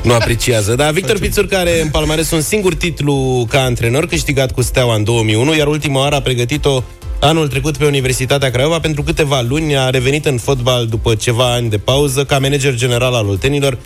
nu 0.03 0.15
apreciază. 0.15 0.75
Da, 0.75 0.91
Victor 0.91 1.19
Pițur, 1.19 1.47
care 1.47 1.83
în 1.83 1.89
palmares 1.89 2.31
un 2.31 2.41
singur 2.41 2.75
titlu 2.75 3.47
ca 3.49 3.61
antrenor, 3.63 4.07
câștigat 4.07 4.53
cu 4.53 4.63
Steaua 4.63 4.95
în 4.95 5.05
2001, 5.05 5.55
iar 5.55 5.67
ultima 5.67 6.01
oară 6.01 6.15
a 6.15 6.21
pregătit-o 6.21 6.83
anul 7.21 7.49
trecut 7.49 7.77
pe 7.77 7.85
Universitatea 7.85 8.51
Craiova. 8.51 8.81
Pentru 8.81 9.03
câteva 9.03 9.41
luni 9.49 9.77
a 9.77 9.91
revenit 9.91 10.27
în 10.27 10.39
fotbal 10.39 10.87
după 10.87 11.15
ceva 11.15 11.53
ani 11.53 11.71
de 11.71 11.79
pauză 11.79 12.25
ca 12.25 12.39
manager 12.39 12.75
general 12.75 13.15
al 13.15 13.27
Oltenilor, 13.27 13.79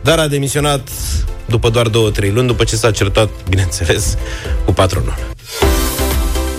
dar 0.00 0.18
a 0.18 0.26
demisionat 0.26 0.88
după 1.46 1.68
doar 1.68 1.88
două-trei 1.88 2.30
luni, 2.30 2.46
după 2.46 2.64
ce 2.64 2.76
s-a 2.76 2.90
certat, 2.90 3.28
bineînțeles, 3.48 4.16
cu 4.64 4.72
patronul. 4.72 5.14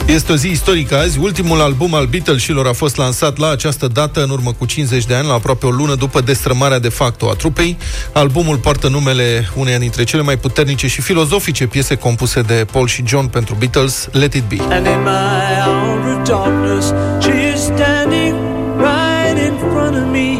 Este 0.05 0.31
o 0.31 0.35
zi 0.35 0.47
istorică 0.47 0.97
azi. 0.97 1.19
Ultimul 1.19 1.61
album 1.61 1.93
al 1.93 2.05
Beatlesilor 2.05 2.67
a 2.67 2.73
fost 2.73 2.97
lansat 2.97 3.37
la 3.37 3.49
această 3.49 3.87
dată, 3.87 4.23
în 4.23 4.29
urmă 4.29 4.53
cu 4.53 4.65
50 4.65 5.05
de 5.05 5.13
ani, 5.13 5.27
la 5.27 5.33
aproape 5.33 5.65
o 5.65 5.69
lună 5.69 5.95
după 5.95 6.21
destrămarea 6.21 6.79
de 6.79 6.89
facto 6.89 7.29
a 7.29 7.33
trupei. 7.33 7.77
Albumul 8.13 8.57
poartă 8.57 8.87
numele 8.87 9.49
uneia 9.55 9.77
dintre 9.77 10.03
cele 10.03 10.21
mai 10.21 10.37
puternice 10.37 10.87
și 10.87 11.01
filozofice 11.01 11.67
piese 11.67 11.95
compuse 11.95 12.41
de 12.41 12.65
Paul 12.71 12.87
și 12.87 13.03
John 13.05 13.25
pentru 13.25 13.55
Beatles, 13.55 14.07
Let 14.11 14.33
It 14.33 14.43
Be. 14.43 14.57
And 14.59 14.85
in 14.85 15.01
my 15.03 15.61
hour 15.65 16.17
of 16.17 16.27
darkness, 16.27 16.93
she 17.21 17.53
is 17.53 17.61
standing 17.61 18.35
right 18.77 19.37
in 19.45 19.57
front 19.71 19.95
of 19.95 20.11
me, 20.11 20.37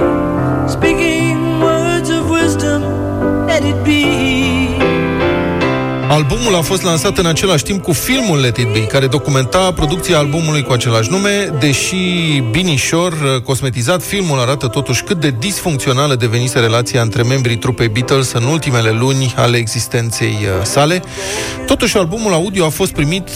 Albumul 6.09 6.55
a 6.55 6.61
fost 6.61 6.83
lansat 6.83 7.17
în 7.17 7.25
același 7.25 7.63
timp 7.63 7.83
cu 7.83 7.91
filmul 7.91 8.39
Let 8.39 8.57
It 8.57 8.71
Be, 8.71 8.85
care 8.85 9.07
documenta 9.07 9.71
producția 9.73 10.17
albumului 10.17 10.63
cu 10.63 10.71
același 10.71 11.09
nume, 11.11 11.53
deși 11.59 11.95
binișor 12.51 13.41
cosmetizat, 13.43 14.01
filmul 14.01 14.39
arată 14.39 14.67
totuși 14.67 15.03
cât 15.03 15.19
de 15.19 15.35
disfuncțională 15.39 16.15
devenise 16.15 16.59
relația 16.59 17.01
între 17.01 17.23
membrii 17.23 17.57
trupei 17.57 17.87
Beatles 17.87 18.31
în 18.31 18.43
ultimele 18.43 18.89
luni 18.89 19.33
ale 19.35 19.57
existenței 19.57 20.37
uh, 20.41 20.65
sale. 20.65 21.01
Totuși, 21.65 21.97
albumul 21.97 22.33
audio 22.33 22.65
a 22.65 22.69
fost 22.69 22.91
primit 22.91 23.29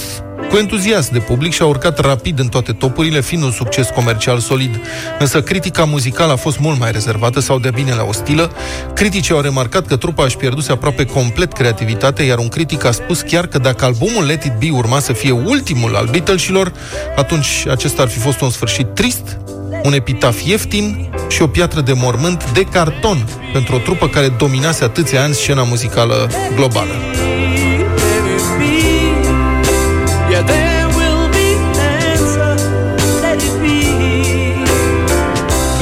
cu 0.50 0.60
entuziasm 0.60 1.14
de 1.14 1.20
public 1.20 1.54
și 1.54 1.62
a 1.62 1.66
urcat 1.66 2.00
rapid 2.00 2.40
în 2.40 2.48
toate 2.48 2.72
topurile, 2.72 3.22
fiind 3.22 3.44
un 3.44 3.52
succes 3.52 3.90
comercial 3.90 4.40
solid. 4.40 4.80
Însă 5.20 5.42
critica 5.42 5.84
muzicală 5.84 6.32
a 6.32 6.36
fost 6.36 6.60
mult 6.60 6.80
mai 6.80 6.92
rezervată 6.92 7.40
sau 7.40 7.60
de 7.60 7.70
bine 7.74 7.94
la 7.94 8.04
ostilă. 8.04 8.52
Criticii 8.94 9.34
au 9.34 9.42
remarcat 9.42 9.88
că 9.88 9.96
trupa 9.96 10.24
își 10.24 10.38
pierduse 10.38 10.72
aproape 10.72 11.06
complet 11.06 11.54
creativitatea, 11.54 12.26
iar 12.26 12.38
un 12.38 12.48
critic 12.48 12.86
a 12.86 12.92
spus 12.92 13.22
chiar 13.22 13.48
că 13.48 13.58
dacă 13.58 13.86
albumul 13.86 14.26
Let 14.26 14.44
It 14.44 14.54
Be 14.60 14.70
urma 14.72 15.00
să 15.00 15.14
fie 15.14 15.32
ultimul 15.32 15.96
al 15.96 16.08
Beatlesilor, 16.12 16.72
atunci 17.16 17.66
acesta 17.70 18.02
ar 18.02 18.08
fi 18.08 18.20
fost 18.20 18.42
un 18.42 18.50
sfârșit 18.50 18.88
trist, 18.94 19.38
un 19.84 19.94
epitaf 19.94 20.46
ieftin 20.46 21.10
și 21.30 21.42
o 21.42 21.48
piatră 21.48 21.82
de 21.82 21.94
mormânt 21.94 22.52
de 22.52 22.62
carton 22.62 23.28
pentru 23.54 23.76
o 23.76 23.78
trupă 23.78 24.08
care 24.08 24.34
dominase 24.38 24.84
atâția 24.84 25.24
ani 25.24 25.34
scena 25.34 25.64
muzicală 25.64 26.30
globală. 26.56 26.94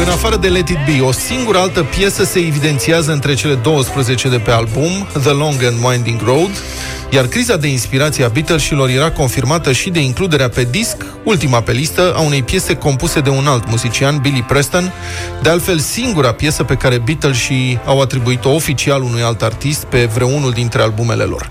În 0.05 0.09
afară 0.09 0.35
de 0.35 0.47
Let 0.47 0.69
It 0.69 0.77
Be, 0.85 1.01
o 1.01 1.11
singură 1.11 1.57
altă 1.57 1.83
piesă 1.83 2.23
se 2.23 2.39
evidențiază 2.39 3.11
între 3.11 3.33
cele 3.33 3.53
12 3.53 4.29
de 4.29 4.37
pe 4.37 4.51
album, 4.51 5.07
The 5.21 5.29
Long 5.31 5.63
and 5.63 5.83
Winding 5.83 6.21
Road, 6.21 6.63
iar 7.09 7.25
criza 7.25 7.57
de 7.57 7.67
inspirație 7.67 8.23
a 8.23 8.27
Beatlesilor 8.27 8.89
era 8.89 9.11
confirmată 9.11 9.71
și 9.71 9.89
de 9.89 9.99
includerea 9.99 10.49
pe 10.49 10.67
disc, 10.71 11.05
ultima 11.23 11.61
pe 11.61 11.71
listă, 11.71 12.13
a 12.15 12.19
unei 12.19 12.43
piese 12.43 12.75
compuse 12.75 13.19
de 13.19 13.29
un 13.29 13.47
alt 13.47 13.69
muzician, 13.69 14.17
Billy 14.17 14.41
Preston, 14.41 14.93
de 15.41 15.49
altfel 15.49 15.79
singura 15.79 16.31
piesă 16.31 16.63
pe 16.63 16.75
care 16.75 16.97
Beatles 16.97 17.37
și 17.37 17.77
au 17.85 18.01
atribuit-o 18.01 18.49
oficial 18.49 19.01
unui 19.01 19.21
alt 19.21 19.41
artist 19.41 19.83
pe 19.83 20.05
vreunul 20.05 20.51
dintre 20.51 20.81
albumele 20.81 21.23
lor. 21.23 21.49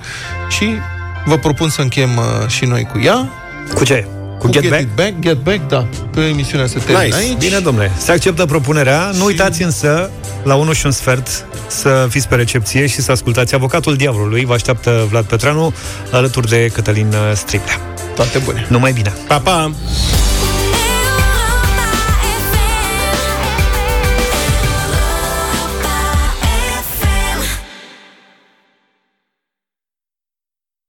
Și 0.49 0.69
vă 1.25 1.37
propun 1.37 1.69
să 1.69 1.81
încheiem 1.81 2.17
uh, 2.17 2.49
și 2.49 2.65
noi 2.65 2.89
cu 2.93 3.01
ea. 3.01 3.33
Cu 3.75 3.85
ce? 3.85 4.07
Cu 4.41 4.47
Cu 4.47 4.53
Get 4.53 4.63
Get 4.63 4.71
Back? 4.71 4.83
It 4.83 4.95
Back, 4.95 5.13
Get 5.19 5.37
Back, 5.37 5.69
da. 5.69 5.87
Că 6.15 6.21
emisiunea 6.21 6.67
se 6.67 6.79
termină 6.79 6.99
Nice. 7.03 7.17
aici. 7.17 7.39
Bine, 7.39 7.59
domnule. 7.59 7.91
Se 7.99 8.13
acceptă 8.13 8.45
propunerea. 8.45 9.11
Nu 9.19 9.25
uitați 9.25 9.63
însă, 9.63 10.11
la 10.43 10.55
1 10.55 10.73
și 10.73 10.87
un 10.87 10.93
sfert, 10.93 11.47
să 11.67 12.07
fiți 12.11 12.29
pe 12.29 12.35
recepție 12.35 12.87
și 12.87 13.01
să 13.01 13.13
ascultați 13.13 13.55
Avocatul 13.55 13.97
Diavolului. 13.97 14.45
Vă 14.45 14.53
așteaptă 14.53 15.07
Vlad 15.11 15.25
Petranu 15.25 15.75
alături 16.11 16.49
de 16.49 16.71
Cătălin 16.73 17.15
Striplea. 17.35 17.81
Toate 18.15 18.39
bune. 18.39 18.67
Numai 18.69 18.93
bine. 18.93 19.13
Pa, 19.27 19.39
pa! 19.39 19.73